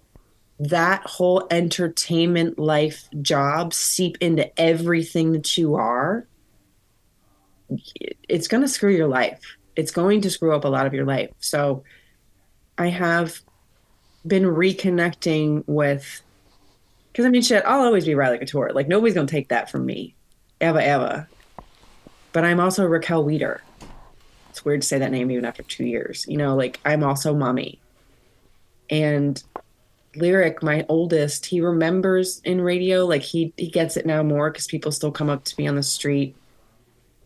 that 0.59 1.05
whole 1.05 1.47
entertainment 1.51 2.57
life 2.57 3.07
job 3.21 3.73
seep 3.73 4.17
into 4.21 4.59
everything 4.59 5.33
that 5.33 5.57
you 5.57 5.75
are, 5.75 6.25
it's 8.27 8.47
going 8.47 8.61
to 8.61 8.67
screw 8.67 8.91
your 8.91 9.07
life 9.07 9.57
it's 9.81 9.91
going 9.91 10.21
to 10.21 10.29
screw 10.29 10.55
up 10.55 10.63
a 10.63 10.67
lot 10.67 10.85
of 10.85 10.93
your 10.93 11.05
life. 11.05 11.31
So 11.39 11.83
I 12.77 12.89
have 12.89 13.41
been 14.25 14.43
reconnecting 14.43 15.63
with 15.65 16.21
because 17.11 17.25
I 17.25 17.29
mean 17.29 17.41
shit, 17.41 17.63
I'll 17.65 17.81
always 17.81 18.05
be 18.05 18.13
Riley 18.13 18.37
Couture. 18.37 18.71
Like 18.73 18.87
nobody's 18.87 19.15
gonna 19.15 19.27
take 19.27 19.49
that 19.49 19.71
from 19.71 19.85
me. 19.87 20.15
Ever, 20.61 20.79
ever. 20.79 21.27
But 22.31 22.45
I'm 22.45 22.59
also 22.59 22.85
Raquel 22.85 23.23
Weeder. 23.23 23.61
It's 24.51 24.63
weird 24.63 24.81
to 24.81 24.87
say 24.87 24.99
that 24.99 25.11
name 25.11 25.31
even 25.31 25.45
after 25.45 25.63
two 25.63 25.85
years. 25.85 26.25
You 26.27 26.37
know, 26.37 26.55
like 26.55 26.79
I'm 26.85 27.03
also 27.03 27.33
mommy. 27.33 27.79
And 28.91 29.41
Lyric, 30.15 30.61
my 30.61 30.85
oldest, 30.89 31.47
he 31.47 31.59
remembers 31.59 32.39
in 32.45 32.61
radio, 32.61 33.07
like 33.07 33.23
he 33.23 33.51
he 33.57 33.69
gets 33.69 33.97
it 33.97 34.05
now 34.05 34.21
more 34.21 34.51
because 34.51 34.67
people 34.67 34.91
still 34.91 35.11
come 35.11 35.29
up 35.29 35.43
to 35.45 35.55
me 35.57 35.67
on 35.67 35.75
the 35.75 35.83
street 35.83 36.35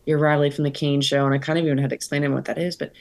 you're 0.06 0.18
Riley 0.18 0.50
from 0.50 0.64
the 0.64 0.70
Kane 0.70 1.00
Show, 1.00 1.26
and 1.26 1.34
I 1.34 1.38
kind 1.38 1.58
of 1.58 1.64
even 1.64 1.78
had 1.78 1.90
to 1.90 1.96
explain 1.96 2.22
to 2.22 2.26
him 2.26 2.34
what 2.34 2.46
that 2.46 2.58
is. 2.58 2.76
But 2.76 2.92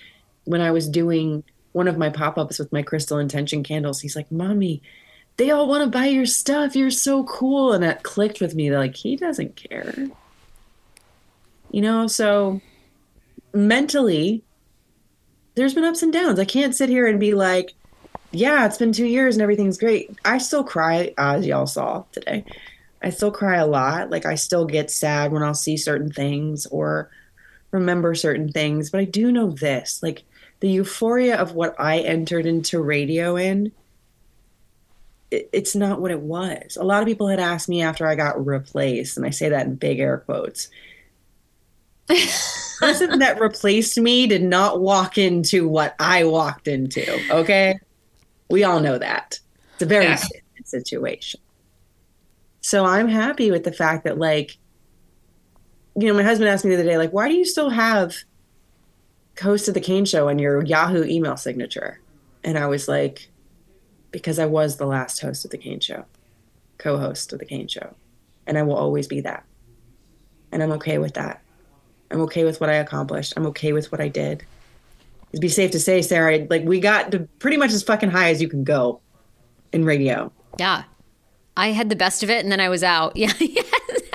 when 0.43 0.61
I 0.61 0.71
was 0.71 0.89
doing 0.89 1.43
one 1.71 1.87
of 1.87 1.97
my 1.97 2.09
pop 2.09 2.37
ups 2.37 2.59
with 2.59 2.73
my 2.73 2.81
crystal 2.81 3.17
intention 3.17 3.63
candles, 3.63 4.01
he's 4.01 4.15
like, 4.15 4.31
"Mommy, 4.31 4.81
they 5.37 5.51
all 5.51 5.67
want 5.67 5.83
to 5.83 5.97
buy 5.97 6.07
your 6.07 6.25
stuff. 6.25 6.75
You're 6.75 6.91
so 6.91 7.23
cool," 7.23 7.71
and 7.71 7.83
that 7.83 8.03
clicked 8.03 8.41
with 8.41 8.55
me. 8.55 8.75
Like 8.75 8.95
he 8.95 9.15
doesn't 9.15 9.55
care, 9.55 10.07
you 11.71 11.81
know. 11.81 12.07
So 12.07 12.59
mentally, 13.53 14.43
there's 15.55 15.73
been 15.73 15.85
ups 15.85 16.03
and 16.03 16.11
downs. 16.11 16.39
I 16.39 16.45
can't 16.45 16.75
sit 16.75 16.89
here 16.89 17.07
and 17.07 17.19
be 17.19 17.33
like, 17.33 17.73
yeah, 18.31 18.65
it's 18.65 18.77
been 18.77 18.91
two 18.91 19.05
years 19.05 19.35
and 19.35 19.41
everything's 19.41 19.77
great. 19.77 20.11
I 20.25 20.37
still 20.37 20.63
cry, 20.63 21.13
as 21.17 21.45
y'all 21.45 21.67
saw 21.67 22.03
today. 22.11 22.45
I 23.05 23.11
still 23.11 23.31
cry 23.31 23.57
a 23.57 23.67
lot. 23.67 24.09
Like 24.09 24.25
I 24.25 24.33
still 24.33 24.65
get 24.65 24.89
sad 24.89 25.31
when 25.31 25.43
I'll 25.43 25.53
see 25.53 25.77
certain 25.77 26.11
things 26.11 26.65
or 26.65 27.11
remember 27.69 28.15
certain 28.15 28.51
things. 28.51 28.89
But 28.89 28.99
I 29.01 29.05
do 29.05 29.31
know 29.31 29.51
this 29.51 30.01
like 30.01 30.23
the 30.59 30.69
euphoria 30.69 31.37
of 31.37 31.53
what 31.53 31.75
I 31.79 31.99
entered 31.99 32.47
into 32.47 32.81
radio 32.81 33.35
in, 33.35 33.71
it, 35.29 35.49
it's 35.53 35.75
not 35.75 36.01
what 36.01 36.09
it 36.09 36.21
was. 36.21 36.77
A 36.77 36.83
lot 36.83 37.03
of 37.03 37.07
people 37.07 37.27
had 37.27 37.39
asked 37.39 37.69
me 37.69 37.83
after 37.83 38.07
I 38.07 38.15
got 38.15 38.43
replaced, 38.43 39.17
and 39.17 39.25
I 39.25 39.29
say 39.29 39.49
that 39.49 39.67
in 39.67 39.75
big 39.75 39.99
air 39.99 40.17
quotes. 40.17 40.69
person 42.79 43.19
that 43.19 43.39
replaced 43.39 43.99
me 43.99 44.27
did 44.27 44.43
not 44.43 44.81
walk 44.81 45.17
into 45.17 45.67
what 45.67 45.95
I 45.99 46.23
walked 46.23 46.67
into. 46.67 47.19
Okay. 47.31 47.79
We 48.49 48.63
all 48.63 48.79
know 48.79 48.97
that. 48.97 49.39
It's 49.73 49.83
a 49.83 49.85
very 49.85 50.05
Yeah. 50.05 50.23
situation. 50.65 51.39
So 52.65 52.83
I'm 52.83 53.07
happy 53.07 53.51
with 53.51 53.63
the 53.63 53.71
fact 53.71 54.05
that, 54.05 54.17
like, 54.17 54.57
you 55.95 56.07
know, 56.07 56.15
my 56.15 56.23
husband 56.23 56.49
asked 56.49 56.65
me 56.65 56.71
the 56.71 56.81
other 56.81 56.89
day, 56.89 56.97
like, 56.97 57.13
why 57.13 57.29
do 57.29 57.35
you 57.35 57.45
still 57.45 57.69
have 57.69 58.15
host 59.39 59.67
of 59.67 59.75
the 59.75 59.79
Kane 59.79 60.03
show 60.03 60.29
on 60.29 60.39
your 60.39 60.63
Yahoo 60.63 61.03
email 61.03 61.37
signature? 61.37 61.99
And 62.43 62.57
I 62.57 62.65
was 62.65 62.87
like, 62.87 63.29
because 64.09 64.39
I 64.39 64.47
was 64.47 64.77
the 64.77 64.87
last 64.87 65.21
host 65.21 65.45
of 65.45 65.51
the 65.51 65.59
Kane 65.59 65.79
show, 65.79 66.05
co 66.79 66.97
host 66.97 67.31
of 67.33 67.37
the 67.37 67.45
Kane 67.45 67.67
show. 67.67 67.93
And 68.47 68.57
I 68.57 68.63
will 68.63 68.77
always 68.77 69.07
be 69.07 69.21
that. 69.21 69.43
And 70.51 70.63
I'm 70.63 70.71
okay 70.71 70.97
with 70.97 71.13
that. 71.13 71.43
I'm 72.09 72.21
okay 72.21 72.45
with 72.45 72.59
what 72.59 72.71
I 72.71 72.77
accomplished. 72.77 73.33
I'm 73.37 73.45
okay 73.45 73.73
with 73.73 73.91
what 73.91 74.01
I 74.01 74.07
did. 74.07 74.43
It'd 75.31 75.39
be 75.39 75.49
safe 75.49 75.69
to 75.69 75.79
say, 75.79 76.01
Sarah, 76.01 76.47
like 76.49 76.63
we 76.63 76.79
got 76.79 77.11
to 77.11 77.27
pretty 77.37 77.57
much 77.57 77.73
as 77.73 77.83
fucking 77.83 78.09
high 78.09 78.31
as 78.31 78.41
you 78.41 78.47
can 78.47 78.63
go 78.63 79.01
in 79.71 79.85
radio. 79.85 80.31
Yeah. 80.57 80.85
I 81.57 81.69
had 81.69 81.89
the 81.89 81.95
best 81.95 82.23
of 82.23 82.29
it 82.29 82.43
and 82.43 82.51
then 82.51 82.59
I 82.59 82.69
was 82.69 82.83
out. 82.83 83.15
Yeah. 83.25 83.31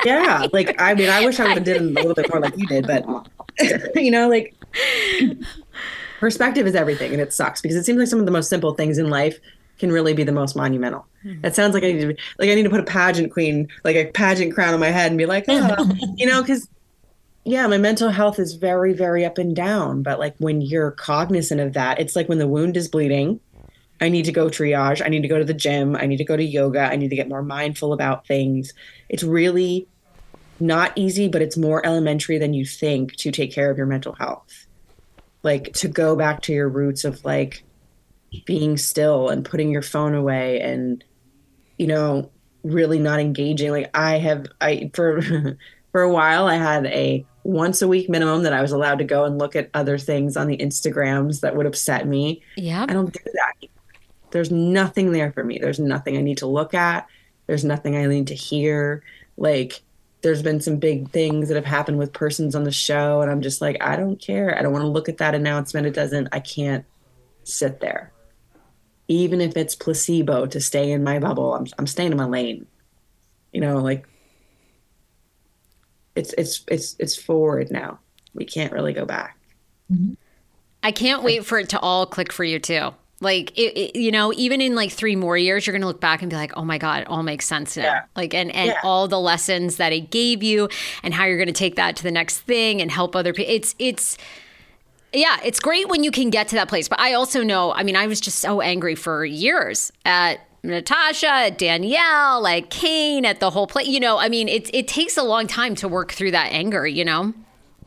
Yeah, 0.04 0.46
like 0.52 0.80
I 0.80 0.94
mean, 0.94 1.08
I 1.08 1.24
wish 1.24 1.40
I 1.40 1.44
would 1.44 1.54
have 1.54 1.64
did 1.64 1.80
a 1.80 1.84
little 1.84 2.14
bit 2.14 2.32
more 2.32 2.40
like 2.40 2.56
you 2.56 2.66
did, 2.66 2.86
but 2.86 3.04
you 3.94 4.10
know, 4.10 4.28
like 4.28 4.54
perspective 6.18 6.66
is 6.66 6.74
everything, 6.74 7.12
and 7.12 7.20
it 7.20 7.32
sucks 7.32 7.60
because 7.60 7.76
it 7.76 7.84
seems 7.84 7.98
like 7.98 8.08
some 8.08 8.20
of 8.20 8.26
the 8.26 8.32
most 8.32 8.48
simple 8.48 8.74
things 8.74 8.98
in 8.98 9.10
life 9.10 9.38
can 9.78 9.90
really 9.90 10.12
be 10.12 10.22
the 10.22 10.32
most 10.32 10.56
monumental. 10.56 11.06
Mm-hmm. 11.24 11.40
That 11.42 11.54
sounds 11.54 11.74
like 11.74 11.82
I 11.82 11.92
need 11.92 12.00
to, 12.00 12.16
like 12.38 12.50
I 12.50 12.54
need 12.54 12.64
to 12.64 12.70
put 12.70 12.80
a 12.80 12.84
pageant 12.84 13.32
queen, 13.32 13.68
like 13.84 13.96
a 13.96 14.06
pageant 14.06 14.54
crown 14.54 14.74
on 14.74 14.80
my 14.80 14.88
head, 14.90 15.10
and 15.10 15.18
be 15.18 15.26
like, 15.26 15.44
oh, 15.48 15.90
you 16.16 16.26
know, 16.26 16.42
because 16.42 16.68
yeah, 17.44 17.66
my 17.66 17.78
mental 17.78 18.10
health 18.10 18.38
is 18.38 18.54
very, 18.54 18.92
very 18.92 19.24
up 19.24 19.38
and 19.38 19.56
down. 19.56 20.02
But 20.02 20.18
like 20.18 20.34
when 20.38 20.60
you're 20.60 20.92
cognizant 20.92 21.60
of 21.60 21.72
that, 21.72 21.98
it's 21.98 22.14
like 22.14 22.28
when 22.28 22.38
the 22.38 22.48
wound 22.48 22.76
is 22.76 22.88
bleeding. 22.88 23.40
I 24.00 24.08
need 24.08 24.24
to 24.24 24.32
go 24.32 24.46
triage. 24.46 25.04
I 25.04 25.08
need 25.08 25.22
to 25.22 25.28
go 25.28 25.38
to 25.38 25.44
the 25.44 25.54
gym. 25.54 25.94
I 25.94 26.06
need 26.06 26.16
to 26.18 26.24
go 26.24 26.36
to 26.36 26.44
yoga. 26.44 26.80
I 26.80 26.96
need 26.96 27.10
to 27.10 27.16
get 27.16 27.28
more 27.28 27.42
mindful 27.42 27.92
about 27.92 28.26
things. 28.26 28.72
It's 29.08 29.22
really 29.22 29.86
not 30.58 30.92
easy, 30.96 31.28
but 31.28 31.42
it's 31.42 31.56
more 31.56 31.84
elementary 31.84 32.38
than 32.38 32.54
you 32.54 32.64
think 32.64 33.16
to 33.16 33.30
take 33.30 33.52
care 33.52 33.70
of 33.70 33.76
your 33.76 33.86
mental 33.86 34.14
health. 34.14 34.66
Like 35.42 35.72
to 35.74 35.88
go 35.88 36.16
back 36.16 36.42
to 36.42 36.52
your 36.52 36.68
roots 36.68 37.04
of 37.04 37.24
like 37.24 37.62
being 38.46 38.76
still 38.76 39.28
and 39.28 39.44
putting 39.44 39.70
your 39.70 39.82
phone 39.82 40.14
away 40.14 40.60
and, 40.60 41.04
you 41.78 41.86
know, 41.86 42.30
really 42.62 42.98
not 42.98 43.20
engaging. 43.20 43.70
Like 43.70 43.90
I 43.94 44.18
have, 44.18 44.46
I, 44.60 44.90
for, 44.94 45.20
for 45.92 46.02
a 46.02 46.12
while, 46.12 46.46
I 46.46 46.56
had 46.56 46.86
a 46.86 47.26
once 47.42 47.80
a 47.80 47.88
week 47.88 48.08
minimum 48.08 48.42
that 48.42 48.52
I 48.52 48.60
was 48.60 48.72
allowed 48.72 48.98
to 48.98 49.04
go 49.04 49.24
and 49.24 49.38
look 49.38 49.56
at 49.56 49.70
other 49.72 49.96
things 49.98 50.36
on 50.36 50.46
the 50.46 50.58
Instagrams 50.58 51.40
that 51.40 51.56
would 51.56 51.66
upset 51.66 52.06
me. 52.06 52.42
Yeah. 52.56 52.84
I 52.88 52.92
don't 52.92 53.12
do 53.12 53.20
that. 53.24 53.68
There's 54.30 54.50
nothing 54.50 55.12
there 55.12 55.32
for 55.32 55.44
me. 55.44 55.58
There's 55.58 55.78
nothing 55.78 56.16
I 56.16 56.22
need 56.22 56.38
to 56.38 56.46
look 56.46 56.74
at. 56.74 57.06
There's 57.46 57.64
nothing 57.64 57.96
I 57.96 58.06
need 58.06 58.28
to 58.28 58.34
hear. 58.34 59.02
Like, 59.36 59.82
there's 60.22 60.42
been 60.42 60.60
some 60.60 60.76
big 60.76 61.10
things 61.10 61.48
that 61.48 61.54
have 61.54 61.64
happened 61.64 61.98
with 61.98 62.12
persons 62.12 62.54
on 62.54 62.64
the 62.64 62.70
show, 62.70 63.22
and 63.22 63.30
I'm 63.30 63.40
just 63.40 63.60
like, 63.60 63.76
I 63.80 63.96
don't 63.96 64.20
care. 64.20 64.56
I 64.56 64.62
don't 64.62 64.72
want 64.72 64.84
to 64.84 64.88
look 64.88 65.08
at 65.08 65.18
that 65.18 65.34
announcement. 65.34 65.86
It 65.86 65.94
doesn't, 65.94 66.28
I 66.32 66.40
can't 66.40 66.84
sit 67.44 67.80
there. 67.80 68.12
Even 69.08 69.40
if 69.40 69.56
it's 69.56 69.74
placebo 69.74 70.46
to 70.46 70.60
stay 70.60 70.92
in 70.92 71.02
my 71.02 71.18
bubble, 71.18 71.54
I'm, 71.54 71.66
I'm 71.78 71.86
staying 71.86 72.12
in 72.12 72.18
my 72.18 72.26
lane. 72.26 72.66
You 73.52 73.60
know, 73.60 73.78
like, 73.78 74.06
it's 76.14 76.34
it's 76.34 76.64
it's 76.68 76.96
it's 76.98 77.16
forward 77.16 77.70
now. 77.70 77.98
We 78.34 78.44
can't 78.44 78.72
really 78.72 78.92
go 78.92 79.04
back. 79.04 79.38
Mm-hmm. 79.90 80.14
I 80.82 80.92
can't 80.92 81.22
wait 81.22 81.44
for 81.44 81.58
it 81.58 81.70
to 81.70 81.80
all 81.80 82.06
click 82.06 82.32
for 82.32 82.44
you 82.44 82.58
too. 82.58 82.90
Like 83.22 83.50
it, 83.58 83.76
it- 83.76 83.96
you 83.98 84.10
know, 84.10 84.32
even 84.34 84.60
in 84.62 84.74
like 84.74 84.90
three 84.92 85.14
more 85.16 85.36
years, 85.36 85.66
you're 85.66 85.72
gonna 85.72 85.86
look 85.86 86.00
back 86.00 86.22
and 86.22 86.30
be 86.30 86.36
like, 86.36 86.52
"Oh 86.56 86.64
my 86.64 86.78
god, 86.78 87.02
it 87.02 87.08
all 87.08 87.22
makes 87.22 87.46
sense 87.46 87.76
now." 87.76 87.82
Yeah. 87.82 88.02
Like, 88.16 88.32
and 88.32 88.50
and 88.54 88.68
Yeah. 88.68 88.80
all 88.82 89.08
the 89.08 89.20
lessons 89.20 89.76
that 89.76 89.92
it 89.92 90.10
gave 90.10 90.42
you, 90.42 90.68
and 91.02 91.12
how 91.12 91.26
you're 91.26 91.38
gonna 91.38 91.52
take 91.52 91.76
that 91.76 91.96
to 91.96 92.02
the 92.02 92.10
next 92.10 92.38
thing 92.40 92.80
and 92.80 92.90
help 92.90 93.14
other 93.14 93.34
people. 93.34 93.52
It's 93.52 93.74
it's 93.78 94.16
yeah, 95.12 95.38
it's 95.44 95.60
great 95.60 95.88
when 95.88 96.02
you 96.04 96.10
can 96.10 96.30
get 96.30 96.48
to 96.48 96.54
that 96.54 96.68
place. 96.68 96.88
But 96.88 97.00
I 97.00 97.12
also 97.14 97.42
know, 97.42 97.72
I 97.72 97.82
mean, 97.82 97.96
I 97.96 98.06
was 98.06 98.20
just 98.20 98.38
so 98.38 98.60
angry 98.60 98.94
for 98.94 99.24
years 99.24 99.90
at 100.04 100.40
Natasha, 100.62 101.28
at 101.28 101.58
Danielle, 101.58 102.40
like 102.40 102.70
Kane, 102.70 103.24
at 103.26 103.40
the 103.40 103.50
whole 103.50 103.66
place. 103.66 103.88
You 103.88 104.00
know, 104.00 104.18
I 104.18 104.28
mean, 104.30 104.48
it 104.48 104.70
it 104.72 104.88
takes 104.88 105.16
a 105.18 105.22
long 105.22 105.46
time 105.46 105.74
to 105.76 105.88
work 105.88 106.12
through 106.12 106.30
that 106.30 106.52
anger. 106.52 106.86
You 106.86 107.04
know. 107.04 107.34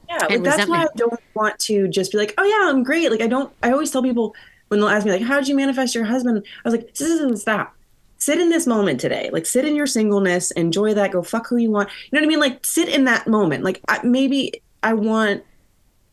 Yeah, 0.09 0.17
like 0.17 0.31
and 0.31 0.45
that's 0.45 0.67
why 0.67 0.83
I 0.83 0.87
don't 0.95 1.19
want 1.33 1.57
to 1.61 1.87
just 1.87 2.11
be 2.11 2.17
like, 2.19 2.35
oh 2.37 2.43
yeah, 2.43 2.69
I'm 2.69 2.83
great. 2.83 3.09
Like 3.09 3.21
I 3.21 3.27
don't. 3.27 3.51
I 3.63 3.71
always 3.71 3.89
tell 3.89 4.03
people 4.03 4.35
when 4.67 4.79
they'll 4.79 4.89
ask 4.89 5.05
me 5.05 5.11
like, 5.11 5.21
how 5.21 5.39
did 5.39 5.47
you 5.47 5.55
manifest 5.55 5.95
your 5.95 6.05
husband? 6.05 6.43
I 6.63 6.69
was 6.69 6.75
like, 6.75 6.95
"Zzz, 6.95 7.41
stop. 7.41 7.75
Sit 8.17 8.39
in 8.39 8.49
this 8.49 8.65
moment 8.65 9.01
today. 9.01 9.29
Like 9.33 9.45
sit 9.45 9.65
in 9.65 9.75
your 9.75 9.87
singleness, 9.87 10.51
enjoy 10.51 10.93
that. 10.93 11.11
Go 11.11 11.23
fuck 11.23 11.47
who 11.47 11.57
you 11.57 11.71
want. 11.71 11.89
You 11.89 12.09
know 12.11 12.21
what 12.21 12.25
I 12.25 12.29
mean? 12.29 12.39
Like 12.39 12.65
sit 12.65 12.89
in 12.89 13.03
that 13.05 13.27
moment. 13.27 13.63
Like 13.63 13.81
I, 13.87 13.99
maybe 14.03 14.61
I 14.81 14.93
want. 14.93 15.43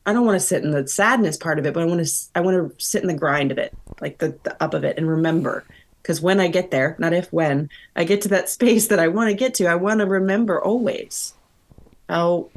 I 0.06 0.12
don't 0.12 0.26
want 0.26 0.40
to 0.40 0.44
sit 0.46 0.64
in 0.64 0.70
the 0.70 0.88
sadness 0.88 1.36
part 1.36 1.58
of 1.58 1.66
it, 1.66 1.74
but 1.74 1.82
I 1.82 1.86
want 1.86 2.04
to. 2.04 2.12
I 2.34 2.40
want 2.40 2.56
to 2.56 2.84
sit 2.84 3.02
in 3.02 3.08
the 3.08 3.14
grind 3.14 3.52
of 3.52 3.58
it, 3.58 3.72
like 4.00 4.18
the, 4.18 4.36
the 4.42 4.60
up 4.62 4.74
of 4.74 4.84
it, 4.84 4.98
and 4.98 5.08
remember. 5.08 5.64
Because 6.02 6.20
when 6.20 6.40
I 6.40 6.48
get 6.48 6.70
there, 6.70 6.96
not 6.98 7.12
if 7.12 7.32
when 7.32 7.68
I 7.94 8.04
get 8.04 8.22
to 8.22 8.28
that 8.28 8.48
space 8.56 8.88
that 8.88 8.98
I 8.98 9.08
want 9.08 9.30
to 9.30 9.34
get 9.34 9.54
to, 9.54 9.66
I 9.66 9.76
want 9.76 10.00
to 10.00 10.06
remember 10.06 10.60
always 10.60 11.34
how 12.08 12.50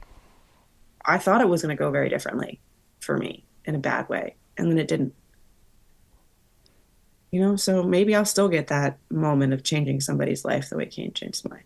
I 1.05 1.17
thought 1.17 1.41
it 1.41 1.49
was 1.49 1.61
going 1.61 1.75
to 1.75 1.79
go 1.79 1.91
very 1.91 2.09
differently 2.09 2.59
for 3.01 3.17
me 3.17 3.43
in 3.65 3.75
a 3.75 3.79
bad 3.79 4.09
way, 4.09 4.35
and 4.57 4.71
then 4.71 4.79
it 4.79 4.87
didn't. 4.87 5.13
You 7.33 7.39
know, 7.39 7.55
so 7.55 7.81
maybe 7.81 8.13
I'll 8.13 8.25
still 8.25 8.47
get 8.47 8.67
that 8.67 8.99
moment 9.09 9.53
of 9.53 9.63
changing 9.63 10.01
somebody's 10.01 10.45
life 10.45 10.69
the 10.69 10.77
way 10.77 10.85
Kane 10.85 11.13
changed 11.13 11.49
mine. 11.49 11.63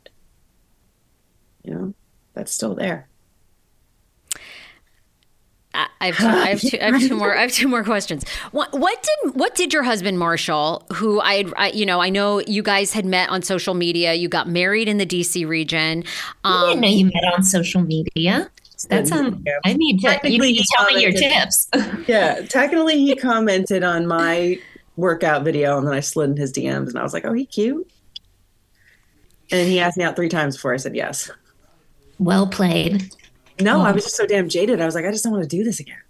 You 1.61 1.73
know, 1.73 1.93
that's 2.33 2.53
still 2.53 2.73
there. 2.73 3.09
I 5.73 5.87
I 5.99 6.05
have, 6.11 6.17
two, 6.17 6.25
I, 6.25 6.47
have 6.51 6.61
two, 6.61 6.77
I 6.79 6.85
have 6.85 7.01
two 7.01 7.15
more. 7.17 7.37
I 7.37 7.41
have 7.41 7.51
two 7.51 7.67
more 7.67 7.83
questions. 7.83 8.23
What, 8.53 8.71
what 8.79 9.03
did 9.03 9.35
what 9.35 9.55
did 9.55 9.73
your 9.73 9.83
husband 9.83 10.17
Marshall, 10.19 10.85
who 10.93 11.19
I, 11.19 11.43
I 11.57 11.71
you 11.71 11.85
know 11.85 11.99
I 11.99 12.11
know 12.11 12.39
you 12.39 12.63
guys 12.63 12.93
had 12.93 13.05
met 13.05 13.27
on 13.29 13.41
social 13.41 13.73
media. 13.73 14.13
You 14.13 14.29
got 14.29 14.47
married 14.47 14.87
in 14.87 14.99
the 14.99 15.05
DC 15.05 15.45
region. 15.45 16.05
I 16.45 16.61
didn't 16.67 16.75
Um, 16.75 16.79
know 16.79 16.87
you 16.87 17.05
met 17.07 17.33
on 17.35 17.43
social 17.43 17.81
media. 17.81 18.49
That's 18.87 19.11
um. 19.11 19.43
I 19.65 19.73
need 19.73 19.99
to. 19.99 20.07
You 20.07 20.13
Technically, 20.13 20.51
need 20.53 20.59
to 20.59 20.65
tell 20.77 20.85
me 20.85 21.01
your 21.01 21.11
tips. 21.11 21.67
Yeah, 22.07 22.43
technically, 22.47 22.99
he 22.99 23.17
commented 23.17 23.83
on 23.83 24.07
my 24.07 24.59
workout 24.97 25.43
video, 25.43 25.77
and 25.77 25.87
then 25.87 25.93
I 25.93 26.01
slid 26.01 26.31
in 26.31 26.37
his 26.37 26.51
DMs, 26.51 26.89
and 26.89 26.99
I 26.99 27.03
was 27.03 27.13
like, 27.13 27.25
"Oh, 27.25 27.33
he 27.33 27.45
cute." 27.45 27.89
And 29.51 29.67
he 29.67 29.79
asked 29.79 29.97
me 29.97 30.03
out 30.03 30.15
three 30.15 30.29
times 30.29 30.57
before 30.57 30.73
I 30.73 30.77
said 30.77 30.95
yes. 30.95 31.31
well 32.19 32.47
played. 32.47 33.09
No, 33.61 33.81
I 33.81 33.91
was 33.91 34.03
just 34.03 34.15
so 34.15 34.27
damn 34.27 34.49
jaded. 34.49 34.81
I 34.81 34.85
was 34.85 34.93
like, 34.93 35.05
I 35.05 35.11
just 35.11 35.23
don't 35.23 35.33
want 35.33 35.43
to 35.43 35.49
do 35.49 35.63
this 35.63 35.79
again. 35.79 36.01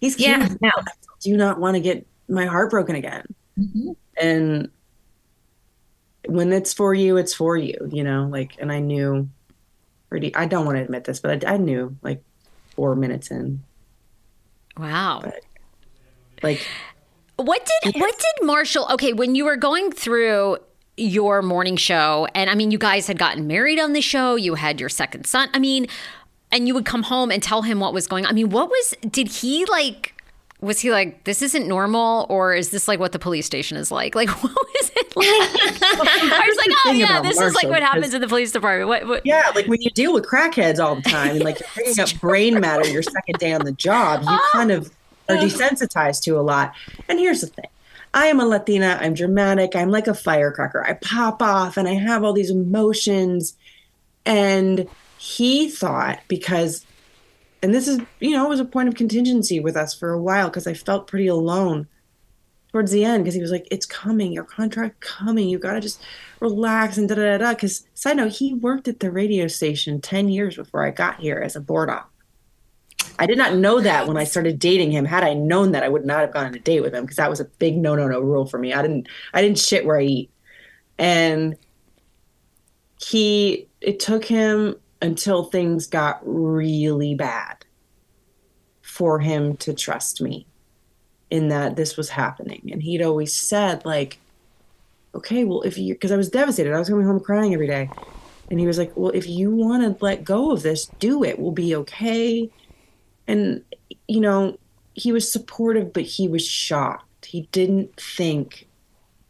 He's 0.00 0.16
cute. 0.16 0.28
Yeah. 0.28 0.48
No. 0.60 0.70
I 0.76 0.92
do 1.20 1.36
not 1.36 1.58
want 1.58 1.74
to 1.74 1.80
get 1.80 2.06
my 2.28 2.46
heart 2.46 2.70
broken 2.70 2.96
again. 2.96 3.24
Mm-hmm. 3.58 3.92
And 4.20 4.70
when 6.26 6.52
it's 6.52 6.72
for 6.72 6.94
you, 6.94 7.16
it's 7.16 7.34
for 7.34 7.56
you, 7.56 7.88
you 7.90 8.02
know, 8.02 8.28
like, 8.30 8.56
and 8.58 8.72
I 8.72 8.80
knew 8.80 9.28
pretty, 10.08 10.34
I 10.34 10.46
don't 10.46 10.64
want 10.64 10.78
to 10.78 10.82
admit 10.82 11.04
this, 11.04 11.20
but 11.20 11.44
I, 11.44 11.54
I 11.54 11.56
knew 11.56 11.96
like 12.02 12.22
four 12.74 12.96
minutes 12.96 13.30
in, 13.30 13.62
wow. 14.76 15.32
like, 16.42 16.66
What 17.36 17.68
did 17.82 18.00
what 18.00 18.18
did 18.18 18.46
Marshall? 18.46 18.86
Okay, 18.92 19.12
when 19.12 19.34
you 19.34 19.44
were 19.44 19.56
going 19.56 19.92
through 19.92 20.58
your 20.96 21.42
morning 21.42 21.76
show, 21.76 22.26
and 22.34 22.48
I 22.48 22.54
mean, 22.54 22.70
you 22.70 22.78
guys 22.78 23.06
had 23.06 23.18
gotten 23.18 23.46
married 23.46 23.78
on 23.78 23.92
the 23.92 24.00
show. 24.00 24.36
You 24.36 24.54
had 24.54 24.80
your 24.80 24.88
second 24.88 25.26
son. 25.26 25.50
I 25.52 25.58
mean, 25.58 25.86
and 26.50 26.66
you 26.66 26.74
would 26.74 26.86
come 26.86 27.02
home 27.02 27.30
and 27.30 27.42
tell 27.42 27.62
him 27.62 27.80
what 27.80 27.92
was 27.92 28.06
going 28.06 28.24
on. 28.24 28.30
I 28.30 28.34
mean, 28.34 28.50
what 28.50 28.70
was? 28.70 28.94
Did 29.08 29.28
he 29.28 29.66
like? 29.66 30.14
Was 30.62 30.80
he 30.80 30.90
like, 30.90 31.24
this 31.24 31.42
isn't 31.42 31.68
normal, 31.68 32.24
or 32.30 32.54
is 32.54 32.70
this 32.70 32.88
like 32.88 32.98
what 32.98 33.12
the 33.12 33.18
police 33.18 33.44
station 33.44 33.76
is 33.76 33.90
like? 33.90 34.14
Like, 34.14 34.30
what 34.42 34.54
was 34.54 34.90
it 34.96 35.14
like? 35.14 35.26
I 35.28 36.44
was 36.48 36.56
like, 36.56 36.76
oh 36.86 36.92
yeah, 36.92 37.18
about 37.18 37.24
this 37.24 37.38
is 37.38 37.54
like 37.54 37.68
what 37.68 37.82
happens 37.82 38.14
in 38.14 38.22
the 38.22 38.28
police 38.28 38.52
department. 38.52 38.88
What? 38.88 39.06
what 39.06 39.26
yeah, 39.26 39.52
like 39.54 39.66
when 39.66 39.82
you 39.82 39.90
deal 39.90 40.14
with 40.14 40.24
crackheads 40.24 40.78
all 40.78 40.96
the 40.96 41.02
time 41.02 41.32
and 41.32 41.44
like 41.44 41.60
you're 41.60 41.68
bringing 41.74 42.00
up 42.00 42.20
brain 42.20 42.60
matter 42.60 42.88
your 42.88 43.02
second 43.02 43.38
day 43.38 43.52
on 43.52 43.66
the 43.66 43.72
job, 43.72 44.22
you 44.22 44.28
oh. 44.30 44.48
kind 44.52 44.70
of 44.70 44.90
are 45.28 45.36
desensitized 45.36 46.22
to 46.22 46.38
a 46.38 46.42
lot. 46.42 46.74
And 47.08 47.18
here's 47.18 47.40
the 47.40 47.48
thing. 47.48 47.68
I 48.14 48.26
am 48.26 48.40
a 48.40 48.46
Latina. 48.46 48.98
I'm 49.00 49.14
dramatic. 49.14 49.76
I'm 49.76 49.90
like 49.90 50.06
a 50.06 50.14
firecracker. 50.14 50.84
I 50.84 50.94
pop 50.94 51.42
off 51.42 51.76
and 51.76 51.86
I 51.86 51.94
have 51.94 52.24
all 52.24 52.32
these 52.32 52.50
emotions. 52.50 53.56
And 54.24 54.88
he 55.18 55.68
thought 55.68 56.20
because 56.28 56.84
and 57.62 57.74
this 57.74 57.88
is 57.88 58.00
you 58.20 58.30
know 58.30 58.46
it 58.46 58.48
was 58.48 58.60
a 58.60 58.64
point 58.64 58.88
of 58.88 58.94
contingency 58.94 59.60
with 59.60 59.76
us 59.76 59.94
for 59.94 60.10
a 60.12 60.22
while 60.22 60.48
because 60.48 60.66
i 60.66 60.74
felt 60.74 61.06
pretty 61.06 61.26
alone 61.26 61.86
towards 62.70 62.92
the 62.92 63.04
end 63.04 63.24
because 63.24 63.34
he 63.34 63.40
was 63.40 63.50
like 63.50 63.66
it's 63.70 63.86
coming 63.86 64.32
your 64.32 64.44
contract 64.44 65.00
coming 65.00 65.48
you 65.48 65.58
gotta 65.58 65.80
just 65.80 66.02
relax 66.40 66.98
and 66.98 67.08
da 67.08 67.14
da 67.14 67.22
da 67.22 67.38
da. 67.38 67.54
because 67.54 67.86
side 67.94 68.18
note 68.18 68.32
he 68.32 68.54
worked 68.54 68.88
at 68.88 69.00
the 69.00 69.10
radio 69.10 69.48
station 69.48 70.00
10 70.00 70.28
years 70.28 70.56
before 70.56 70.84
i 70.84 70.90
got 70.90 71.18
here 71.18 71.38
as 71.38 71.56
a 71.56 71.60
board 71.60 71.88
op 71.90 72.10
i 73.18 73.26
did 73.26 73.38
not 73.38 73.54
know 73.56 73.80
that 73.80 74.06
when 74.06 74.16
i 74.16 74.24
started 74.24 74.58
dating 74.58 74.90
him 74.90 75.04
had 75.04 75.24
i 75.24 75.32
known 75.32 75.72
that 75.72 75.82
i 75.82 75.88
would 75.88 76.04
not 76.04 76.20
have 76.20 76.32
gone 76.32 76.46
on 76.46 76.54
a 76.54 76.58
date 76.58 76.80
with 76.80 76.94
him 76.94 77.04
because 77.04 77.16
that 77.16 77.30
was 77.30 77.40
a 77.40 77.44
big 77.44 77.76
no 77.76 77.94
no 77.94 78.06
no 78.06 78.20
rule 78.20 78.46
for 78.46 78.58
me 78.58 78.72
i 78.72 78.82
didn't 78.82 79.08
i 79.34 79.40
didn't 79.40 79.58
shit 79.58 79.84
where 79.84 79.98
i 79.98 80.02
eat 80.02 80.30
and 80.98 81.56
he 82.98 83.68
it 83.80 84.00
took 84.00 84.24
him 84.24 84.76
until 85.02 85.44
things 85.44 85.86
got 85.86 86.20
really 86.24 87.14
bad 87.14 87.64
for 88.82 89.18
him 89.18 89.56
to 89.58 89.74
trust 89.74 90.20
me 90.20 90.46
in 91.30 91.48
that 91.48 91.76
this 91.76 91.96
was 91.96 92.08
happening. 92.08 92.68
And 92.72 92.82
he'd 92.82 93.02
always 93.02 93.32
said, 93.34 93.84
like, 93.84 94.18
okay, 95.14 95.44
well, 95.44 95.62
if 95.62 95.76
you, 95.76 95.94
because 95.94 96.12
I 96.12 96.16
was 96.16 96.30
devastated, 96.30 96.72
I 96.72 96.78
was 96.78 96.88
coming 96.88 97.06
home 97.06 97.20
crying 97.20 97.52
every 97.52 97.66
day. 97.66 97.90
And 98.50 98.60
he 98.60 98.66
was 98.66 98.78
like, 98.78 98.92
well, 98.96 99.10
if 99.10 99.26
you 99.26 99.50
want 99.50 99.82
to 99.82 100.04
let 100.04 100.24
go 100.24 100.52
of 100.52 100.62
this, 100.62 100.86
do 100.98 101.24
it. 101.24 101.38
We'll 101.38 101.52
be 101.52 101.74
okay. 101.76 102.48
And, 103.28 103.62
you 104.08 104.20
know, 104.20 104.58
he 104.94 105.12
was 105.12 105.30
supportive, 105.30 105.92
but 105.92 106.04
he 106.04 106.28
was 106.28 106.46
shocked. 106.46 107.26
He 107.26 107.48
didn't 107.52 107.94
think 108.00 108.68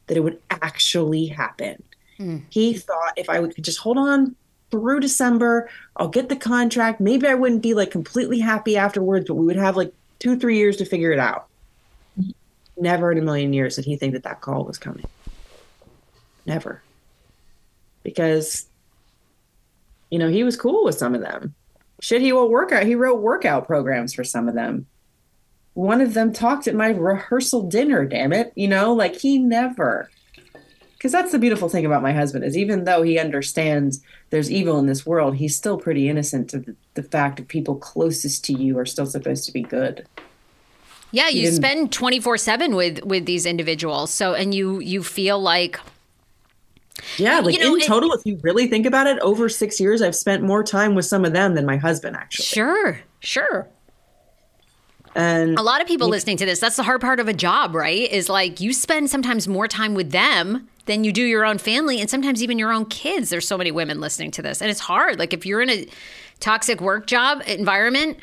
that 0.07 0.17
it 0.17 0.21
would 0.21 0.41
actually 0.51 1.27
happen. 1.27 1.83
Mm. 2.19 2.43
He 2.51 2.75
thought 2.75 3.15
if 3.17 3.29
I 3.29 3.41
could 3.41 3.65
just 3.65 3.79
hold 3.79 3.99
on 3.99 4.37
through 4.71 5.01
December. 5.01 5.69
I'll 5.97 6.09
get 6.09 6.29
the 6.29 6.37
contract. 6.37 7.01
Maybe 7.01 7.27
I 7.27 7.35
wouldn't 7.35 7.63
be 7.63 7.75
like 7.75 7.91
completely 7.91 8.39
happy 8.39 8.77
afterwards, 8.77 9.27
but 9.27 9.35
we 9.35 9.47
would 9.47 9.57
have 9.57 9.77
like 9.77 9.93
two, 10.19 10.39
three 10.39 10.57
years 10.57 10.77
to 10.79 10.85
figure 10.85 11.13
it 11.13 11.19
out. 11.19 11.49
Never 12.79 13.11
in 13.11 13.19
a 13.19 13.23
million 13.23 13.53
years 13.53 13.77
did 13.77 13.85
he 13.87 13.97
think 13.97 14.13
that 14.13 14.23
that 14.25 14.41
call 14.41 14.65
was 14.65 14.79
coming. 14.79 15.07
Never. 16.45 16.83
Because, 18.03 18.67
you 20.11 20.19
know, 20.19 20.29
he 20.29 20.45
was 20.45 20.57
cool 20.57 20.85
with 20.85 20.97
some 20.97 21.15
of 21.15 21.23
them. 21.23 21.55
Shit, 22.01 22.21
he 22.21 22.33
will 22.33 22.51
work 22.51 22.73
out. 22.73 22.87
He 22.87 22.95
wrote 22.95 23.21
workout 23.21 23.67
programs 23.67 24.15
for 24.15 24.25
some 24.25 24.49
of 24.49 24.55
them. 24.55 24.87
One 25.75 26.01
of 26.01 26.15
them 26.15 26.33
talked 26.33 26.67
at 26.67 26.75
my 26.75 26.89
rehearsal 26.89 27.69
dinner, 27.69 28.05
damn 28.05 28.33
it. 28.33 28.53
You 28.55 28.69
know, 28.69 28.95
like 28.95 29.17
he 29.17 29.39
never 29.39 30.11
because 30.97 31.13
that's 31.13 31.33
the 31.33 31.39
beautiful 31.39 31.69
thing 31.69 31.87
about 31.87 32.03
my 32.03 32.13
husband 32.13 32.45
is 32.45 32.57
even 32.57 32.85
though 32.85 33.03
he 33.03 33.19
understands 33.19 34.03
there's 34.31 34.51
evil 34.51 34.79
in 34.79 34.87
this 34.87 35.07
world 35.07 35.37
he's 35.37 35.57
still 35.57 35.79
pretty 35.79 36.09
innocent 36.09 36.51
to 36.51 36.59
the, 36.59 36.75
the 36.95 37.03
fact 37.03 37.37
that 37.37 37.49
people 37.49 37.77
closest 37.77 38.45
to 38.45 38.53
you 38.53 38.79
are 38.79 38.87
still 38.87 39.07
supposed 39.07 39.45
to 39.45 39.53
be 39.53 39.63
good 39.63 40.07
yeah 41.13 41.29
you 41.29 41.51
spend 41.51 41.91
24-7 41.91 42.77
with 42.77 43.05
with 43.05 43.27
these 43.27 43.47
individuals 43.47 44.11
so 44.11 44.35
and 44.35 44.55
you 44.55 44.81
you 44.81 45.03
feel 45.03 45.41
like 45.41 45.79
yeah 47.19 47.41
like 47.41 47.55
you 47.55 47.61
know, 47.61 47.75
in 47.75 47.81
total 47.83 48.13
it, 48.13 48.21
if 48.21 48.27
you 48.27 48.39
really 48.43 48.67
think 48.67 48.87
about 48.87 49.07
it 49.07 49.19
over 49.21 49.49
six 49.49 49.79
years 49.79 50.03
i've 50.03 50.17
spent 50.17 50.43
more 50.43 50.63
time 50.63 50.95
with 50.95 51.05
some 51.05 51.25
of 51.25 51.33
them 51.33 51.55
than 51.55 51.67
my 51.67 51.77
husband 51.77 52.17
actually 52.17 52.45
sure 52.45 53.01
sure 53.21 53.69
and 55.15 55.59
a 55.59 55.63
lot 55.63 55.81
of 55.81 55.87
people 55.87 56.11
listening 56.11 56.37
to 56.37 56.45
this, 56.45 56.61
that's 56.61 56.77
the 56.77 56.83
hard 56.83 57.01
part 57.01 57.21
of 57.21 57.27
a 57.27 57.33
job, 57.33 57.75
right? 57.75 58.11
Is 58.13 58.29
like 58.29 58.61
you 58.61 58.75
spend 58.75 59.09
sometimes 59.09 59.49
more 59.49 59.67
time 59.67 59.95
with 59.95 60.11
them 60.11 60.69
than 60.85 61.05
you 61.05 61.13
do 61.13 61.23
your 61.23 61.47
own 61.47 61.57
family 61.57 62.01
and 62.01 62.11
sometimes 62.11 62.43
even 62.43 62.59
your 62.59 62.71
own 62.71 62.85
kids. 62.85 63.31
There's 63.31 63.49
so 63.49 63.57
many 63.57 63.71
women 63.71 63.99
listening 63.99 64.31
to 64.33 64.43
this. 64.43 64.61
And 64.61 64.71
it's 64.71 64.81
hard. 64.81 65.19
Like 65.19 65.33
if 65.33 65.47
you're 65.47 65.63
in 65.63 65.71
a 65.71 65.89
toxic 66.41 66.81
work 66.81 67.07
job 67.07 67.43
environment. 67.47 68.19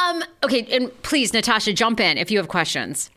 Um, 0.00 0.22
okay, 0.44 0.66
and 0.70 0.90
please, 1.02 1.32
Natasha, 1.32 1.72
jump 1.72 2.00
in 2.00 2.18
if 2.18 2.30
you 2.30 2.38
have 2.38 2.48
questions. 2.48 3.10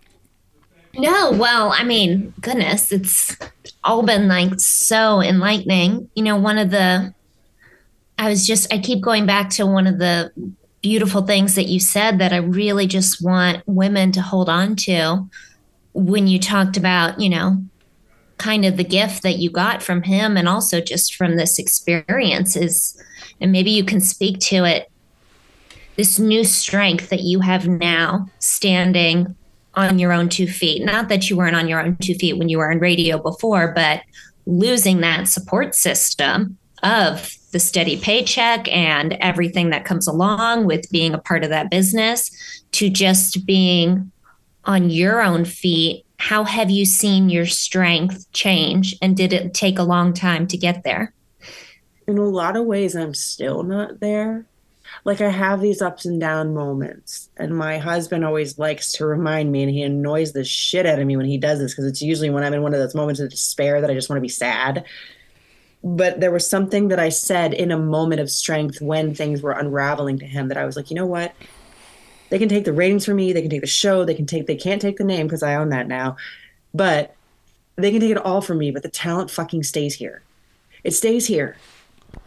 No, 0.95 1.31
well, 1.31 1.71
I 1.71 1.83
mean, 1.83 2.33
goodness, 2.41 2.91
it's 2.91 3.37
all 3.83 4.03
been 4.03 4.27
like 4.27 4.59
so 4.59 5.21
enlightening. 5.21 6.09
You 6.15 6.23
know, 6.23 6.37
one 6.37 6.57
of 6.57 6.71
the 6.71 7.13
I 8.17 8.29
was 8.29 8.45
just 8.45 8.73
I 8.73 8.79
keep 8.79 9.01
going 9.01 9.25
back 9.25 9.49
to 9.51 9.65
one 9.65 9.87
of 9.87 9.99
the 9.99 10.31
beautiful 10.81 11.21
things 11.21 11.55
that 11.55 11.67
you 11.67 11.79
said 11.79 12.19
that 12.19 12.33
I 12.33 12.37
really 12.37 12.87
just 12.87 13.23
want 13.23 13.63
women 13.65 14.11
to 14.13 14.21
hold 14.21 14.49
on 14.49 14.75
to 14.77 15.29
when 15.93 16.27
you 16.27 16.39
talked 16.39 16.77
about, 16.77 17.19
you 17.19 17.29
know, 17.29 17.63
kind 18.37 18.65
of 18.65 18.77
the 18.77 18.83
gift 18.83 19.23
that 19.23 19.37
you 19.37 19.49
got 19.49 19.83
from 19.83 20.03
him 20.03 20.37
and 20.37 20.47
also 20.47 20.79
just 20.79 21.15
from 21.15 21.35
this 21.35 21.59
experience 21.59 22.55
is 22.55 23.01
and 23.41 23.51
maybe 23.51 23.69
you 23.69 23.83
can 23.83 23.99
speak 23.99 24.39
to 24.39 24.63
it 24.63 24.89
this 25.97 26.17
new 26.17 26.45
strength 26.45 27.09
that 27.09 27.21
you 27.21 27.41
have 27.41 27.67
now 27.67 28.29
standing 28.39 29.35
on 29.79 29.99
your 29.99 30.11
own 30.11 30.29
two 30.29 30.47
feet. 30.47 30.83
Not 30.83 31.09
that 31.09 31.29
you 31.29 31.37
weren't 31.37 31.55
on 31.55 31.67
your 31.67 31.81
own 31.81 31.97
two 31.97 32.15
feet 32.15 32.37
when 32.37 32.49
you 32.49 32.57
were 32.57 32.71
in 32.71 32.79
radio 32.79 33.17
before 33.21 33.71
but 33.73 34.01
losing 34.45 35.01
that 35.01 35.27
support 35.27 35.75
system 35.75 36.57
of 36.83 37.35
the 37.51 37.59
steady 37.59 37.99
paycheck 37.99 38.71
and 38.71 39.13
everything 39.13 39.69
that 39.69 39.85
comes 39.85 40.07
along 40.07 40.65
with 40.65 40.89
being 40.91 41.13
a 41.13 41.19
part 41.19 41.43
of 41.43 41.49
that 41.49 41.69
business 41.69 42.31
to 42.71 42.89
just 42.89 43.45
being 43.45 44.11
on 44.65 44.89
your 44.89 45.21
own 45.21 45.45
feet 45.45 46.05
how 46.19 46.43
have 46.43 46.69
you 46.69 46.85
seen 46.85 47.29
your 47.29 47.45
strength 47.45 48.29
change? 48.33 48.95
And 49.01 49.15
did 49.15 49.31
it 49.31 49.53
take 49.53 49.79
a 49.79 49.83
long 49.83 50.13
time 50.13 50.47
to 50.47 50.57
get 50.57 50.83
there? 50.83 51.13
In 52.07 52.17
a 52.17 52.25
lot 52.25 52.57
of 52.57 52.65
ways 52.65 52.95
i'm 52.95 53.13
still 53.13 53.63
not 53.63 53.99
there 53.99 54.45
like 55.05 55.21
i 55.21 55.29
have 55.29 55.61
these 55.61 55.81
ups 55.81 56.05
and 56.05 56.19
down 56.19 56.53
moments 56.53 57.29
and 57.37 57.57
my 57.57 57.77
husband 57.77 58.25
always 58.25 58.59
likes 58.59 58.91
to 58.91 59.05
remind 59.05 59.51
me 59.51 59.63
and 59.63 59.71
he 59.71 59.81
annoys 59.81 60.33
the 60.33 60.43
shit 60.43 60.85
out 60.85 60.99
of 60.99 61.07
me 61.07 61.17
when 61.17 61.25
he 61.25 61.37
does 61.37 61.59
this 61.59 61.71
because 61.71 61.85
it's 61.85 62.01
usually 62.01 62.29
when 62.29 62.43
i'm 62.43 62.53
in 62.53 62.61
one 62.61 62.73
of 62.73 62.79
those 62.79 62.95
moments 62.95 63.19
of 63.19 63.29
despair 63.29 63.81
that 63.81 63.89
i 63.89 63.93
just 63.93 64.09
want 64.09 64.17
to 64.17 64.21
be 64.21 64.29
sad 64.29 64.85
but 65.83 66.19
there 66.19 66.31
was 66.31 66.47
something 66.47 66.89
that 66.89 66.99
I 66.99 67.09
said 67.09 67.53
in 67.53 67.71
a 67.71 67.77
moment 67.77 68.19
of 68.19 68.29
strength 68.29 68.81
when 68.81 69.15
things 69.15 69.41
were 69.41 69.51
unraveling 69.51 70.19
to 70.19 70.25
him 70.25 70.49
that 70.49 70.57
I 70.57 70.65
was 70.65 70.75
like, 70.75 70.89
you 70.89 70.95
know 70.95 71.05
what? 71.05 71.33
They 72.29 72.37
can 72.37 72.49
take 72.49 72.65
the 72.65 72.73
ratings 72.73 73.05
from 73.05 73.15
me, 73.15 73.33
they 73.33 73.41
can 73.41 73.49
take 73.49 73.61
the 73.61 73.67
show, 73.67 74.05
they 74.05 74.13
can 74.13 74.25
take 74.25 74.45
they 74.45 74.55
can't 74.55 74.81
take 74.81 74.97
the 74.97 75.03
name 75.03 75.25
because 75.25 75.41
I 75.41 75.55
own 75.55 75.69
that 75.69 75.87
now. 75.87 76.17
But 76.73 77.15
they 77.75 77.91
can 77.91 78.01
take 78.01 78.11
it 78.11 78.17
all 78.17 78.41
from 78.41 78.57
me, 78.57 78.71
but 78.71 78.83
the 78.83 78.89
talent 78.89 79.31
fucking 79.31 79.63
stays 79.63 79.95
here. 79.95 80.21
It 80.83 80.91
stays 80.91 81.25
here. 81.25 81.57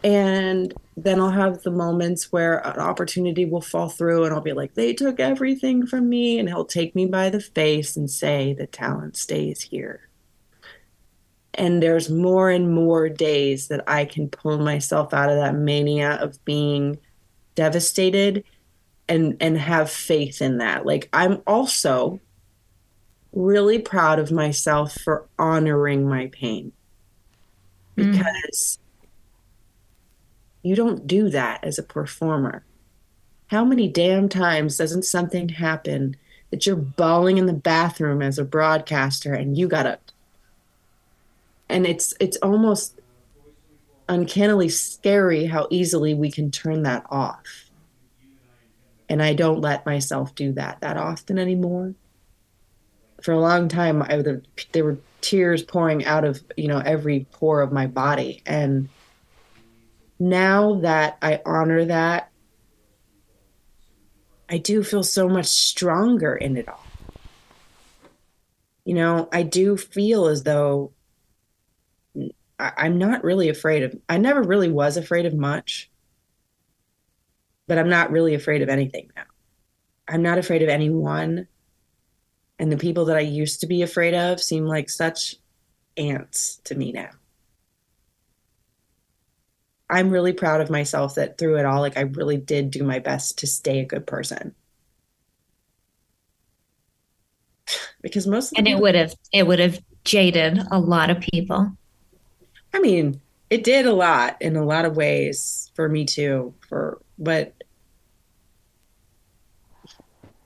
And 0.03 0.73
then 0.97 1.19
I'll 1.19 1.31
have 1.31 1.63
the 1.63 1.71
moments 1.71 2.31
where 2.31 2.59
an 2.67 2.79
opportunity 2.79 3.45
will 3.45 3.61
fall 3.61 3.89
through 3.89 4.25
and 4.25 4.33
I'll 4.33 4.41
be 4.41 4.53
like, 4.53 4.73
they 4.73 4.93
took 4.93 5.19
everything 5.19 5.87
from 5.87 6.09
me. 6.09 6.39
And 6.39 6.49
he'll 6.49 6.65
take 6.65 6.93
me 6.93 7.05
by 7.05 7.29
the 7.29 7.39
face 7.39 7.95
and 7.95 8.09
say, 8.09 8.53
the 8.53 8.67
talent 8.67 9.15
stays 9.15 9.61
here 9.61 10.09
and 11.55 11.83
there's 11.83 12.09
more 12.09 12.49
and 12.49 12.73
more 12.73 13.09
days 13.09 13.67
that 13.67 13.83
I 13.87 14.05
can 14.05 14.29
pull 14.29 14.57
myself 14.57 15.13
out 15.13 15.29
of 15.29 15.37
that 15.37 15.55
mania 15.55 16.13
of 16.13 16.43
being 16.45 16.97
devastated 17.55 18.43
and 19.07 19.37
and 19.39 19.57
have 19.57 19.89
faith 19.91 20.41
in 20.41 20.57
that. 20.57 20.85
Like 20.85 21.09
I'm 21.13 21.41
also 21.45 22.19
really 23.33 23.79
proud 23.79 24.19
of 24.19 24.31
myself 24.31 24.93
for 25.03 25.27
honoring 25.37 26.07
my 26.07 26.27
pain. 26.27 26.71
Mm. 27.97 28.11
Because. 28.11 28.79
You 30.63 30.75
don't 30.75 31.05
do 31.05 31.29
that 31.29 31.63
as 31.63 31.77
a 31.77 31.83
performer. 31.83 32.63
How 33.47 33.63
many 33.63 33.87
damn 33.87 34.29
times 34.29 34.77
doesn't 34.77 35.03
something 35.03 35.49
happen 35.49 36.15
that 36.49 36.65
you're 36.65 36.75
bawling 36.75 37.37
in 37.37 37.45
the 37.45 37.53
bathroom 37.53 38.21
as 38.21 38.39
a 38.39 38.45
broadcaster 38.45 39.33
and 39.33 39.57
you 39.57 39.67
got 39.67 39.83
to 39.83 39.99
and 41.69 41.87
it's 41.87 42.13
it's 42.19 42.37
almost 42.37 42.99
uncannily 44.07 44.69
scary 44.69 45.45
how 45.45 45.67
easily 45.69 46.13
we 46.13 46.29
can 46.29 46.51
turn 46.51 46.83
that 46.83 47.05
off. 47.09 47.71
And 49.09 49.21
i 49.21 49.33
don't 49.33 49.61
let 49.61 49.85
myself 49.85 50.35
do 50.35 50.51
that 50.53 50.81
that 50.81 50.97
often 50.97 51.39
anymore. 51.39 51.95
For 53.21 53.31
a 53.31 53.39
long 53.39 53.67
time 53.67 54.01
i 54.03 54.15
would 54.15 54.47
there 54.71 54.83
were 54.83 54.99
tears 55.21 55.63
pouring 55.63 56.05
out 56.05 56.23
of 56.25 56.43
you 56.55 56.67
know 56.67 56.79
every 56.79 57.25
pore 57.31 57.61
of 57.61 57.71
my 57.71 57.87
body. 57.87 58.43
And 58.45 58.89
now 60.19 60.75
that 60.75 61.17
i 61.21 61.41
honor 61.45 61.85
that 61.85 62.31
i 64.49 64.57
do 64.57 64.83
feel 64.83 65.03
so 65.03 65.27
much 65.27 65.47
stronger 65.47 66.35
in 66.35 66.57
it 66.57 66.67
all 66.67 66.85
you 68.85 68.93
know 68.93 69.27
i 69.31 69.43
do 69.43 69.77
feel 69.77 70.27
as 70.27 70.43
though 70.43 70.91
I, 72.63 72.85
am 72.85 72.97
not 72.97 73.23
really 73.23 73.49
afraid 73.49 73.83
of, 73.83 73.95
I 74.07 74.17
never 74.17 74.41
really 74.41 74.71
was 74.71 74.95
afraid 74.95 75.25
of 75.25 75.33
much, 75.33 75.89
but 77.67 77.77
I'm 77.77 77.89
not 77.89 78.11
really 78.11 78.35
afraid 78.35 78.61
of 78.61 78.69
anything 78.69 79.11
now. 79.15 79.23
I'm 80.07 80.21
not 80.21 80.37
afraid 80.37 80.61
of 80.61 80.69
anyone. 80.69 81.47
And 82.59 82.71
the 82.71 82.77
people 82.77 83.05
that 83.05 83.17
I 83.17 83.21
used 83.21 83.61
to 83.61 83.67
be 83.67 83.81
afraid 83.81 84.13
of 84.13 84.41
seem 84.41 84.65
like 84.65 84.89
such 84.89 85.35
ants 85.97 86.61
to 86.65 86.75
me 86.75 86.91
now. 86.91 87.09
I'm 89.93 90.09
really 90.09 90.33
proud 90.33 90.59
of 90.59 90.71
myself 90.71 91.15
that 91.15 91.37
through 91.37 91.59
it 91.59 91.65
all, 91.65 91.81
like 91.81 91.97
I 91.97 92.01
really 92.01 92.37
did 92.37 92.71
do 92.71 92.83
my 92.83 92.97
best 92.97 93.37
to 93.39 93.47
stay 93.47 93.79
a 93.79 93.85
good 93.85 94.07
person. 94.07 94.55
because 98.01 98.25
most 98.25 98.51
of 98.51 98.57
and 98.57 98.67
it 98.67 98.79
would 98.79 98.95
have 98.95 99.13
it 99.31 99.45
would 99.45 99.59
have 99.59 99.79
jaded 100.03 100.59
a 100.71 100.79
lot 100.79 101.11
of 101.11 101.19
people. 101.19 101.71
I 102.73 102.79
mean, 102.79 103.21
it 103.51 103.63
did 103.63 103.85
a 103.85 103.93
lot 103.93 104.37
in 104.41 104.55
a 104.55 104.65
lot 104.65 104.85
of 104.85 104.97
ways 104.97 105.71
for 105.75 105.87
me 105.87 106.05
too. 106.05 106.55
For 106.67 106.99
but 107.19 107.53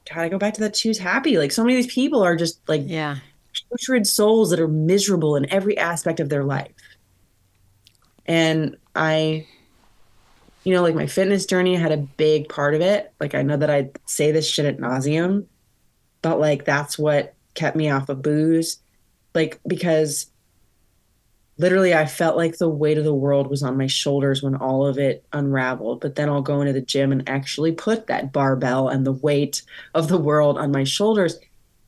God, 0.10 0.20
I 0.20 0.30
go 0.30 0.38
back 0.38 0.56
to 0.56 0.62
that 0.62 0.74
choose 0.74 0.98
happy. 0.98 1.38
Like 1.38 1.54
so 1.54 1.64
many 1.64 1.78
of 1.78 1.84
these 1.84 1.94
people 1.94 2.22
are 2.22 2.36
just 2.36 2.60
like 2.68 2.82
yeah, 2.84 3.18
putrid 3.70 4.06
souls 4.06 4.50
that 4.50 4.60
are 4.60 4.68
miserable 4.68 5.38
in 5.38 5.50
every 5.50 5.78
aspect 5.78 6.20
of 6.20 6.28
their 6.28 6.44
life. 6.44 6.74
And 8.26 8.76
I, 8.98 9.48
you 10.64 10.74
know, 10.74 10.82
like 10.82 10.96
my 10.96 11.08
fitness 11.08 11.46
journey 11.46 11.76
had 11.76 11.92
a 11.92 11.98
big 11.98 12.50
part 12.50 12.74
of 12.74 12.82
it. 12.82 13.14
Like 13.20 13.36
I 13.36 13.44
know 13.44 13.58
that 13.58 13.70
I 13.70 13.92
say 14.06 14.32
this 14.32 14.50
shit 14.50 14.66
at 14.66 14.80
nauseum, 14.80 15.46
but 16.22 16.40
like 16.40 16.66
that's 16.66 16.98
what 16.98 17.34
kept 17.54 17.78
me 17.78 17.90
off 17.90 18.10
of 18.10 18.22
booze. 18.22 18.80
Like 19.34 19.60
because 19.68 20.28
literally 21.58 21.94
I 21.94 22.06
felt 22.06 22.38
like 22.38 22.58
the 22.58 22.70
weight 22.70 22.98
of 22.98 23.04
the 23.04 23.14
world 23.14 23.50
was 23.50 23.64
on 23.64 23.78
my 23.78 23.88
shoulders 23.88 24.44
when 24.44 24.56
all 24.56 24.86
of 24.86 24.98
it 24.98 25.26
unraveled. 25.34 26.02
But 26.02 26.16
then 26.16 26.30
I'll 26.30 26.42
go 26.42 26.62
into 26.62 26.74
the 26.74 26.82
gym 26.82 27.12
and 27.12 27.28
actually 27.28 27.72
put 27.72 28.08
that 28.08 28.32
barbell 28.32 28.90
and 28.90 29.06
the 29.06 29.14
weight 29.14 29.64
of 29.94 30.08
the 30.08 30.18
world 30.18 30.58
on 30.58 30.72
my 30.72 30.84
shoulders. 30.84 31.40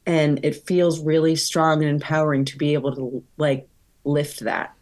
And 0.05 0.43
it 0.43 0.65
feels 0.65 0.99
really 0.99 1.35
strong 1.35 1.83
and 1.83 1.89
empowering 1.89 2.45
to 2.45 2.57
be 2.57 2.73
able 2.73 2.95
to 2.95 3.23
like 3.37 3.67
lift 4.03 4.41
that. 4.41 4.73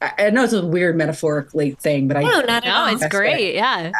I, 0.00 0.12
I 0.18 0.30
know 0.30 0.44
it's 0.44 0.52
a 0.52 0.66
weird 0.66 0.96
metaphorically 0.96 1.72
thing, 1.72 2.08
but 2.08 2.16
I 2.16 2.22
No, 2.22 2.40
not 2.40 2.50
at 2.50 2.64
no, 2.64 2.74
all. 2.74 2.86
it's 2.88 3.06
great. 3.08 3.54
Yeah, 3.54 3.92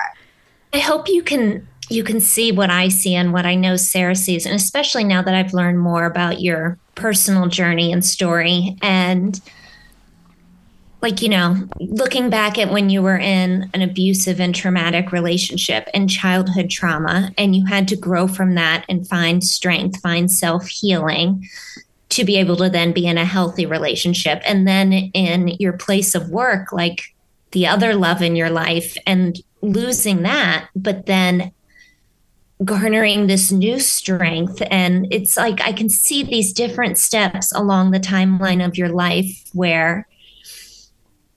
I 0.73 0.79
hope 0.79 1.09
you 1.09 1.23
can 1.23 1.67
you 1.89 2.03
can 2.03 2.21
see 2.21 2.51
what 2.53 2.71
I 2.71 2.89
see 2.89 3.15
and 3.15 3.33
what 3.33 3.47
I 3.47 3.55
know 3.55 3.77
Sarah 3.77 4.17
sees, 4.17 4.45
and 4.47 4.55
especially 4.55 5.05
now 5.05 5.23
that 5.23 5.35
I've 5.35 5.55
learned 5.55 5.79
more 5.79 6.05
about 6.05 6.41
your 6.41 6.79
personal 6.95 7.47
journey 7.49 7.93
and 7.93 8.05
story. 8.05 8.77
And 8.83 9.41
like, 11.03 11.23
you 11.23 11.29
know, 11.29 11.69
looking 11.79 12.31
back 12.31 12.59
at 12.59 12.73
when 12.73 12.91
you 12.91 13.03
were 13.03 13.19
in 13.19 13.71
an 13.75 13.83
abusive 13.83 14.41
and 14.41 14.55
traumatic 14.55 15.13
relationship 15.13 15.89
and 15.95 16.11
childhood 16.11 16.71
trauma, 16.71 17.31
and 17.39 17.55
you 17.55 17.65
had 17.67 17.87
to 17.89 17.97
grow 17.97 18.27
from 18.27 18.55
that 18.57 18.85
and 18.89 19.07
find 19.07 19.45
strength, 19.45 20.01
find 20.01 20.31
self 20.31 20.67
healing 20.67 21.47
to 22.17 22.25
be 22.25 22.37
able 22.37 22.57
to 22.57 22.71
then 22.71 22.93
be 22.93 23.07
in 23.07 23.19
a 23.19 23.25
healthy 23.25 23.67
relationship. 23.67 24.43
And 24.47 24.67
then 24.67 24.93
in 24.93 25.49
your 25.61 25.75
place 25.75 26.15
of 26.15 26.31
work, 26.31 26.73
like 26.73 27.03
the 27.53 27.67
other 27.67 27.95
love 27.95 28.23
in 28.23 28.37
your 28.37 28.51
life 28.51 28.97
and 29.07 29.39
losing 29.63 30.23
that, 30.23 30.69
but 30.75 31.07
then 31.07 31.53
garnering 32.65 33.27
this 33.27 33.53
new 33.53 33.79
strength. 33.79 34.63
And 34.71 35.07
it's 35.11 35.37
like 35.37 35.61
I 35.61 35.73
can 35.73 35.91
see 35.91 36.23
these 36.23 36.53
different 36.53 36.97
steps 36.97 37.53
along 37.53 37.91
the 37.91 38.01
timeline 38.01 38.65
of 38.65 38.79
your 38.79 38.89
life 38.89 39.45
where 39.53 40.09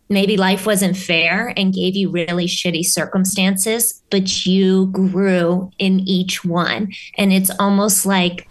maybe 0.08 0.38
life 0.38 0.66
wasn't 0.66 0.98
fair 0.98 1.54
and 1.56 1.74
gave 1.74 1.96
you 1.96 2.10
really 2.10 2.48
shitty 2.48 2.84
circumstances, 2.84 4.02
but 4.10 4.46
you 4.46 4.88
grew 4.88 5.70
in 5.78 6.00
each 6.00 6.44
one. 6.44 6.92
And 7.18 7.32
it's 7.32 7.52
almost 7.60 8.06
like 8.06 8.49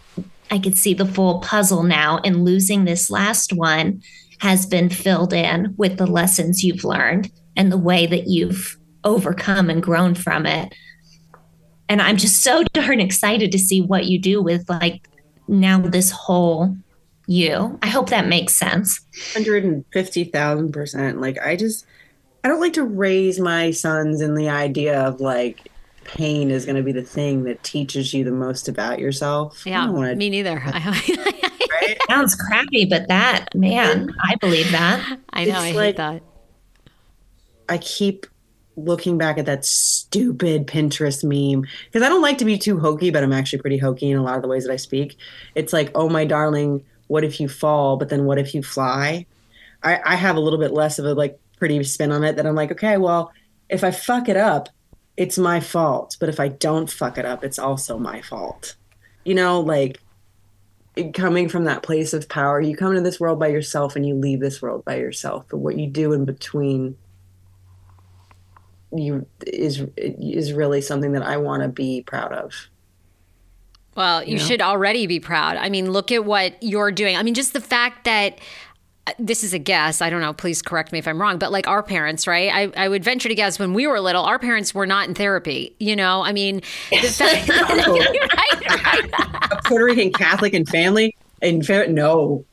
I 0.51 0.59
could 0.59 0.76
see 0.76 0.94
the 0.94 1.07
full 1.07 1.40
puzzle 1.40 1.82
now, 1.82 2.20
and 2.24 2.44
losing 2.44 2.84
this 2.84 3.11
last 3.11 3.53
one 3.53 4.03
has 4.40 4.66
been 4.66 4.88
filled 4.88 5.32
in 5.32 5.74
with 5.76 5.99
the 5.99 6.07
lessons 6.07 6.62
you've 6.62 6.84
learned 6.84 7.30
and 7.57 7.72
the 7.72 7.78
way 7.78 8.07
that 8.07 8.28
you've 8.28 8.78
overcome 9.05 9.68
and 9.68 9.82
grown 9.82 10.14
from 10.14 10.46
it. 10.46 10.74
And 11.88 12.01
I'm 12.01 12.16
just 12.16 12.42
so 12.42 12.62
darn 12.72 13.01
excited 13.01 13.53
to 13.53 13.59
see 13.59 13.80
what 13.80 14.07
you 14.07 14.20
do 14.20 14.42
with 14.42 14.68
like 14.68 15.09
now 15.49 15.80
this 15.80 16.11
whole 16.11 16.76
you. 17.26 17.78
I 17.82 17.88
hope 17.88 18.09
that 18.09 18.26
makes 18.26 18.57
sense. 18.57 19.01
150,000%. 19.34 21.20
Like, 21.20 21.38
I 21.38 21.57
just, 21.57 21.86
I 22.42 22.49
don't 22.49 22.61
like 22.61 22.72
to 22.74 22.84
raise 22.84 23.38
my 23.38 23.70
sons 23.70 24.20
in 24.20 24.34
the 24.34 24.49
idea 24.49 25.01
of 25.01 25.20
like 25.20 25.67
pain 26.09 26.50
is 26.50 26.64
going 26.64 26.76
to 26.76 26.82
be 26.82 26.92
the 26.92 27.02
thing 27.02 27.44
that 27.44 27.62
teaches 27.62 28.12
you 28.12 28.24
the 28.24 28.32
most 28.32 28.68
about 28.68 28.98
yourself. 28.98 29.62
I 29.66 29.70
yeah. 29.70 29.86
don't 29.86 29.94
wanna- 29.94 30.16
Me 30.16 30.30
neither. 30.30 30.62
Right? 31.70 31.98
Sounds 32.09 32.34
crappy, 32.34 32.86
but 32.86 33.06
that, 33.09 33.54
man, 33.54 34.12
I 34.24 34.34
believe 34.36 34.72
that. 34.72 35.18
I 35.30 35.44
know. 35.44 35.50
It's 35.50 35.59
I 35.59 35.72
hate 35.72 35.96
that. 35.96 36.22
I 37.68 37.78
keep 37.78 38.26
looking 38.74 39.18
back 39.18 39.38
at 39.38 39.46
that 39.46 39.64
stupid 39.64 40.66
Pinterest 40.66 41.22
meme 41.22 41.68
because 41.86 42.02
I 42.04 42.09
don't 42.09 42.22
like 42.22 42.38
to 42.38 42.44
be 42.44 42.59
too 42.59 42.78
hokey, 42.78 43.11
but 43.11 43.22
I'm 43.22 43.32
actually 43.32 43.61
pretty 43.61 43.78
hokey 43.78 44.11
in 44.11 44.16
a 44.18 44.22
lot 44.22 44.36
of 44.36 44.42
the 44.42 44.48
ways 44.48 44.64
that 44.64 44.72
I 44.72 44.76
speak. 44.76 45.16
It's 45.54 45.72
like, 45.72 45.90
oh 45.94 46.09
my 46.09 46.24
darling, 46.24 46.84
what 47.06 47.22
if 47.22 47.38
you 47.40 47.48
fall, 47.48 47.96
but 47.96 48.09
then 48.09 48.24
what 48.24 48.38
if 48.38 48.54
you 48.54 48.62
fly? 48.62 49.26
I, 49.82 50.00
I 50.04 50.14
have 50.16 50.36
a 50.36 50.40
little 50.40 50.59
bit 50.59 50.72
less 50.72 50.98
of 50.98 51.04
a 51.04 51.14
like 51.14 51.38
pretty 51.59 51.82
spin 51.84 52.12
on 52.12 52.24
it 52.24 52.36
that 52.36 52.46
I'm 52.46 52.54
like, 52.54 52.72
okay, 52.72 52.96
well, 52.96 53.32
if 53.68 53.84
I 53.84 53.90
fuck 53.90 54.28
it 54.28 54.36
up, 54.36 54.68
it's 55.18 55.36
my 55.36 55.58
fault. 55.58 56.16
But 56.20 56.28
if 56.28 56.38
I 56.40 56.48
don't 56.48 56.88
fuck 56.88 57.18
it 57.18 57.26
up, 57.26 57.44
it's 57.44 57.58
also 57.58 57.98
my 57.98 58.22
fault. 58.22 58.76
You 59.24 59.34
know, 59.34 59.60
like 59.60 60.00
coming 61.12 61.48
from 61.48 61.64
that 61.64 61.82
place 61.82 62.14
of 62.14 62.28
power, 62.28 62.60
you 62.60 62.76
come 62.76 62.92
into 62.92 63.02
this 63.02 63.18
world 63.20 63.40
by 63.40 63.48
yourself 63.48 63.96
and 63.96 64.06
you 64.06 64.14
leave 64.14 64.40
this 64.40 64.62
world 64.62 64.84
by 64.84 64.96
yourself. 64.96 65.44
But 65.50 65.58
what 65.58 65.76
you 65.76 65.88
do 65.88 66.12
in 66.12 66.24
between 66.24 66.96
you 68.96 69.26
is 69.44 69.84
is 69.96 70.52
really 70.52 70.80
something 70.80 71.12
that 71.12 71.22
I 71.22 71.36
want 71.36 71.62
to 71.62 71.68
be 71.68 72.02
proud 72.02 72.32
of. 72.32 72.54
Well, 73.96 74.22
you 74.22 74.38
should 74.38 74.62
already 74.62 75.08
be 75.08 75.18
proud. 75.18 75.56
I 75.56 75.68
mean, 75.68 75.90
look 75.90 76.12
at 76.12 76.24
what 76.24 76.62
you're 76.62 76.92
doing. 76.92 77.16
I 77.16 77.24
mean, 77.24 77.34
just 77.34 77.52
the 77.52 77.60
fact 77.60 78.04
that 78.04 78.38
Uh, 79.09 79.12
this 79.18 79.42
is 79.42 79.54
a 79.54 79.59
guess. 79.59 80.02
I 80.02 80.11
don't 80.11 80.20
know. 80.20 80.34
Please 80.34 80.61
correct 80.61 80.92
me 80.92 80.98
if 80.98 81.09
I'm 81.09 81.20
wrong. 81.20 81.38
But 81.38 81.50
like 81.50 81.66
our 81.66 81.82
parents, 81.82 82.26
right? 82.26 82.50
I, 82.52 82.84
I 82.84 82.88
would 82.88 83.02
venture 83.02 83.28
to 83.28 83.34
guess 83.34 83.59
when 83.59 83.72
we 83.72 83.86
were 83.86 84.00
little, 84.00 84.24
our 84.24 84.38
parents 84.38 84.74
were 84.74 84.86
not 84.86 85.09
in 85.09 85.14
therapy. 85.14 85.74
You 85.78 85.96
know, 85.96 86.22
I 86.22 86.32
mean, 86.32 86.61
fact, 86.90 87.48
right, 87.48 88.84
right. 88.84 89.52
A 89.52 89.61
Puerto 89.64 89.84
Rican 89.86 90.12
Catholic 90.12 90.52
and 90.52 90.68
family 90.68 91.16
and 91.40 91.64
no, 91.88 92.44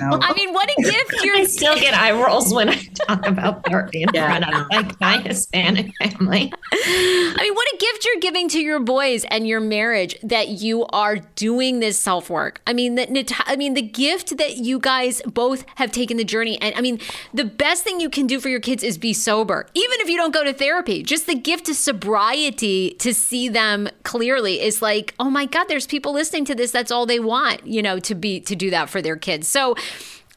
no. 0.00 0.18
I 0.20 0.32
mean, 0.34 0.52
what 0.52 0.68
a 0.70 0.82
gift 0.82 1.24
you're 1.24 1.36
I 1.36 1.44
still 1.44 1.74
get 1.76 1.94
eye 1.94 2.12
rolls 2.12 2.52
when 2.52 2.68
I 2.68 2.76
talk 3.06 3.26
about 3.26 3.64
therapy 3.66 4.02
in 4.02 4.08
Yeah, 4.12 4.26
front 4.26 4.54
of 4.54 4.66
like 4.70 5.00
my 5.00 5.18
Hispanic 5.18 5.90
family. 5.98 6.52
I 6.72 7.36
mean, 7.40 7.54
what 7.54 7.68
a 7.74 7.76
gift 7.78 8.04
you're 8.04 8.20
giving 8.20 8.48
to 8.50 8.60
your 8.60 8.80
boys 8.80 9.24
and 9.26 9.46
your 9.46 9.60
marriage 9.60 10.16
that 10.22 10.48
you 10.48 10.86
are 10.86 11.16
doing 11.36 11.80
this 11.80 11.98
self 11.98 12.30
work. 12.30 12.60
I 12.66 12.72
mean, 12.72 12.94
that 12.96 13.10
Nat- 13.10 13.32
I 13.46 13.56
mean, 13.56 13.74
the 13.74 13.82
gift 13.82 14.36
that 14.38 14.56
you 14.56 14.78
guys 14.78 15.22
both 15.26 15.64
have 15.76 15.92
taken 15.92 16.16
the 16.16 16.24
journey, 16.24 16.60
and 16.60 16.74
I 16.74 16.80
mean, 16.80 17.00
the 17.32 17.44
best 17.44 17.84
thing 17.84 18.00
you 18.00 18.10
can 18.10 18.26
do 18.26 18.40
for 18.40 18.48
your 18.48 18.60
kids 18.60 18.82
is 18.82 18.98
be 18.98 19.12
sober, 19.12 19.66
even 19.74 20.00
if 20.00 20.08
you 20.08 20.16
don't 20.16 20.32
go 20.32 20.44
to 20.44 20.52
therapy. 20.52 21.02
Just 21.02 21.26
the 21.26 21.34
gift 21.34 21.68
of 21.68 21.76
sobriety 21.76 22.96
to 22.98 23.14
see 23.14 23.48
them 23.48 23.88
clearly 24.02 24.60
is 24.60 24.82
like, 24.82 25.14
oh 25.20 25.30
my 25.30 25.46
God, 25.46 25.64
there's 25.68 25.86
people 25.86 26.12
listening 26.12 26.44
to 26.46 26.54
this. 26.54 26.70
That's 26.70 26.90
all 26.90 27.06
they 27.06 27.20
want, 27.20 27.66
you 27.66 27.82
know, 27.82 27.98
to 28.00 28.14
be 28.14 28.40
to 28.40 28.56
do 28.56 28.70
that 28.70 28.88
for 28.90 29.00
their 29.02 29.16
kids. 29.16 29.46
So. 29.48 29.59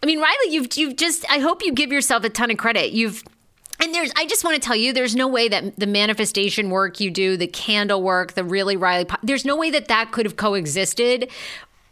I 0.01 0.05
mean, 0.05 0.19
Riley, 0.19 0.49
you've 0.49 0.67
you've 0.75 0.95
just 0.95 1.25
I 1.31 1.39
hope 1.39 1.63
you 1.63 1.71
give 1.73 1.91
yourself 1.91 2.23
a 2.23 2.29
ton 2.29 2.51
of 2.51 2.57
credit. 2.57 2.91
You've 2.91 3.23
and 3.79 3.93
there's 3.93 4.11
I 4.15 4.25
just 4.25 4.43
want 4.43 4.55
to 4.55 4.65
tell 4.65 4.75
you 4.75 4.93
there's 4.93 5.15
no 5.15 5.27
way 5.27 5.47
that 5.47 5.79
the 5.79 5.87
manifestation 5.87 6.69
work 6.69 6.99
you 6.99 7.09
do, 7.09 7.37
the 7.37 7.47
candle 7.47 8.01
work, 8.01 8.33
the 8.33 8.43
really 8.43 8.75
Riley 8.75 9.07
there's 9.23 9.45
no 9.45 9.55
way 9.55 9.71
that 9.71 9.87
that 9.87 10.11
could 10.11 10.25
have 10.25 10.35
coexisted 10.35 11.31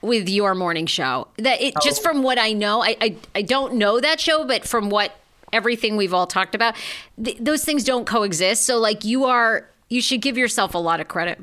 with 0.02 0.30
your 0.30 0.56
morning 0.56 0.86
show. 0.86 1.28
That 1.38 1.62
it 1.62 1.74
just 1.82 2.02
oh. 2.02 2.04
from 2.04 2.24
what 2.24 2.38
I 2.38 2.54
know, 2.54 2.82
I 2.82 2.98
I, 3.02 3.16
I 3.36 3.42
don't 3.42 3.76
know 3.76 4.00
that 4.00 4.20
show, 4.20 4.46
but 4.46 4.68
from 4.68 4.90
what 4.90 5.14
everything 5.54 5.98
we've 5.98 6.14
all 6.14 6.28
talked 6.28 6.56
about, 6.56 6.76
th- 7.24 7.38
those 7.40 7.64
things 7.64 7.84
don't 7.84 8.06
coexist. 8.06 8.64
So 8.64 8.78
like 8.78 9.04
you 9.04 9.26
are 9.26 9.70
you 9.90 10.02
should 10.02 10.22
give 10.22 10.38
yourself 10.38 10.74
a 10.74 10.78
lot 10.78 11.00
of 11.00 11.08
credit. 11.08 11.40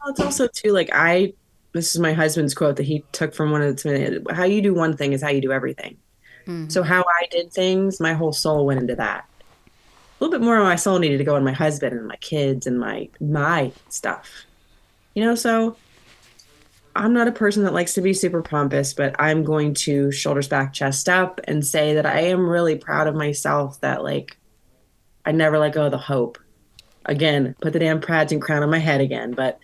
Well, 0.00 0.12
it's 0.12 0.20
also 0.20 0.48
too 0.48 0.70
like 0.70 0.90
I. 0.92 1.34
This 1.74 1.94
is 1.94 2.00
my 2.00 2.12
husband's 2.12 2.54
quote 2.54 2.76
that 2.76 2.84
he 2.84 3.04
took 3.12 3.34
from 3.34 3.50
one 3.50 3.60
of 3.60 3.82
the. 3.82 4.24
How 4.30 4.44
you 4.44 4.62
do 4.62 4.72
one 4.72 4.96
thing 4.96 5.12
is 5.12 5.20
how 5.20 5.28
you 5.28 5.40
do 5.40 5.52
everything. 5.52 5.98
Mm-hmm. 6.46 6.68
So 6.68 6.82
how 6.82 7.02
I 7.02 7.26
did 7.30 7.52
things, 7.52 8.00
my 8.00 8.14
whole 8.14 8.32
soul 8.32 8.64
went 8.64 8.80
into 8.80 8.94
that. 8.96 9.28
A 9.66 10.24
little 10.24 10.38
bit 10.38 10.44
more 10.44 10.56
of 10.56 10.64
my 10.64 10.76
soul 10.76 11.00
needed 11.00 11.18
to 11.18 11.24
go 11.24 11.36
in 11.36 11.44
my 11.44 11.52
husband 11.52 11.98
and 11.98 12.06
my 12.06 12.16
kids 12.16 12.66
and 12.66 12.78
my 12.78 13.08
my 13.20 13.72
stuff. 13.88 14.46
You 15.14 15.24
know, 15.24 15.34
so 15.34 15.76
I'm 16.94 17.12
not 17.12 17.26
a 17.26 17.32
person 17.32 17.64
that 17.64 17.72
likes 17.72 17.94
to 17.94 18.00
be 18.00 18.14
super 18.14 18.40
pompous, 18.40 18.94
but 18.94 19.16
I'm 19.18 19.42
going 19.42 19.74
to 19.74 20.12
shoulders 20.12 20.46
back, 20.46 20.72
chest 20.72 21.08
up, 21.08 21.40
and 21.44 21.66
say 21.66 21.94
that 21.94 22.06
I 22.06 22.20
am 22.20 22.48
really 22.48 22.76
proud 22.76 23.08
of 23.08 23.16
myself 23.16 23.80
that 23.80 24.04
like 24.04 24.36
I 25.26 25.32
never 25.32 25.58
let 25.58 25.74
go 25.74 25.86
of 25.86 25.90
the 25.90 25.98
hope. 25.98 26.38
Again, 27.06 27.56
put 27.60 27.72
the 27.72 27.80
damn 27.80 28.00
pads 28.00 28.32
and 28.32 28.40
crown 28.40 28.62
on 28.62 28.70
my 28.70 28.78
head 28.78 29.00
again, 29.00 29.32
but 29.32 29.58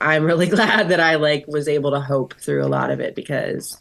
I'm 0.00 0.24
really 0.24 0.46
glad 0.56 0.88
that 0.90 1.00
I 1.00 1.16
like 1.16 1.46
was 1.46 1.68
able 1.68 1.90
to 1.92 2.00
hope 2.00 2.34
through 2.34 2.64
a 2.64 2.68
lot 2.68 2.90
of 2.90 3.00
it 3.00 3.14
because 3.14 3.80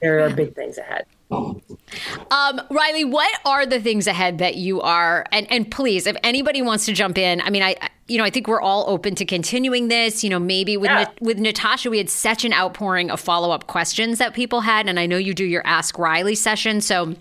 there 0.00 0.20
are 0.20 0.30
big 0.30 0.54
things 0.54 0.78
ahead. 0.78 1.06
Um, 1.30 2.60
Riley, 2.70 3.04
what 3.04 3.30
are 3.46 3.64
the 3.64 3.80
things 3.80 4.06
ahead 4.06 4.38
that 4.38 4.56
you 4.56 4.80
are? 4.82 5.24
And 5.32 5.50
and 5.50 5.70
please, 5.70 6.06
if 6.06 6.16
anybody 6.22 6.60
wants 6.60 6.84
to 6.86 6.92
jump 6.92 7.16
in, 7.16 7.40
I 7.40 7.48
mean, 7.50 7.62
I 7.62 7.76
you 8.06 8.18
know 8.18 8.24
I 8.24 8.30
think 8.30 8.48
we're 8.48 8.60
all 8.60 8.84
open 8.88 9.14
to 9.14 9.24
continuing 9.24 9.88
this. 9.88 10.22
You 10.22 10.30
know, 10.30 10.38
maybe 10.38 10.76
with 10.76 10.90
Yeah. 10.90 11.04
Na- 11.04 11.10
with 11.20 11.38
Natasha, 11.38 11.88
we 11.90 11.98
had 11.98 12.10
such 12.10 12.44
an 12.44 12.52
outpouring 12.52 13.10
of 13.10 13.18
follow 13.18 13.50
up 13.50 13.66
questions 13.66 14.18
that 14.18 14.34
people 14.34 14.60
had, 14.60 14.88
and 14.88 15.00
I 15.00 15.06
know 15.06 15.16
you 15.16 15.32
do 15.32 15.44
your 15.44 15.62
Ask 15.66 15.98
Riley 15.98 16.34
session, 16.34 16.80
so. 16.80 17.14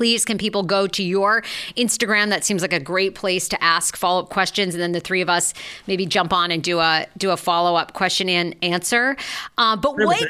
Please, 0.00 0.24
can 0.24 0.38
people 0.38 0.62
go 0.62 0.86
to 0.86 1.02
your 1.02 1.42
Instagram? 1.76 2.30
That 2.30 2.42
seems 2.42 2.62
like 2.62 2.72
a 2.72 2.80
great 2.80 3.14
place 3.14 3.50
to 3.50 3.62
ask 3.62 3.98
follow 3.98 4.22
up 4.22 4.30
questions, 4.30 4.74
and 4.74 4.80
then 4.80 4.92
the 4.92 5.00
three 5.00 5.20
of 5.20 5.28
us 5.28 5.52
maybe 5.86 6.06
jump 6.06 6.32
on 6.32 6.50
and 6.50 6.62
do 6.62 6.78
a 6.78 7.04
do 7.18 7.32
a 7.32 7.36
follow 7.36 7.76
up 7.76 7.92
question 7.92 8.30
and 8.30 8.56
answer. 8.62 9.14
Uh, 9.58 9.76
but 9.76 9.98
what 9.98 10.26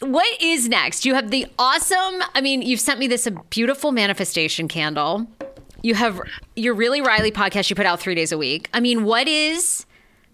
what 0.00 0.42
is 0.42 0.68
next? 0.68 1.06
You 1.06 1.14
have 1.14 1.30
the 1.30 1.46
awesome. 1.58 2.22
I 2.34 2.42
mean, 2.42 2.60
you've 2.60 2.80
sent 2.80 3.00
me 3.00 3.06
this 3.06 3.26
a 3.26 3.30
beautiful 3.30 3.92
manifestation 3.92 4.68
candle. 4.68 5.26
You 5.80 5.94
have 5.94 6.20
your 6.54 6.74
really 6.74 7.00
Riley 7.00 7.32
podcast. 7.32 7.70
You 7.70 7.76
put 7.76 7.86
out 7.86 8.00
three 8.00 8.14
days 8.14 8.30
a 8.30 8.36
week. 8.36 8.68
I 8.74 8.80
mean, 8.80 9.04
what 9.04 9.26
is? 9.26 9.86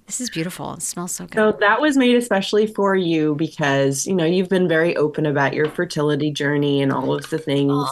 This 0.07 0.20
is 0.20 0.30
beautiful. 0.30 0.74
It 0.74 0.82
smells 0.82 1.12
so 1.12 1.26
good. 1.26 1.36
So 1.36 1.57
that 1.61 1.80
was 1.80 1.97
made 1.97 2.16
especially 2.16 2.66
for 2.66 2.97
you 2.97 3.36
because, 3.36 4.05
you 4.05 4.16
know, 4.16 4.24
you've 4.24 4.49
been 4.49 4.66
very 4.66 4.97
open 4.97 5.26
about 5.26 5.55
your 5.55 5.66
fertility 5.66 6.32
journey 6.32 6.82
and 6.82 6.91
all 6.91 7.14
of 7.14 7.30
the 7.30 7.38
things. 7.38 7.88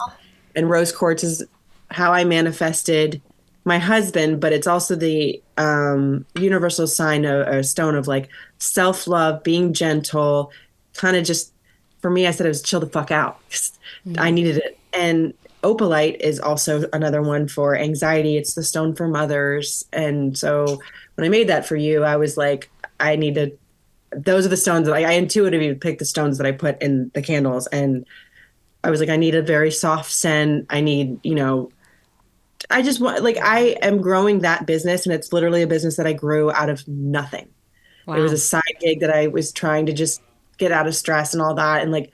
And 0.54 0.68
rose 0.68 0.92
quartz 0.92 1.22
is 1.24 1.44
how 1.90 2.12
I 2.12 2.24
manifested 2.24 3.20
my 3.64 3.78
husband, 3.78 4.40
but 4.40 4.52
it's 4.52 4.66
also 4.66 4.94
the 4.96 5.40
um, 5.56 6.24
universal 6.34 6.86
sign 6.86 7.24
of 7.24 7.46
a 7.46 7.62
stone 7.62 7.94
of 7.94 8.06
like 8.08 8.28
self 8.58 9.06
love, 9.06 9.42
being 9.42 9.72
gentle, 9.72 10.50
kind 10.94 11.16
of 11.16 11.24
just 11.24 11.52
for 12.00 12.10
me, 12.10 12.26
I 12.26 12.30
said 12.30 12.46
it 12.46 12.50
was 12.50 12.62
chill 12.62 12.80
the 12.80 12.86
fuck 12.86 13.10
out. 13.10 13.40
I 14.18 14.30
needed 14.30 14.58
it. 14.58 14.78
And 14.92 15.34
opalite 15.62 16.16
is 16.20 16.38
also 16.38 16.88
another 16.92 17.22
one 17.22 17.48
for 17.48 17.76
anxiety. 17.76 18.36
It's 18.36 18.54
the 18.54 18.62
stone 18.62 18.94
for 18.94 19.08
mothers. 19.08 19.84
And 19.92 20.38
so 20.38 20.80
when 21.16 21.24
I 21.24 21.28
made 21.28 21.48
that 21.48 21.66
for 21.66 21.76
you, 21.76 22.04
I 22.04 22.16
was 22.16 22.36
like, 22.36 22.70
I 23.00 23.16
need 23.16 23.34
to. 23.34 23.52
Those 24.10 24.46
are 24.46 24.48
the 24.48 24.56
stones 24.56 24.86
that 24.86 24.94
I, 24.94 25.04
I 25.04 25.12
intuitively 25.12 25.74
picked 25.74 25.98
the 25.98 26.04
stones 26.06 26.38
that 26.38 26.46
I 26.46 26.52
put 26.52 26.80
in 26.80 27.10
the 27.12 27.20
candles, 27.20 27.66
and 27.66 28.06
I 28.84 28.90
was 28.90 29.00
like, 29.00 29.08
I 29.08 29.16
need 29.16 29.34
a 29.34 29.42
very 29.42 29.70
soft 29.70 30.10
scent. 30.10 30.66
I 30.70 30.80
need, 30.80 31.18
you 31.24 31.34
know, 31.34 31.70
I 32.70 32.82
just 32.82 33.00
want 33.00 33.22
like 33.22 33.38
I 33.38 33.76
am 33.82 34.00
growing 34.00 34.40
that 34.40 34.66
business, 34.66 35.06
and 35.06 35.14
it's 35.14 35.32
literally 35.32 35.62
a 35.62 35.66
business 35.66 35.96
that 35.96 36.06
I 36.06 36.12
grew 36.12 36.50
out 36.50 36.68
of 36.68 36.86
nothing. 36.86 37.48
It 38.16 38.20
was 38.22 38.32
a 38.32 38.38
side 38.38 38.62
gig 38.80 39.00
that 39.00 39.10
I 39.10 39.26
was 39.26 39.52
trying 39.52 39.84
to 39.86 39.92
just 39.92 40.22
get 40.56 40.72
out 40.72 40.86
of 40.86 40.96
stress 40.96 41.34
and 41.34 41.42
all 41.42 41.54
that. 41.54 41.82
And 41.82 41.92
like 41.92 42.10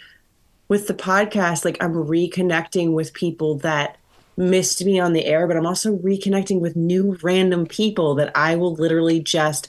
with 0.69 0.89
the 0.89 0.95
podcast, 0.95 1.65
like 1.65 1.83
I'm 1.83 1.95
reconnecting 1.95 2.93
with 2.93 3.13
people 3.13 3.59
that 3.59 3.97
missed 4.37 4.85
me 4.85 4.99
on 4.99 5.13
the 5.13 5.25
air, 5.25 5.47
but 5.47 5.57
I'm 5.57 5.67
also 5.67 5.97
reconnecting 5.99 6.61
with 6.61 6.75
new 6.75 7.17
random 7.23 7.67
people 7.67 8.17
that 8.17 8.33
I 8.37 8.57
will 8.57 8.75
literally 8.75 9.21
just 9.21 9.69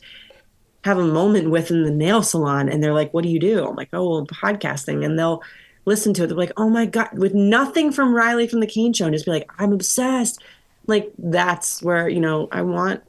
have 0.84 0.98
a 0.98 1.06
moment 1.06 1.52
with 1.52 1.70
in 1.70 1.84
the 1.84 1.92
nail 1.92 2.24
salon. 2.24 2.70
And 2.70 2.84
they're 2.84 2.94
like, 2.94 3.14
What 3.14 3.24
do 3.24 3.30
you 3.30 3.40
do? 3.40 3.66
I'm 3.66 3.76
like, 3.76 3.90
Oh, 3.94 4.10
well, 4.10 4.26
podcasting. 4.26 5.06
And 5.06 5.18
they'll 5.18 5.44
listen 5.86 6.14
to 6.16 6.24
it. 6.24 6.28
They're 6.28 6.38
like, 6.38 6.52
Oh 6.58 6.70
my 6.70 6.86
God, 6.86 7.18
with 7.18 7.34
nothing 7.34 7.92
from 7.92 8.14
Riley 8.14 8.48
from 8.48 8.60
the 8.60 8.68
Kane 8.68 8.94
Show, 8.94 9.06
and 9.06 9.14
just 9.14 9.26
be 9.26 9.32
like, 9.32 9.50
I'm 9.58 9.72
obsessed. 9.74 10.44
Like 10.88 11.12
that's 11.18 11.82
where, 11.82 12.08
you 12.10 12.20
know, 12.20 12.48
I 12.52 12.62
want 12.62 13.02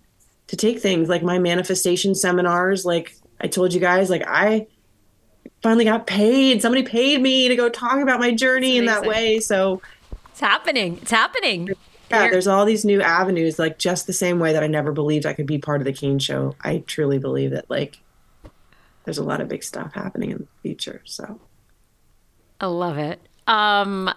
to 0.47 0.57
take 0.57 0.81
things 0.81 1.09
like 1.09 1.23
my 1.23 1.39
manifestation 1.39 2.15
seminars. 2.15 2.85
Like 2.85 3.15
I 3.41 3.49
told 3.49 3.75
you 3.75 3.81
guys, 3.81 4.09
like 4.11 4.25
I 4.27 4.67
finally 5.63 5.85
got 5.85 6.07
paid. 6.07 6.63
Somebody 6.63 6.83
paid 6.85 7.21
me 7.21 7.49
to 7.49 7.57
go 7.57 7.69
talk 7.69 7.99
about 8.01 8.21
my 8.21 8.33
journey 8.33 8.77
in 8.79 8.87
that 8.87 9.05
way. 9.05 9.41
So 9.41 9.83
It's 10.31 10.41
happening. 10.41 10.99
It's 11.03 11.11
happening. 11.11 11.71
yeah, 12.11 12.31
there's 12.31 12.47
all 12.47 12.65
these 12.65 12.85
new 12.85 13.03
avenues, 13.03 13.59
like 13.59 13.79
just 13.79 14.07
the 14.07 14.13
same 14.13 14.39
way 14.39 14.53
that 14.53 14.63
I 14.63 14.69
never 14.69 14.93
believed 14.93 15.27
I 15.27 15.33
could 15.35 15.47
be 15.47 15.59
part 15.59 15.81
of 15.81 15.85
the 15.85 15.93
Kane 15.93 16.19
show. 16.19 16.55
I 16.63 16.79
truly 16.87 17.19
believe 17.19 17.51
that 17.51 17.69
like 17.69 17.99
there's 19.05 19.19
a 19.19 19.25
lot 19.25 19.41
of 19.41 19.49
big 19.49 19.63
stuff 19.65 19.93
happening 19.95 20.31
in 20.31 20.39
the 20.39 20.47
future. 20.63 21.03
So 21.05 21.41
I 22.61 22.67
love 22.67 22.99
it. 22.99 23.21
Um, 23.47 24.13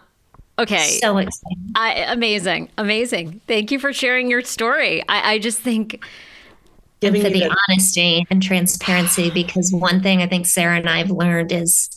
okay. 0.58 1.00
So 1.02 1.18
exciting. 1.18 1.72
I, 1.76 2.06
amazing, 2.08 2.70
amazing. 2.78 3.42
Thank 3.48 3.72
you 3.72 3.80
for 3.80 3.94
sharing 3.94 4.30
your 4.30 4.42
story. 4.44 5.04
I, 5.08 5.34
I 5.34 5.40
just 5.40 5.60
think 5.60 6.04
giving 7.02 7.22
for 7.22 7.30
the 7.30 7.40
the- 7.40 7.56
honesty 7.70 8.26
and 8.30 8.42
transparency 8.42 9.30
because 9.34 9.72
one 9.74 10.02
thing 10.02 10.22
I 10.22 10.28
think 10.28 10.46
Sarah 10.46 10.78
and 10.78 10.90
I 10.90 11.00
have 11.00 11.12
learned 11.12 11.52
is 11.52 11.90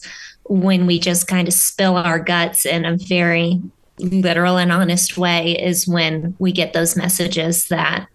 when 0.45 0.87
we 0.87 0.99
just 0.99 1.29
kind 1.29 1.47
of 1.47 1.55
spill 1.55 1.97
our 1.97 2.19
guts 2.19 2.67
in 2.67 2.85
a 2.85 2.97
very 2.97 3.61
literal 3.99 4.59
and 4.59 4.73
honest 4.73 5.17
way 5.17 5.53
is 5.53 5.87
when 5.87 6.35
we 6.39 6.51
get 6.51 6.73
those 6.73 6.97
messages 6.97 7.69
that 7.69 8.09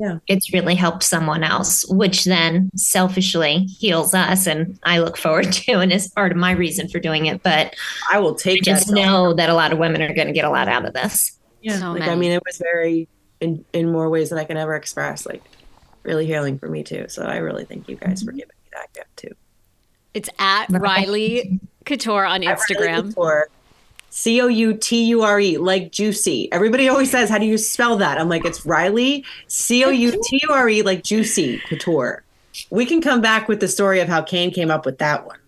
Yeah. 0.00 0.18
it's 0.26 0.50
really 0.52 0.74
helped 0.74 1.02
someone 1.02 1.44
else, 1.44 1.84
which 1.90 2.24
then 2.24 2.70
selfishly 2.74 3.66
heals 3.66 4.14
us. 4.14 4.46
And 4.46 4.78
I 4.82 4.98
look 4.98 5.18
forward 5.18 5.52
to 5.52 5.72
and 5.74 5.92
is 5.92 6.08
part 6.08 6.32
of 6.32 6.38
my 6.38 6.52
reason 6.52 6.88
for 6.88 6.98
doing 6.98 7.26
it. 7.26 7.42
But 7.42 7.76
I 8.10 8.18
will 8.18 8.34
take 8.34 8.62
just 8.62 8.88
that. 8.88 8.94
know 8.94 9.34
that 9.34 9.50
a 9.50 9.54
lot 9.54 9.72
of 9.72 9.78
women 9.78 10.00
are 10.00 10.14
going 10.14 10.28
to 10.28 10.32
get 10.32 10.46
a 10.46 10.50
lot 10.50 10.68
out 10.68 10.86
of 10.86 10.94
this. 10.94 11.38
Yeah, 11.60 11.78
So 11.78 11.92
like 11.92 12.00
many. 12.00 12.12
I 12.12 12.14
mean, 12.16 12.32
it 12.32 12.42
was 12.46 12.56
very 12.56 13.08
in 13.40 13.64
in 13.74 13.92
more 13.92 14.08
ways 14.08 14.30
than 14.30 14.38
I 14.38 14.44
can 14.44 14.56
ever 14.56 14.74
express. 14.74 15.26
Like 15.26 15.42
really 16.02 16.24
healing 16.24 16.58
for 16.58 16.68
me 16.68 16.82
too. 16.82 17.06
So 17.08 17.22
I 17.22 17.36
really 17.36 17.66
thank 17.66 17.88
you 17.88 17.96
guys 17.96 18.22
for 18.22 18.30
mm-hmm. 18.30 18.38
giving 18.38 18.54
me 18.64 18.70
that 18.72 18.92
gift 18.94 19.16
too. 19.16 19.34
it's 20.14 20.30
at 20.38 20.66
Riley 20.70 21.60
Couture 21.84 22.24
on 22.24 22.40
Instagram. 22.40 23.12
Or 23.16 23.48
C 24.10 24.40
O 24.40 24.48
U 24.48 24.74
T 24.74 25.04
U 25.06 25.22
R 25.22 25.40
E, 25.40 25.56
like 25.56 25.92
juicy. 25.92 26.50
Everybody 26.52 26.88
always 26.88 27.10
says, 27.10 27.30
"How 27.30 27.38
do 27.38 27.46
you 27.46 27.56
spell 27.58 27.96
that?" 27.98 28.18
I'm 28.18 28.28
like, 28.28 28.44
it's 28.44 28.66
Riley 28.66 29.24
C 29.46 29.84
O 29.84 29.90
U 29.90 30.10
T 30.12 30.40
U 30.48 30.52
R 30.52 30.68
E, 30.68 30.82
like 30.82 31.02
juicy 31.04 31.58
couture. 31.68 32.22
We 32.70 32.84
can 32.86 33.00
come 33.00 33.20
back 33.20 33.48
with 33.48 33.60
the 33.60 33.68
story 33.68 34.00
of 34.00 34.08
how 34.08 34.22
Kane 34.22 34.50
came 34.50 34.70
up 34.70 34.84
with 34.84 34.98
that 34.98 35.26
one. 35.26 35.38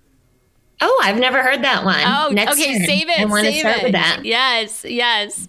Oh, 0.84 1.00
I've 1.04 1.18
never 1.18 1.42
heard 1.42 1.62
that 1.62 1.84
one. 1.84 2.02
Oh, 2.04 2.30
Next 2.32 2.52
okay. 2.54 2.76
turn. 2.78 2.86
Save 2.86 3.08
it. 3.08 3.20
I 3.20 3.24
want 3.26 3.46
to 3.46 3.52
start 3.52 3.78
it. 3.78 3.82
with 3.84 3.92
that. 3.92 4.20
Yes, 4.24 4.84
yes. 4.84 5.46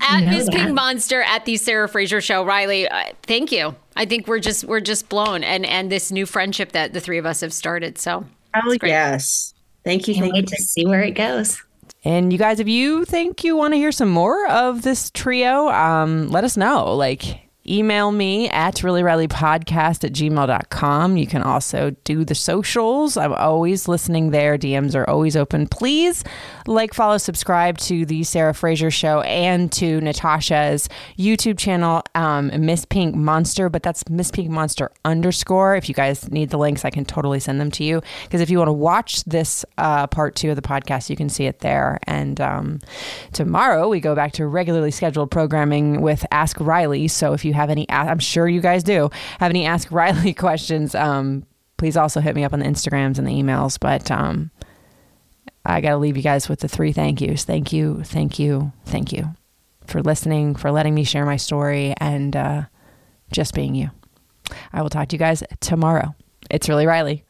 At 0.00 0.24
know 0.24 0.30
Miss 0.30 0.46
that. 0.46 0.54
Pink 0.54 0.72
Monster 0.72 1.22
at 1.22 1.44
the 1.44 1.56
Sarah 1.56 1.88
Frazier 1.88 2.20
Show, 2.20 2.44
Riley. 2.44 2.88
Uh, 2.88 3.04
thank 3.22 3.52
you. 3.52 3.76
I 3.94 4.06
think 4.06 4.26
we're 4.26 4.40
just 4.40 4.64
we're 4.64 4.80
just 4.80 5.08
blown, 5.08 5.44
and 5.44 5.64
and 5.66 5.90
this 5.90 6.10
new 6.10 6.26
friendship 6.26 6.72
that 6.72 6.94
the 6.94 7.00
three 7.00 7.18
of 7.18 7.26
us 7.26 7.40
have 7.42 7.52
started. 7.52 7.98
So 7.98 8.24
Oh 8.56 8.60
great. 8.78 8.88
yes, 8.88 9.54
thank 9.84 10.08
you, 10.08 10.14
Can't 10.14 10.32
thank 10.32 10.50
you. 10.50 10.56
to 10.56 10.62
see 10.62 10.84
where 10.86 11.02
it 11.02 11.12
goes. 11.12 11.62
And 12.04 12.32
you 12.32 12.38
guys, 12.38 12.58
if 12.58 12.68
you 12.68 13.04
think 13.04 13.44
you 13.44 13.56
want 13.56 13.74
to 13.74 13.78
hear 13.78 13.92
some 13.92 14.08
more 14.08 14.46
of 14.48 14.82
this 14.82 15.10
trio, 15.10 15.68
um, 15.68 16.28
let 16.30 16.42
us 16.42 16.56
know. 16.56 16.94
Like, 16.94 17.48
email 17.68 18.10
me 18.12 18.48
at 18.50 18.76
reallyrileypodcast 18.76 20.04
at 20.04 20.12
gmail.com. 20.12 21.16
You 21.16 21.26
can 21.26 21.42
also 21.42 21.90
do 22.04 22.24
the 22.24 22.34
socials. 22.34 23.16
I'm 23.16 23.32
always 23.32 23.88
listening 23.88 24.30
there. 24.30 24.58
DMs 24.58 24.94
are 24.94 25.08
always 25.08 25.36
open. 25.36 25.66
Please 25.66 26.24
like, 26.66 26.94
follow, 26.94 27.18
subscribe 27.18 27.78
to 27.78 28.06
the 28.06 28.24
Sarah 28.24 28.54
Frazier 28.54 28.90
Show 28.90 29.20
and 29.22 29.70
to 29.72 30.00
Natasha's 30.00 30.88
YouTube 31.18 31.58
channel, 31.58 32.02
um, 32.14 32.50
Miss 32.64 32.84
Pink 32.84 33.14
Monster, 33.14 33.68
but 33.68 33.82
that's 33.82 34.08
Miss 34.08 34.30
Pink 34.30 34.48
Monster 34.50 34.90
underscore. 35.04 35.76
If 35.76 35.88
you 35.88 35.94
guys 35.94 36.30
need 36.30 36.50
the 36.50 36.58
links, 36.58 36.84
I 36.84 36.90
can 36.90 37.04
totally 37.04 37.40
send 37.40 37.60
them 37.60 37.70
to 37.72 37.84
you. 37.84 38.02
Because 38.24 38.40
if 38.40 38.50
you 38.50 38.58
want 38.58 38.68
to 38.68 38.72
watch 38.72 39.24
this 39.24 39.64
uh, 39.78 40.06
part 40.06 40.34
two 40.34 40.50
of 40.50 40.56
the 40.56 40.62
podcast, 40.62 41.10
you 41.10 41.16
can 41.16 41.28
see 41.28 41.46
it 41.46 41.60
there. 41.60 41.98
And 42.04 42.40
um, 42.40 42.80
tomorrow 43.32 43.88
we 43.88 44.00
go 44.00 44.14
back 44.14 44.32
to 44.32 44.46
regularly 44.46 44.90
scheduled 44.90 45.30
programming 45.30 46.00
with 46.00 46.24
Ask 46.30 46.60
Riley. 46.60 47.08
So 47.08 47.32
if 47.32 47.44
you 47.52 47.60
have 47.60 47.70
any, 47.70 47.86
I'm 47.90 48.18
sure 48.18 48.48
you 48.48 48.60
guys 48.60 48.82
do 48.82 49.10
have 49.38 49.50
any 49.50 49.66
Ask 49.66 49.90
Riley 49.92 50.32
questions, 50.46 50.94
um, 50.94 51.44
please 51.76 51.96
also 51.96 52.20
hit 52.20 52.34
me 52.34 52.44
up 52.44 52.52
on 52.52 52.60
the 52.60 52.66
Instagrams 52.66 53.18
and 53.18 53.26
the 53.26 53.32
emails. 53.32 53.78
But 53.78 54.10
um, 54.10 54.50
I 55.64 55.80
got 55.80 55.90
to 55.90 55.96
leave 55.98 56.16
you 56.16 56.22
guys 56.22 56.48
with 56.48 56.60
the 56.60 56.68
three 56.68 56.92
thank 56.92 57.20
yous. 57.20 57.44
Thank 57.44 57.72
you, 57.72 58.02
thank 58.04 58.38
you, 58.38 58.72
thank 58.86 59.12
you 59.12 59.34
for 59.86 60.02
listening, 60.02 60.54
for 60.54 60.70
letting 60.70 60.94
me 60.94 61.04
share 61.04 61.26
my 61.26 61.36
story, 61.36 61.94
and 61.98 62.34
uh, 62.34 62.62
just 63.30 63.54
being 63.54 63.74
you. 63.74 63.90
I 64.72 64.82
will 64.82 64.90
talk 64.90 65.08
to 65.08 65.16
you 65.16 65.18
guys 65.18 65.42
tomorrow. 65.60 66.14
It's 66.50 66.68
really 66.68 66.86
Riley. 66.86 67.24